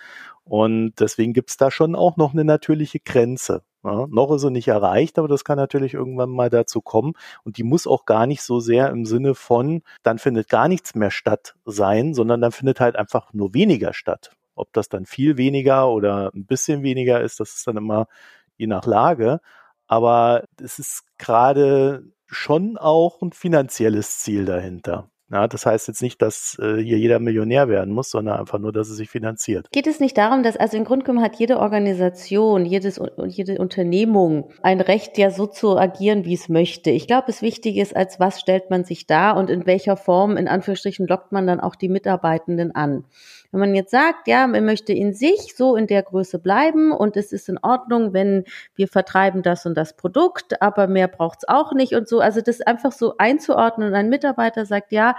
Und 0.44 0.94
deswegen 0.98 1.34
gibt's 1.34 1.58
da 1.58 1.70
schon 1.70 1.94
auch 1.94 2.16
noch 2.16 2.32
eine 2.32 2.44
natürliche 2.44 3.00
Grenze. 3.00 3.64
Ja, 3.84 4.06
noch 4.08 4.32
ist 4.32 4.42
sie 4.42 4.50
nicht 4.50 4.68
erreicht, 4.68 5.18
aber 5.18 5.28
das 5.28 5.44
kann 5.44 5.56
natürlich 5.56 5.94
irgendwann 5.94 6.30
mal 6.30 6.50
dazu 6.50 6.80
kommen. 6.80 7.12
Und 7.44 7.58
die 7.58 7.62
muss 7.62 7.86
auch 7.86 8.06
gar 8.06 8.26
nicht 8.26 8.42
so 8.42 8.58
sehr 8.58 8.90
im 8.90 9.04
Sinne 9.04 9.34
von, 9.34 9.82
dann 10.02 10.18
findet 10.18 10.48
gar 10.48 10.68
nichts 10.68 10.94
mehr 10.94 11.10
statt 11.12 11.54
sein, 11.64 12.12
sondern 12.14 12.40
dann 12.40 12.52
findet 12.52 12.80
halt 12.80 12.96
einfach 12.96 13.32
nur 13.32 13.54
weniger 13.54 13.94
statt. 13.94 14.32
Ob 14.56 14.72
das 14.72 14.88
dann 14.88 15.06
viel 15.06 15.36
weniger 15.36 15.88
oder 15.90 16.32
ein 16.34 16.46
bisschen 16.46 16.82
weniger 16.82 17.20
ist, 17.20 17.38
das 17.40 17.54
ist 17.54 17.66
dann 17.68 17.76
immer 17.76 18.08
je 18.56 18.66
nach 18.66 18.86
Lage. 18.86 19.40
Aber 19.86 20.44
es 20.60 20.78
ist 20.80 21.04
gerade 21.18 22.04
schon 22.26 22.76
auch 22.78 23.22
ein 23.22 23.32
finanzielles 23.32 24.18
Ziel 24.18 24.44
dahinter. 24.44 25.08
Ja, 25.30 25.46
das 25.46 25.66
heißt 25.66 25.88
jetzt 25.88 26.00
nicht, 26.00 26.22
dass 26.22 26.58
äh, 26.58 26.76
hier 26.76 26.98
jeder 26.98 27.18
Millionär 27.18 27.68
werden 27.68 27.92
muss, 27.92 28.10
sondern 28.10 28.38
einfach 28.40 28.58
nur, 28.58 28.72
dass 28.72 28.88
es 28.88 28.96
sich 28.96 29.10
finanziert. 29.10 29.70
Geht 29.72 29.86
es 29.86 30.00
nicht 30.00 30.16
darum, 30.16 30.42
dass 30.42 30.56
also 30.56 30.78
im 30.78 30.84
Grunde 30.84 31.04
genommen 31.04 31.22
hat 31.22 31.36
jede 31.36 31.58
Organisation, 31.58 32.64
jedes 32.64 32.98
jede 33.26 33.58
Unternehmung 33.58 34.50
ein 34.62 34.80
Recht, 34.80 35.18
ja 35.18 35.30
so 35.30 35.46
zu 35.46 35.76
agieren, 35.76 36.24
wie 36.24 36.32
es 36.32 36.48
möchte. 36.48 36.90
Ich 36.90 37.06
glaube, 37.06 37.26
es 37.28 37.42
wichtig 37.42 37.76
ist, 37.76 37.94
als 37.94 38.18
was 38.18 38.40
stellt 38.40 38.70
man 38.70 38.84
sich 38.84 39.06
da 39.06 39.32
und 39.32 39.50
in 39.50 39.66
welcher 39.66 39.98
Form, 39.98 40.38
in 40.38 40.48
Anführungsstrichen, 40.48 41.06
lockt 41.06 41.30
man 41.30 41.46
dann 41.46 41.60
auch 41.60 41.74
die 41.74 41.90
Mitarbeitenden 41.90 42.74
an. 42.74 43.04
Wenn 43.50 43.60
man 43.60 43.74
jetzt 43.74 43.90
sagt, 43.90 44.28
ja, 44.28 44.46
man 44.46 44.64
möchte 44.64 44.92
in 44.92 45.14
sich 45.14 45.54
so 45.56 45.74
in 45.76 45.86
der 45.86 46.02
Größe 46.02 46.38
bleiben 46.38 46.92
und 46.92 47.16
es 47.16 47.32
ist 47.32 47.48
in 47.48 47.58
Ordnung, 47.62 48.12
wenn 48.12 48.44
wir 48.74 48.88
vertreiben 48.88 49.42
das 49.42 49.64
und 49.64 49.74
das 49.74 49.96
Produkt, 49.96 50.60
aber 50.60 50.86
mehr 50.86 51.08
braucht's 51.08 51.48
auch 51.48 51.72
nicht 51.72 51.94
und 51.94 52.08
so. 52.08 52.20
Also 52.20 52.40
das 52.42 52.60
einfach 52.60 52.92
so 52.92 53.14
einzuordnen 53.16 53.88
und 53.88 53.94
ein 53.94 54.10
Mitarbeiter 54.10 54.66
sagt, 54.66 54.92
ja, 54.92 55.16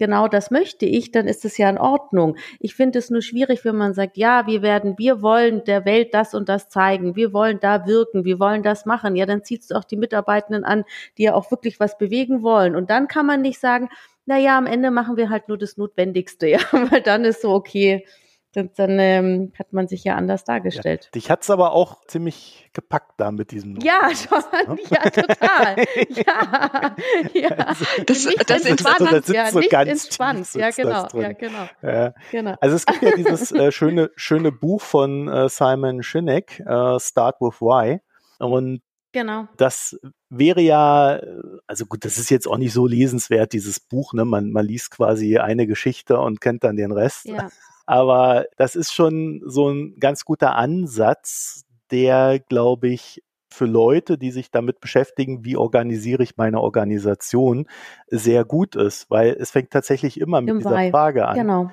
genau 0.00 0.28
das 0.28 0.50
möchte 0.50 0.86
ich, 0.86 1.12
dann 1.12 1.28
ist 1.28 1.44
es 1.44 1.58
ja 1.58 1.70
in 1.70 1.78
Ordnung. 1.78 2.36
Ich 2.58 2.74
finde 2.74 2.98
es 2.98 3.10
nur 3.10 3.22
schwierig, 3.22 3.64
wenn 3.64 3.76
man 3.76 3.94
sagt, 3.94 4.16
ja, 4.16 4.46
wir 4.46 4.62
werden, 4.62 4.94
wir 4.98 5.22
wollen 5.22 5.62
der 5.64 5.84
Welt 5.84 6.14
das 6.14 6.34
und 6.34 6.48
das 6.48 6.68
zeigen, 6.68 7.14
wir 7.16 7.32
wollen 7.32 7.60
da 7.60 7.86
wirken, 7.86 8.24
wir 8.24 8.40
wollen 8.40 8.62
das 8.62 8.86
machen. 8.86 9.14
Ja, 9.14 9.26
dann 9.26 9.44
zieht 9.44 9.62
es 9.62 9.72
auch 9.72 9.84
die 9.84 9.96
Mitarbeitenden 9.96 10.64
an, 10.64 10.84
die 11.18 11.24
ja 11.24 11.34
auch 11.34 11.50
wirklich 11.50 11.78
was 11.78 11.98
bewegen 11.98 12.42
wollen. 12.42 12.74
Und 12.74 12.90
dann 12.90 13.08
kann 13.08 13.26
man 13.26 13.42
nicht 13.42 13.60
sagen, 13.60 13.90
naja, 14.30 14.56
am 14.56 14.66
Ende 14.66 14.92
machen 14.92 15.16
wir 15.16 15.28
halt 15.28 15.48
nur 15.48 15.58
das 15.58 15.76
Notwendigste, 15.76 16.46
ja, 16.48 16.60
weil 16.72 17.02
dann 17.02 17.24
ist 17.24 17.42
so, 17.42 17.50
okay, 17.50 18.06
dann, 18.52 18.70
dann 18.76 18.98
ähm, 18.98 19.52
hat 19.58 19.72
man 19.72 19.86
sich 19.86 20.02
ja 20.02 20.16
anders 20.16 20.42
dargestellt. 20.44 21.04
Ja, 21.04 21.10
dich 21.12 21.30
hat's 21.30 21.50
aber 21.50 21.72
auch 21.72 22.04
ziemlich 22.06 22.68
gepackt 22.72 23.12
da 23.18 23.30
mit 23.30 23.52
diesem. 23.52 23.76
Ja, 23.80 24.10
schon, 24.14 24.42
ne? 24.52 24.76
ja, 24.90 25.10
total. 25.10 25.76
ja, 26.08 26.96
ja. 27.32 27.48
Also, 27.50 27.84
das, 28.06 28.24
nicht 28.24 28.50
das 28.50 28.64
entspannt, 28.64 29.12
das 29.12 29.28
ja, 29.28 29.50
so 29.50 29.60
nicht 29.60 29.70
ganz 29.70 29.88
entspannt. 29.88 30.48
Ja, 30.54 30.70
genau, 30.70 31.06
ja, 31.14 31.32
genau. 31.32 31.68
Ja. 31.82 32.14
genau. 32.32 32.56
Also 32.60 32.76
es 32.76 32.86
gibt 32.86 33.02
ja 33.02 33.12
dieses 33.16 33.52
äh, 33.52 33.70
schöne, 33.70 34.10
schöne 34.16 34.50
Buch 34.50 34.80
von 34.80 35.28
äh, 35.28 35.48
Simon 35.48 36.02
Sinek, 36.02 36.58
äh, 36.60 36.98
Start 36.98 37.40
with 37.40 37.60
Why. 37.60 38.00
Und 38.38 38.82
Genau. 39.12 39.48
Das 39.56 39.98
wäre 40.28 40.60
ja, 40.60 41.20
also 41.66 41.86
gut, 41.86 42.04
das 42.04 42.18
ist 42.18 42.30
jetzt 42.30 42.46
auch 42.46 42.58
nicht 42.58 42.72
so 42.72 42.86
lesenswert, 42.86 43.52
dieses 43.52 43.80
Buch, 43.80 44.12
ne? 44.12 44.24
Man, 44.24 44.50
man 44.50 44.64
liest 44.64 44.92
quasi 44.92 45.38
eine 45.38 45.66
Geschichte 45.66 46.18
und 46.18 46.40
kennt 46.40 46.64
dann 46.64 46.76
den 46.76 46.92
Rest. 46.92 47.24
Ja. 47.24 47.48
Aber 47.86 48.46
das 48.56 48.76
ist 48.76 48.92
schon 48.92 49.42
so 49.44 49.68
ein 49.68 49.98
ganz 49.98 50.24
guter 50.24 50.54
Ansatz, 50.54 51.64
der, 51.90 52.38
glaube 52.38 52.88
ich, 52.88 53.20
für 53.52 53.66
Leute, 53.66 54.16
die 54.16 54.30
sich 54.30 54.52
damit 54.52 54.80
beschäftigen, 54.80 55.44
wie 55.44 55.56
organisiere 55.56 56.22
ich 56.22 56.36
meine 56.36 56.60
Organisation, 56.60 57.66
sehr 58.06 58.44
gut 58.44 58.76
ist, 58.76 59.10
weil 59.10 59.36
es 59.40 59.50
fängt 59.50 59.70
tatsächlich 59.70 60.20
immer 60.20 60.40
mit 60.40 60.50
Im 60.50 60.58
dieser 60.58 60.90
Frage 60.90 61.26
an. 61.26 61.36
Genau. 61.36 61.70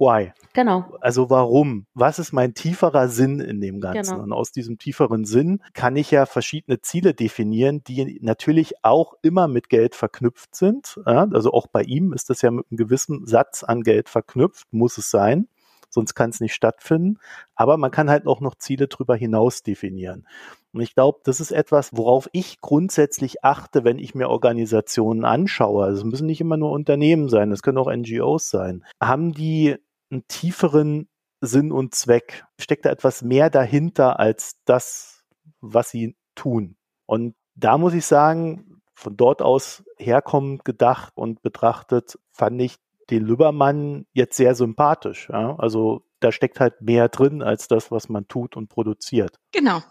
Why? 0.00 0.32
Genau. 0.54 0.96
Also 1.02 1.28
warum? 1.28 1.86
Was 1.92 2.18
ist 2.18 2.32
mein 2.32 2.54
tieferer 2.54 3.08
Sinn 3.08 3.38
in 3.38 3.60
dem 3.60 3.80
Ganzen? 3.82 4.12
Genau. 4.12 4.22
Und 4.24 4.32
aus 4.32 4.50
diesem 4.50 4.78
tieferen 4.78 5.26
Sinn 5.26 5.62
kann 5.74 5.94
ich 5.94 6.10
ja 6.10 6.24
verschiedene 6.24 6.80
Ziele 6.80 7.12
definieren, 7.12 7.84
die 7.84 8.18
natürlich 8.22 8.82
auch 8.82 9.12
immer 9.20 9.46
mit 9.46 9.68
Geld 9.68 9.94
verknüpft 9.94 10.56
sind. 10.56 10.98
Also 11.04 11.52
auch 11.52 11.66
bei 11.66 11.82
ihm 11.82 12.14
ist 12.14 12.30
das 12.30 12.40
ja 12.40 12.50
mit 12.50 12.64
einem 12.70 12.78
gewissen 12.78 13.26
Satz 13.26 13.62
an 13.62 13.82
Geld 13.82 14.08
verknüpft, 14.08 14.72
muss 14.72 14.96
es 14.96 15.10
sein. 15.10 15.48
Sonst 15.92 16.14
kann 16.14 16.30
es 16.30 16.40
nicht 16.40 16.54
stattfinden. 16.54 17.18
Aber 17.54 17.76
man 17.76 17.90
kann 17.90 18.08
halt 18.08 18.26
auch 18.26 18.40
noch 18.40 18.54
Ziele 18.54 18.88
darüber 18.88 19.16
hinaus 19.16 19.62
definieren. 19.62 20.26
Und 20.72 20.80
ich 20.80 20.94
glaube, 20.94 21.18
das 21.24 21.40
ist 21.40 21.50
etwas, 21.50 21.90
worauf 21.96 22.30
ich 22.32 22.60
grundsätzlich 22.60 23.44
achte, 23.44 23.82
wenn 23.82 23.98
ich 23.98 24.14
mir 24.14 24.28
Organisationen 24.28 25.24
anschaue. 25.24 25.84
Also 25.84 25.98
es 25.98 26.04
müssen 26.04 26.26
nicht 26.26 26.40
immer 26.40 26.56
nur 26.56 26.70
Unternehmen 26.70 27.28
sein, 27.28 27.50
es 27.50 27.62
können 27.62 27.78
auch 27.78 27.92
NGOs 27.92 28.48
sein. 28.50 28.84
Haben 29.02 29.32
die 29.32 29.76
einen 30.10 30.26
tieferen 30.28 31.08
Sinn 31.40 31.72
und 31.72 31.94
Zweck? 31.94 32.44
Steckt 32.58 32.84
da 32.84 32.90
etwas 32.90 33.22
mehr 33.22 33.50
dahinter 33.50 34.18
als 34.18 34.56
das, 34.64 35.24
was 35.60 35.90
sie 35.90 36.16
tun? 36.34 36.76
Und 37.06 37.34
da 37.54 37.78
muss 37.78 37.94
ich 37.94 38.06
sagen, 38.06 38.82
von 38.94 39.16
dort 39.16 39.42
aus 39.42 39.82
herkommend 39.96 40.64
gedacht 40.64 41.12
und 41.16 41.42
betrachtet, 41.42 42.18
fand 42.32 42.60
ich 42.60 42.76
den 43.10 43.24
Lübbermann 43.24 44.06
jetzt 44.12 44.36
sehr 44.36 44.54
sympathisch. 44.54 45.28
Ja? 45.30 45.56
Also 45.58 46.04
da 46.20 46.32
steckt 46.32 46.60
halt 46.60 46.80
mehr 46.80 47.08
drin 47.08 47.42
als 47.42 47.66
das, 47.66 47.90
was 47.90 48.08
man 48.08 48.28
tut 48.28 48.56
und 48.56 48.68
produziert. 48.68 49.36
Genau. 49.52 49.82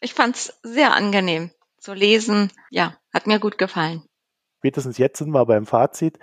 Ich 0.00 0.14
fand 0.14 0.36
es 0.36 0.58
sehr 0.62 0.94
angenehm 0.94 1.50
zu 1.78 1.94
lesen. 1.94 2.50
Ja, 2.70 2.96
hat 3.12 3.26
mir 3.26 3.38
gut 3.38 3.58
gefallen. 3.58 4.02
Spätestens 4.58 4.98
jetzt 4.98 5.18
sind 5.18 5.30
wir 5.30 5.46
beim 5.46 5.66
Fazit. 5.66 6.18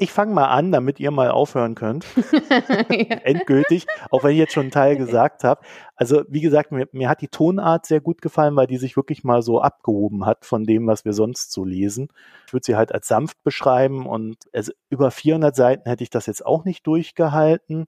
Ich 0.00 0.12
fange 0.12 0.32
mal 0.32 0.46
an, 0.46 0.70
damit 0.70 1.00
ihr 1.00 1.10
mal 1.10 1.30
aufhören 1.32 1.74
könnt. 1.74 2.06
Endgültig, 2.88 3.86
auch 4.10 4.22
wenn 4.22 4.30
ich 4.30 4.38
jetzt 4.38 4.52
schon 4.52 4.62
einen 4.62 4.70
Teil 4.70 4.96
gesagt 4.96 5.42
habe. 5.42 5.60
Also 5.96 6.22
wie 6.28 6.40
gesagt, 6.40 6.70
mir, 6.70 6.88
mir, 6.92 7.08
hat 7.08 7.20
die 7.20 7.28
Tonart 7.28 7.84
sehr 7.84 8.00
gut 8.00 8.22
gefallen, 8.22 8.54
weil 8.54 8.68
die 8.68 8.76
sich 8.76 8.96
wirklich 8.96 9.24
mal 9.24 9.42
so 9.42 9.60
abgehoben 9.60 10.24
hat 10.24 10.44
von 10.44 10.62
dem, 10.62 10.86
was 10.86 11.04
wir 11.04 11.12
sonst 11.12 11.50
so 11.50 11.64
lesen. 11.64 12.08
Ich 12.46 12.52
würde 12.52 12.64
sie 12.64 12.76
halt 12.76 12.92
als 12.92 13.08
sanft 13.08 13.42
beschreiben 13.42 14.06
und 14.06 14.36
also 14.52 14.72
über 14.88 15.10
400 15.10 15.56
Seiten 15.56 15.88
hätte 15.88 16.04
ich 16.04 16.10
das 16.10 16.26
jetzt 16.26 16.46
auch 16.46 16.64
nicht 16.64 16.86
durchgehalten, 16.86 17.86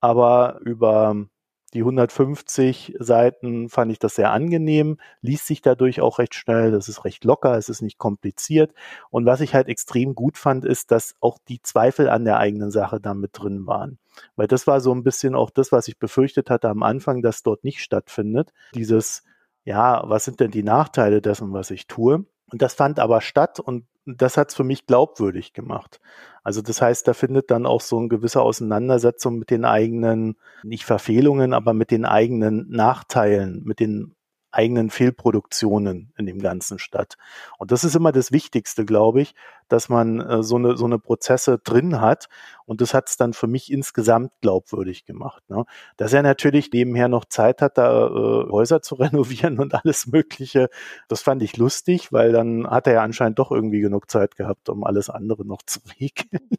aber 0.00 0.60
über 0.64 1.16
die 1.74 1.80
150 1.80 2.94
Seiten 2.98 3.68
fand 3.68 3.92
ich 3.92 3.98
das 3.98 4.14
sehr 4.14 4.32
angenehm, 4.32 4.98
liest 5.20 5.46
sich 5.46 5.60
dadurch 5.60 6.00
auch 6.00 6.18
recht 6.18 6.34
schnell, 6.34 6.70
das 6.70 6.88
ist 6.88 7.04
recht 7.04 7.24
locker, 7.24 7.56
es 7.56 7.68
ist 7.68 7.82
nicht 7.82 7.98
kompliziert. 7.98 8.72
Und 9.10 9.26
was 9.26 9.40
ich 9.40 9.54
halt 9.54 9.68
extrem 9.68 10.14
gut 10.14 10.38
fand, 10.38 10.64
ist, 10.64 10.90
dass 10.90 11.14
auch 11.20 11.38
die 11.48 11.60
Zweifel 11.62 12.08
an 12.08 12.24
der 12.24 12.38
eigenen 12.38 12.70
Sache 12.70 13.00
da 13.00 13.14
mit 13.14 13.30
drin 13.34 13.66
waren. 13.66 13.98
Weil 14.36 14.48
das 14.48 14.66
war 14.66 14.80
so 14.80 14.92
ein 14.92 15.02
bisschen 15.02 15.34
auch 15.34 15.50
das, 15.50 15.72
was 15.72 15.88
ich 15.88 15.98
befürchtet 15.98 16.50
hatte 16.50 16.68
am 16.68 16.82
Anfang, 16.82 17.22
dass 17.22 17.42
dort 17.42 17.64
nicht 17.64 17.80
stattfindet. 17.80 18.52
Dieses, 18.74 19.22
ja, 19.64 20.02
was 20.08 20.24
sind 20.24 20.40
denn 20.40 20.50
die 20.50 20.62
Nachteile 20.62 21.20
dessen, 21.20 21.52
was 21.52 21.70
ich 21.70 21.86
tue? 21.86 22.24
Und 22.50 22.62
das 22.62 22.74
fand 22.74 22.98
aber 22.98 23.20
statt 23.20 23.60
und 23.60 23.84
das 24.06 24.36
hat 24.36 24.48
es 24.48 24.54
für 24.54 24.64
mich 24.64 24.86
glaubwürdig 24.86 25.52
gemacht. 25.52 26.00
Also 26.42 26.62
das 26.62 26.80
heißt, 26.80 27.06
da 27.06 27.12
findet 27.12 27.50
dann 27.50 27.66
auch 27.66 27.82
so 27.82 27.98
eine 27.98 28.08
gewisse 28.08 28.40
Auseinandersetzung 28.40 29.38
mit 29.38 29.50
den 29.50 29.66
eigenen, 29.66 30.36
nicht 30.62 30.84
Verfehlungen, 30.84 31.52
aber 31.52 31.74
mit 31.74 31.90
den 31.90 32.06
eigenen 32.06 32.70
Nachteilen, 32.70 33.62
mit 33.64 33.80
den 33.80 34.14
eigenen 34.50 34.88
Fehlproduktionen 34.88 36.12
in 36.16 36.26
dem 36.26 36.38
Ganzen 36.38 36.78
statt. 36.78 37.16
Und 37.58 37.70
das 37.70 37.84
ist 37.84 37.94
immer 37.94 38.12
das 38.12 38.32
Wichtigste, 38.32 38.86
glaube 38.86 39.20
ich, 39.20 39.34
dass 39.68 39.88
man 39.90 40.20
äh, 40.20 40.42
so 40.42 40.56
eine 40.56 40.76
so 40.76 40.86
eine 40.86 40.98
Prozesse 40.98 41.58
drin 41.58 42.00
hat. 42.00 42.28
Und 42.68 42.82
das 42.82 42.92
hat 42.92 43.08
es 43.08 43.16
dann 43.16 43.32
für 43.32 43.46
mich 43.46 43.72
insgesamt 43.72 44.30
glaubwürdig 44.42 45.06
gemacht. 45.06 45.42
Ne? 45.48 45.64
Dass 45.96 46.12
er 46.12 46.22
natürlich 46.22 46.70
nebenher 46.70 47.08
noch 47.08 47.24
Zeit 47.24 47.62
hat, 47.62 47.78
da 47.78 48.08
äh, 48.08 48.50
Häuser 48.50 48.82
zu 48.82 48.94
renovieren 48.96 49.58
und 49.58 49.74
alles 49.74 50.06
Mögliche, 50.06 50.68
das 51.08 51.22
fand 51.22 51.42
ich 51.42 51.56
lustig, 51.56 52.12
weil 52.12 52.30
dann 52.30 52.68
hat 52.68 52.86
er 52.86 52.92
ja 52.92 53.02
anscheinend 53.02 53.38
doch 53.38 53.50
irgendwie 53.50 53.80
genug 53.80 54.10
Zeit 54.10 54.36
gehabt, 54.36 54.68
um 54.68 54.84
alles 54.84 55.08
andere 55.08 55.46
noch 55.46 55.62
zu 55.64 55.80
regeln. 56.00 56.50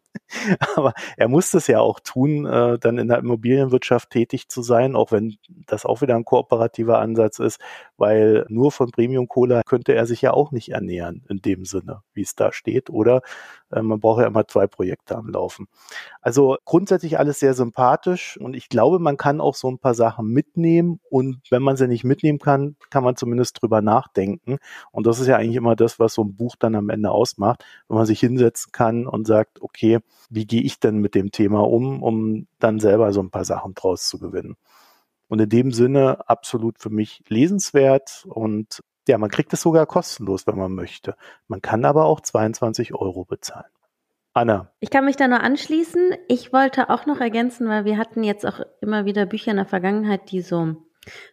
Aber 0.76 0.94
er 1.16 1.28
muss 1.28 1.52
das 1.52 1.68
ja 1.68 1.80
auch 1.80 2.00
tun, 2.00 2.46
äh, 2.48 2.80
dann 2.80 2.98
in 2.98 3.08
der 3.08 3.20
Immobilienwirtschaft 3.20 4.10
tätig 4.10 4.50
zu 4.50 4.64
sein, 4.64 4.96
auch 4.96 5.12
wenn 5.12 5.38
das 5.68 5.86
auch 5.86 6.02
wieder 6.02 6.16
ein 6.16 6.26
kooperativer 6.26 7.00
Ansatz 7.00 7.40
ist, 7.40 7.60
weil 7.98 8.46
nur 8.50 8.72
von 8.72 8.92
Premium 8.92 9.28
Cola 9.28 9.62
könnte 9.64 9.94
er 9.94 10.06
sich 10.08 10.22
ja 10.22 10.34
auch 10.34 10.52
nicht 10.52 10.70
ernähren 10.70 11.24
in 11.30 11.42
dem 11.42 11.66
Sinne, 11.66 12.02
wie 12.14 12.22
es 12.22 12.36
da 12.36 12.52
steht. 12.52 12.90
Oder 12.90 13.22
äh, 13.72 13.82
man 13.82 14.00
braucht 14.00 14.22
ja 14.22 14.28
immer 14.28 14.48
zwei 14.48 14.68
Projekte 14.68 15.16
am 15.16 15.30
Laufen. 15.30 15.68
Also 16.22 16.58
grundsätzlich 16.66 17.18
alles 17.20 17.40
sehr 17.40 17.54
sympathisch 17.54 18.38
und 18.40 18.56
ich 18.56 18.70
glaube, 18.70 19.00
man 19.00 19.18
kann 19.18 19.42
auch 19.42 19.56
so 19.56 19.70
ein 19.70 19.80
paar 19.80 19.94
Sachen 19.94 20.28
mitnehmen 20.28 21.00
und 21.10 21.40
wenn 21.50 21.62
man 21.62 21.78
sie 21.78 21.88
nicht 21.88 22.04
mitnehmen 22.04 22.40
kann, 22.40 22.76
kann 22.90 23.04
man 23.04 23.16
zumindest 23.16 23.62
drüber 23.62 23.82
nachdenken. 23.82 24.58
Und 24.92 25.08
das 25.08 25.20
ist 25.20 25.28
ja 25.28 25.38
eigentlich 25.38 25.56
immer 25.56 25.76
das, 25.76 26.00
was 26.00 26.14
so 26.14 26.24
ein 26.24 26.36
Buch 26.36 26.56
dann 26.58 26.76
am 26.76 26.90
Ende 26.90 27.12
ausmacht, 27.12 27.66
wenn 27.88 27.98
man 27.98 28.06
sich 28.06 28.20
hinsetzen 28.20 28.72
kann 28.72 29.08
und 29.08 29.28
sagt, 29.28 29.62
okay, 29.62 30.00
wie 30.30 30.46
gehe 30.46 30.62
ich 30.62 30.80
denn 30.80 30.98
mit 30.98 31.16
dem 31.16 31.32
Thema 31.32 31.62
um, 31.62 32.04
um 32.04 32.48
dann 32.60 32.80
selber 32.80 33.14
so 33.14 33.22
ein 33.22 33.32
paar 33.32 33.46
Sachen 33.46 33.74
draus 33.74 34.08
zu 34.08 34.20
gewinnen. 34.20 34.56
Und 35.28 35.40
in 35.40 35.50
dem 35.50 35.72
Sinne 35.72 36.28
absolut 36.28 36.80
für 36.80 36.90
mich 36.90 37.24
lesenswert 37.30 38.26
und 38.28 38.82
ja, 39.08 39.18
man 39.18 39.30
kriegt 39.32 39.54
es 39.54 39.62
sogar 39.62 39.86
kostenlos, 39.86 40.46
wenn 40.48 40.58
man 40.58 40.74
möchte. 40.74 41.16
Man 41.48 41.62
kann 41.62 41.86
aber 41.86 42.06
auch 42.06 42.22
22 42.22 42.94
Euro 42.94 43.26
bezahlen. 43.26 43.72
Anna. 44.34 44.72
Ich 44.80 44.90
kann 44.90 45.06
mich 45.06 45.16
da 45.16 45.28
nur 45.28 45.42
anschließen. 45.42 46.16
Ich 46.28 46.54
wollte 46.54 46.90
auch 46.90 47.06
noch 47.06 47.20
ergänzen, 47.20 47.68
weil 47.68 47.86
wir 47.86 47.98
hatten 47.98 48.24
jetzt 48.24 48.46
auch 48.46 48.62
immer 48.82 49.06
wieder 49.06 49.26
Bücher 49.26 49.52
in 49.52 49.58
der 49.58 49.66
Vergangenheit, 49.66 50.32
die 50.32 50.42
so 50.42 50.76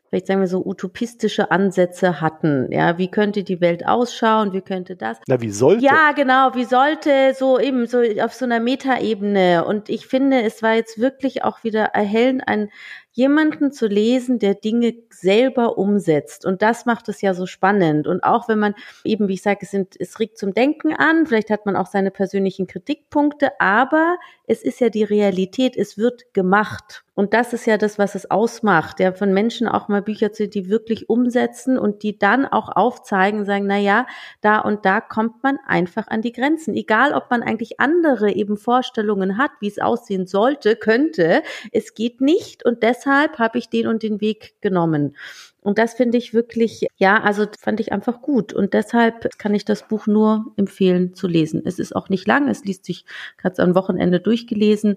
vielleicht 0.09 0.27
sagen 0.27 0.41
wir 0.41 0.49
so 0.49 0.65
utopistische 0.65 1.51
Ansätze 1.51 2.21
hatten. 2.21 2.71
Ja, 2.71 2.99
wie 2.99 3.11
könnte 3.11 3.45
die 3.45 3.61
Welt 3.61 3.87
ausschauen? 3.87 4.53
Wie 4.53 4.61
könnte 4.61 4.97
das? 4.97 5.19
Na, 5.27 5.41
wie 5.41 5.51
sollte? 5.51 5.85
Ja, 5.85 6.13
genau, 6.13 6.55
wie 6.55 6.65
sollte 6.65 7.35
so 7.35 7.59
eben 7.59 7.87
so 7.87 8.03
auf 8.21 8.35
so 8.35 8.45
einer 8.45 8.61
Metaebene. 8.61 9.65
Und 9.65 9.89
ich 9.89 10.07
finde, 10.07 10.43
es 10.43 10.63
war 10.63 10.75
jetzt 10.75 10.99
wirklich 10.99 11.45
auch 11.45 11.65
wieder 11.65 11.85
erhellend, 11.87 12.43
ein 12.47 12.71
jemanden 13.17 13.73
zu 13.73 13.87
lesen, 13.87 14.39
der 14.39 14.55
Dinge 14.55 14.95
selber 15.09 15.79
umsetzt. 15.79 16.45
Und 16.45 16.61
das 16.61 16.85
macht 16.85 17.09
es 17.09 17.23
ja 17.23 17.33
so 17.33 17.47
spannend. 17.47 18.07
Und 18.07 18.23
auch 18.23 18.47
wenn 18.47 18.59
man 18.59 18.75
eben, 19.05 19.27
wie 19.27 19.35
ich 19.35 19.43
sage, 19.43 19.61
es, 19.63 19.71
sind, 19.71 19.99
es 19.99 20.21
regt 20.21 20.37
zum 20.37 20.53
Denken 20.53 20.93
an, 20.93 21.25
vielleicht 21.25 21.49
hat 21.49 21.65
man 21.65 21.77
auch 21.77 21.87
seine 21.87 22.11
persönlichen 22.11 22.67
Kritikpunkte, 22.67 23.59
aber 23.59 24.19
es 24.47 24.63
ist 24.63 24.81
ja 24.81 24.91
die 24.91 25.03
Realität, 25.03 25.79
es 25.79 25.97
wird 25.97 26.35
gemacht. 26.35 27.05
Und 27.15 27.33
das 27.33 27.55
ist 27.55 27.67
ja 27.67 27.79
das, 27.79 27.99
was 27.99 28.15
es 28.15 28.31
ausmacht, 28.31 29.01
ja, 29.01 29.13
von 29.13 29.33
Menschen 29.33 29.67
auch 29.67 29.89
mal 29.89 29.96
Bücher 30.03 30.33
zu, 30.33 30.49
die 30.49 30.69
wirklich 30.69 31.09
umsetzen 31.09 31.79
und 31.79 32.03
die 32.03 32.19
dann 32.19 32.47
auch 32.47 32.69
aufzeigen, 32.75 33.45
sagen, 33.45 33.67
na 33.67 33.79
ja, 33.79 34.07
da 34.41 34.61
und 34.61 34.85
da 34.85 35.01
kommt 35.01 35.43
man 35.43 35.59
einfach 35.67 36.09
an 36.09 36.23
die 36.23 36.33
Grenzen. 36.33 36.75
Egal, 36.75 37.13
ob 37.13 37.31
man 37.31 37.43
eigentlich 37.43 37.81
andere 37.81 38.33
eben 38.33 38.57
Vorstellungen 38.57 39.39
hat, 39.39 39.51
wie 39.61 39.69
es 39.69 39.79
aussehen 39.79 40.27
sollte, 40.27 40.77
könnte, 40.77 41.43
es 41.73 41.95
geht 41.95 42.21
nicht 42.21 42.65
und 42.65 42.83
deshalb 42.83 42.97
deshalb 43.07 43.39
habe 43.39 43.59
ich 43.59 43.69
den 43.69 43.87
und 43.87 44.03
den 44.03 44.21
Weg 44.21 44.55
genommen. 44.61 45.17
Und 45.63 45.79
das 45.79 45.95
finde 45.95 46.19
ich 46.19 46.33
wirklich, 46.33 46.87
ja, 46.97 47.21
also 47.23 47.47
fand 47.59 47.81
ich 47.81 47.93
einfach 47.93 48.23
gut. 48.23 48.53
Und 48.53 48.73
deshalb 48.73 49.37
kann 49.39 49.55
ich 49.55 49.65
das 49.65 49.89
Buch 49.89 50.07
nur 50.07 50.53
empfehlen 50.57 51.15
zu 51.15 51.27
lesen. 51.27 51.63
Es 51.65 51.79
ist 51.79 51.95
auch 51.95 52.09
nicht 52.09 52.27
lang, 52.27 52.49
es 52.49 52.65
liest 52.65 52.85
sich 52.85 53.05
gerade 53.37 53.63
am 53.63 53.75
Wochenende 53.75 54.21
durchgelesen 54.21 54.97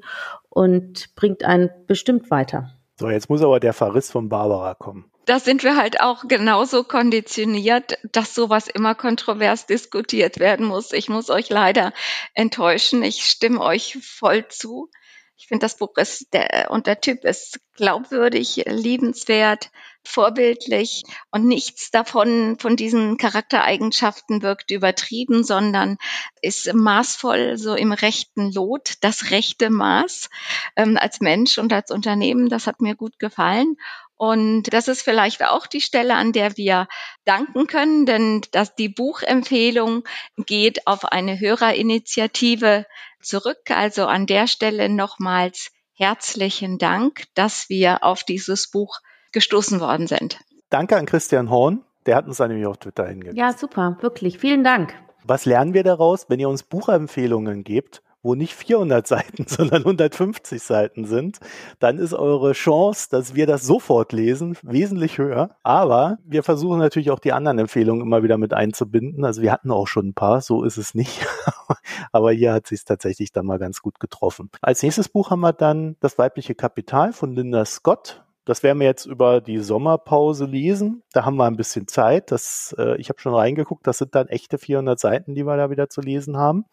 und 0.50 1.16
bringt 1.16 1.44
einen 1.44 1.70
bestimmt 1.88 2.30
weiter. 2.30 2.79
So, 3.00 3.10
jetzt 3.10 3.30
muss 3.30 3.42
aber 3.42 3.62
der 3.62 3.72
Verriss 3.72 4.12
von 4.12 4.28
Barbara 4.28 4.74
kommen. 4.74 5.10
Da 5.24 5.40
sind 5.40 5.64
wir 5.64 5.78
halt 5.78 6.02
auch 6.02 6.28
genauso 6.28 6.84
konditioniert, 6.84 7.98
dass 8.12 8.36
sowas 8.36 8.68
immer 8.68 8.94
kontrovers 8.94 9.66
diskutiert 9.66 10.38
werden 10.38 10.66
muss. 10.66 10.92
Ich 10.92 11.08
muss 11.08 11.30
euch 11.30 11.50
leider 11.50 11.94
enttäuschen. 12.34 13.02
Ich 13.02 13.24
stimme 13.24 13.62
euch 13.62 14.00
voll 14.02 14.50
zu. 14.50 14.90
Ich 15.38 15.48
finde, 15.48 15.64
das 15.64 15.78
Buch 15.78 15.96
ist 15.96 16.34
der, 16.34 16.72
und 16.72 16.88
der 16.88 17.00
Typ 17.00 17.24
ist 17.24 17.62
glaubwürdig, 17.78 18.66
liebenswert, 18.68 19.72
vorbildlich 20.10 21.04
und 21.32 21.46
nichts 21.46 21.92
davon, 21.92 22.58
von 22.60 22.76
diesen 22.76 23.18
Charaktereigenschaften 23.18 24.42
wirkt 24.42 24.72
übertrieben, 24.72 25.44
sondern 25.44 25.98
ist 26.42 26.74
maßvoll, 26.74 27.58
so 27.58 27.76
im 27.76 27.92
rechten 27.92 28.52
Lot, 28.52 28.94
das 29.02 29.32
rechte 29.32 29.70
Maß 29.70 30.30
ähm, 30.76 30.98
als 31.00 31.22
Mensch 31.22 31.58
und 31.58 31.72
als 31.72 31.92
Unternehmen. 31.92 32.50
Das 32.50 32.68
hat 32.68 32.82
mir 32.82 32.96
gut 32.96 33.20
gefallen. 33.20 33.76
Und 34.16 34.74
das 34.74 34.90
ist 34.90 35.04
vielleicht 35.04 35.46
auch 35.46 35.66
die 35.66 35.80
Stelle, 35.80 36.16
an 36.16 36.34
der 36.34 36.58
wir 36.58 36.88
danken 37.24 37.68
können, 37.68 38.06
denn 38.06 38.42
dass 38.52 38.76
die 38.76 38.90
Buchempfehlung 38.90 40.04
geht 40.46 40.88
auf 40.88 41.06
eine 41.06 41.40
Hörerinitiative 41.40 42.86
zurück. 43.22 43.70
Also 43.70 44.08
an 44.08 44.26
der 44.26 44.48
Stelle 44.48 44.90
nochmals 44.90 45.72
herzlichen 45.94 46.78
Dank, 46.78 47.26
dass 47.34 47.70
wir 47.70 48.04
auf 48.04 48.24
dieses 48.24 48.70
Buch 48.72 49.00
gestoßen 49.32 49.80
worden 49.80 50.08
sind. 50.08 50.40
Danke 50.70 50.98
an 50.98 51.06
Christian 51.06 51.50
Horn. 51.50 51.84
Der 52.06 52.16
hat 52.16 52.28
uns 52.28 52.38
dann 52.38 52.50
nämlich 52.50 52.68
auf 52.68 52.78
Twitter 52.78 53.08
hingewiesen. 53.08 53.38
Ja, 53.38 53.54
super, 53.54 53.98
wirklich. 54.02 54.40
Vielen 54.40 54.64
Dank. 54.64 54.94
Was 55.24 55.46
lernen 55.46 55.74
wir 55.74 55.84
daraus? 55.84 56.26
Wenn 56.30 56.40
ihr 56.40 56.50
uns 56.50 56.64
Buchempfehlungen 56.64 57.64
gebt, 57.64 58.02
wo 58.22 58.36
nicht 58.36 58.54
400 58.54 59.08
Seiten, 59.08 59.46
sondern 59.48 59.84
150 59.84 60.62
Seiten 60.62 61.06
sind, 61.06 61.40
dann 61.80 61.98
ist 61.98 62.14
eure 62.14 62.54
Chance, 62.54 63.08
dass 63.12 63.36
wir 63.36 63.48
das 63.48 63.64
sofort 63.64 64.12
lesen, 64.12 64.58
wesentlich 64.62 65.18
höher. 65.18 65.56
Aber 65.64 66.18
wir 66.26 66.44
versuchen 66.44 66.80
natürlich 66.80 67.12
auch 67.12 67.20
die 67.20 67.34
anderen 67.34 67.60
Empfehlungen 67.60 68.02
immer 68.02 68.24
wieder 68.24 68.38
mit 68.38 68.54
einzubinden. 68.54 69.26
Also 69.26 69.42
wir 69.42 69.52
hatten 69.52 69.72
auch 69.72 69.88
schon 69.88 70.10
ein 70.10 70.14
paar, 70.14 70.42
so 70.42 70.64
ist 70.64 70.78
es 70.78 70.94
nicht. 70.94 71.26
Aber 72.12 72.32
hier 72.32 72.54
hat 72.54 72.68
sich 72.68 72.84
tatsächlich 72.86 73.32
dann 73.32 73.46
mal 73.46 73.60
ganz 73.60 73.82
gut 73.82 74.00
getroffen. 74.00 74.50
Als 74.62 74.84
nächstes 74.84 75.10
Buch 75.10 75.32
haben 75.32 75.42
wir 75.42 75.54
dann 75.54 75.96
Das 76.00 76.18
weibliche 76.18 76.56
Kapital 76.56 77.14
von 77.14 77.34
Linda 77.34 77.66
Scott. 77.66 78.24
Das 78.46 78.64
werden 78.64 78.80
wir 78.80 78.88
jetzt 78.88 79.06
über 79.06 79.42
die 79.42 79.60
Sommerpause 79.60 80.46
lesen. 80.46 81.04
Da 81.14 81.26
haben 81.26 81.38
wir 81.38 81.46
ein 81.46 81.58
bisschen 81.58 81.88
Zeit. 81.88 82.32
Das, 82.32 82.76
äh, 82.78 82.96
ich 82.98 83.10
habe 83.10 83.20
schon 83.20 83.34
reingeguckt, 83.34 83.86
das 83.86 83.98
sind 84.00 84.16
dann 84.16 84.28
echte 84.28 84.58
400 84.58 85.00
Seiten, 85.00 85.36
die 85.36 85.46
wir 85.46 85.58
da 85.58 85.70
wieder 85.70 85.90
zu 85.90 86.02
lesen 86.02 86.38
haben. 86.38 86.66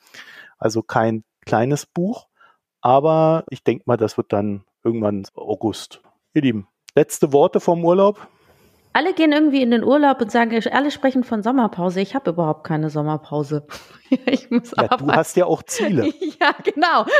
Also 0.58 0.82
kein 0.82 1.24
kleines 1.44 1.86
Buch, 1.86 2.28
aber 2.80 3.44
ich 3.50 3.62
denke 3.62 3.84
mal, 3.86 3.96
das 3.96 4.16
wird 4.16 4.32
dann 4.32 4.64
irgendwann 4.84 5.26
August. 5.34 6.00
Ihr 6.34 6.42
Lieben, 6.42 6.68
letzte 6.94 7.32
Worte 7.32 7.60
vom 7.60 7.84
Urlaub? 7.84 8.28
Alle 8.96 9.12
gehen 9.12 9.30
irgendwie 9.30 9.60
in 9.60 9.70
den 9.72 9.84
Urlaub 9.84 10.22
und 10.22 10.32
sagen, 10.32 10.58
alle 10.72 10.90
sprechen 10.90 11.22
von 11.22 11.42
Sommerpause. 11.42 12.00
Ich 12.00 12.14
habe 12.14 12.30
überhaupt 12.30 12.64
keine 12.64 12.88
Sommerpause. 12.88 13.66
ich 14.26 14.50
muss 14.50 14.72
ja, 14.74 14.88
Du 14.88 15.12
hast 15.12 15.36
ja 15.36 15.44
auch 15.44 15.62
Ziele. 15.64 16.06
ja, 16.40 16.54
genau. 16.64 17.04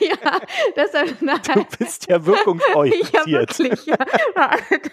Ja, 0.00 0.40
deshalb, 0.74 1.20
nein. 1.20 1.40
Du 1.52 1.64
bist 1.78 2.08
ja 2.08 2.24
wirkungsorientiert. 2.24 3.26
Ja, 3.26 3.40
wirklich. 3.40 3.84
Ja. 3.84 3.96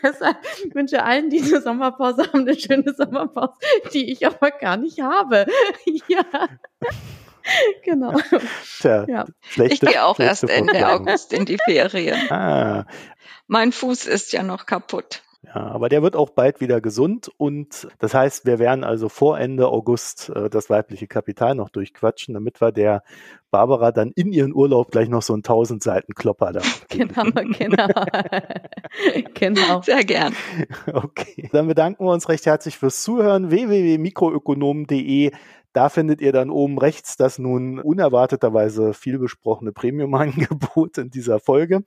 deshalb 0.03 0.37
wünsche 0.73 1.03
allen, 1.03 1.29
die 1.29 1.41
eine 1.41 1.61
Sommerpause 1.61 2.23
haben, 2.23 2.41
eine 2.41 2.59
schöne 2.59 2.93
Sommerpause, 2.93 3.53
die 3.93 4.11
ich 4.11 4.27
aber 4.27 4.51
gar 4.51 4.75
nicht 4.75 4.99
habe. 4.99 5.45
ja. 6.07 6.23
Genau. 7.83 8.13
Tja, 8.81 9.05
ja. 9.07 9.25
ich 9.55 9.79
gehe 9.79 10.03
auch 10.03 10.19
erst 10.19 10.49
Ende 10.49 10.85
August 10.89 11.31
in 11.31 11.45
die 11.45 11.59
Ferien. 11.63 12.29
Ah. 12.29 12.87
Mein 13.47 13.71
Fuß 13.71 14.07
ist 14.07 14.33
ja 14.33 14.43
noch 14.43 14.65
kaputt. 14.65 15.21
Ja, 15.47 15.61
aber 15.67 15.89
der 15.89 16.01
wird 16.01 16.15
auch 16.15 16.29
bald 16.31 16.61
wieder 16.61 16.81
gesund 16.81 17.29
und 17.37 17.87
das 17.99 18.13
heißt, 18.13 18.45
wir 18.45 18.59
werden 18.59 18.83
also 18.83 19.09
vor 19.09 19.39
Ende 19.39 19.67
August 19.67 20.29
äh, 20.29 20.49
das 20.49 20.69
weibliche 20.69 21.07
Kapital 21.07 21.55
noch 21.55 21.69
durchquatschen, 21.69 22.33
damit 22.33 22.61
wir 22.61 22.71
der 22.71 23.03
Barbara 23.51 23.91
dann 23.91 24.11
in 24.11 24.31
ihren 24.33 24.53
Urlaub 24.53 24.91
gleich 24.91 25.07
noch 25.07 25.21
so 25.21 25.33
einen 25.33 25.39
1000 25.39 25.81
Seiten 25.81 26.13
Klopper 26.13 26.51
da. 26.51 26.61
genau, 26.89 27.23
genau. 27.57 27.87
genau. 29.33 29.81
Sehr 29.81 30.03
gern. 30.03 30.33
Okay. 30.91 31.49
Dann 31.51 31.67
bedanken 31.67 32.05
wir 32.05 32.11
uns 32.11 32.27
recht 32.27 32.45
herzlich 32.45 32.77
fürs 32.77 33.01
Zuhören. 33.01 33.51
www.mikroökonomen.de 33.51 35.31
da 35.75 35.89
findet 35.89 36.21
ihr 36.21 36.31
dann 36.31 36.49
oben 36.49 36.77
rechts 36.77 37.17
das 37.17 37.37
nun 37.37 37.79
unerwarteterweise 37.79 38.93
viel 38.93 39.19
besprochene 39.19 39.73
Premium-Angebot 39.73 40.97
in 40.97 41.09
dieser 41.09 41.39
Folge, 41.39 41.83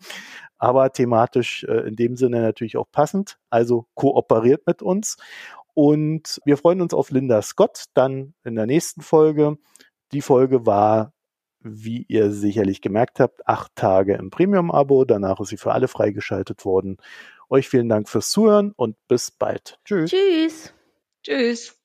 aber 0.59 0.93
thematisch 0.93 1.65
äh, 1.65 1.89
in 1.89 1.97
dem 1.97 2.17
Sinne 2.17 2.43
natürlich 2.43 2.77
auch 2.77 2.91
passend. 2.93 3.39
Also 3.49 3.87
kooperiert 3.95 4.67
mit 4.67 4.83
uns. 4.83 5.17
Und 5.73 6.41
wir 6.45 6.59
freuen 6.59 6.83
uns 6.83 6.93
auf 6.93 7.11
Linda 7.11 7.41
Scott 7.41 7.85
dann 7.95 8.35
in 8.45 8.57
der 8.57 8.67
nächsten 8.67 9.01
Folge. 9.01 9.57
Die 10.13 10.23
Folge 10.23 10.67
war, 10.67 11.15
wie 11.61 12.05
ihr 12.09 12.31
sicherlich 12.31 12.83
gemerkt 12.83 13.21
habt, 13.21 13.47
acht 13.49 13.75
Tage 13.75 14.15
im 14.15 14.31
Premium-Abo. 14.31 15.05
Danach 15.05 15.41
ist 15.41 15.49
sie 15.49 15.57
für 15.57 15.73
alle 15.73 15.89
freigeschaltet 15.89 16.65
worden. 16.65 16.99
Euch 17.49 17.69
vielen 17.69 17.89
Dank 17.89 18.09
fürs 18.09 18.31
Zuhören 18.31 18.73
und 18.77 18.97
bis 19.09 19.31
bald. 19.31 19.79
Tschüss. 19.85 20.11
Tschüss. 20.11 20.75
Tschüss. 21.23 21.78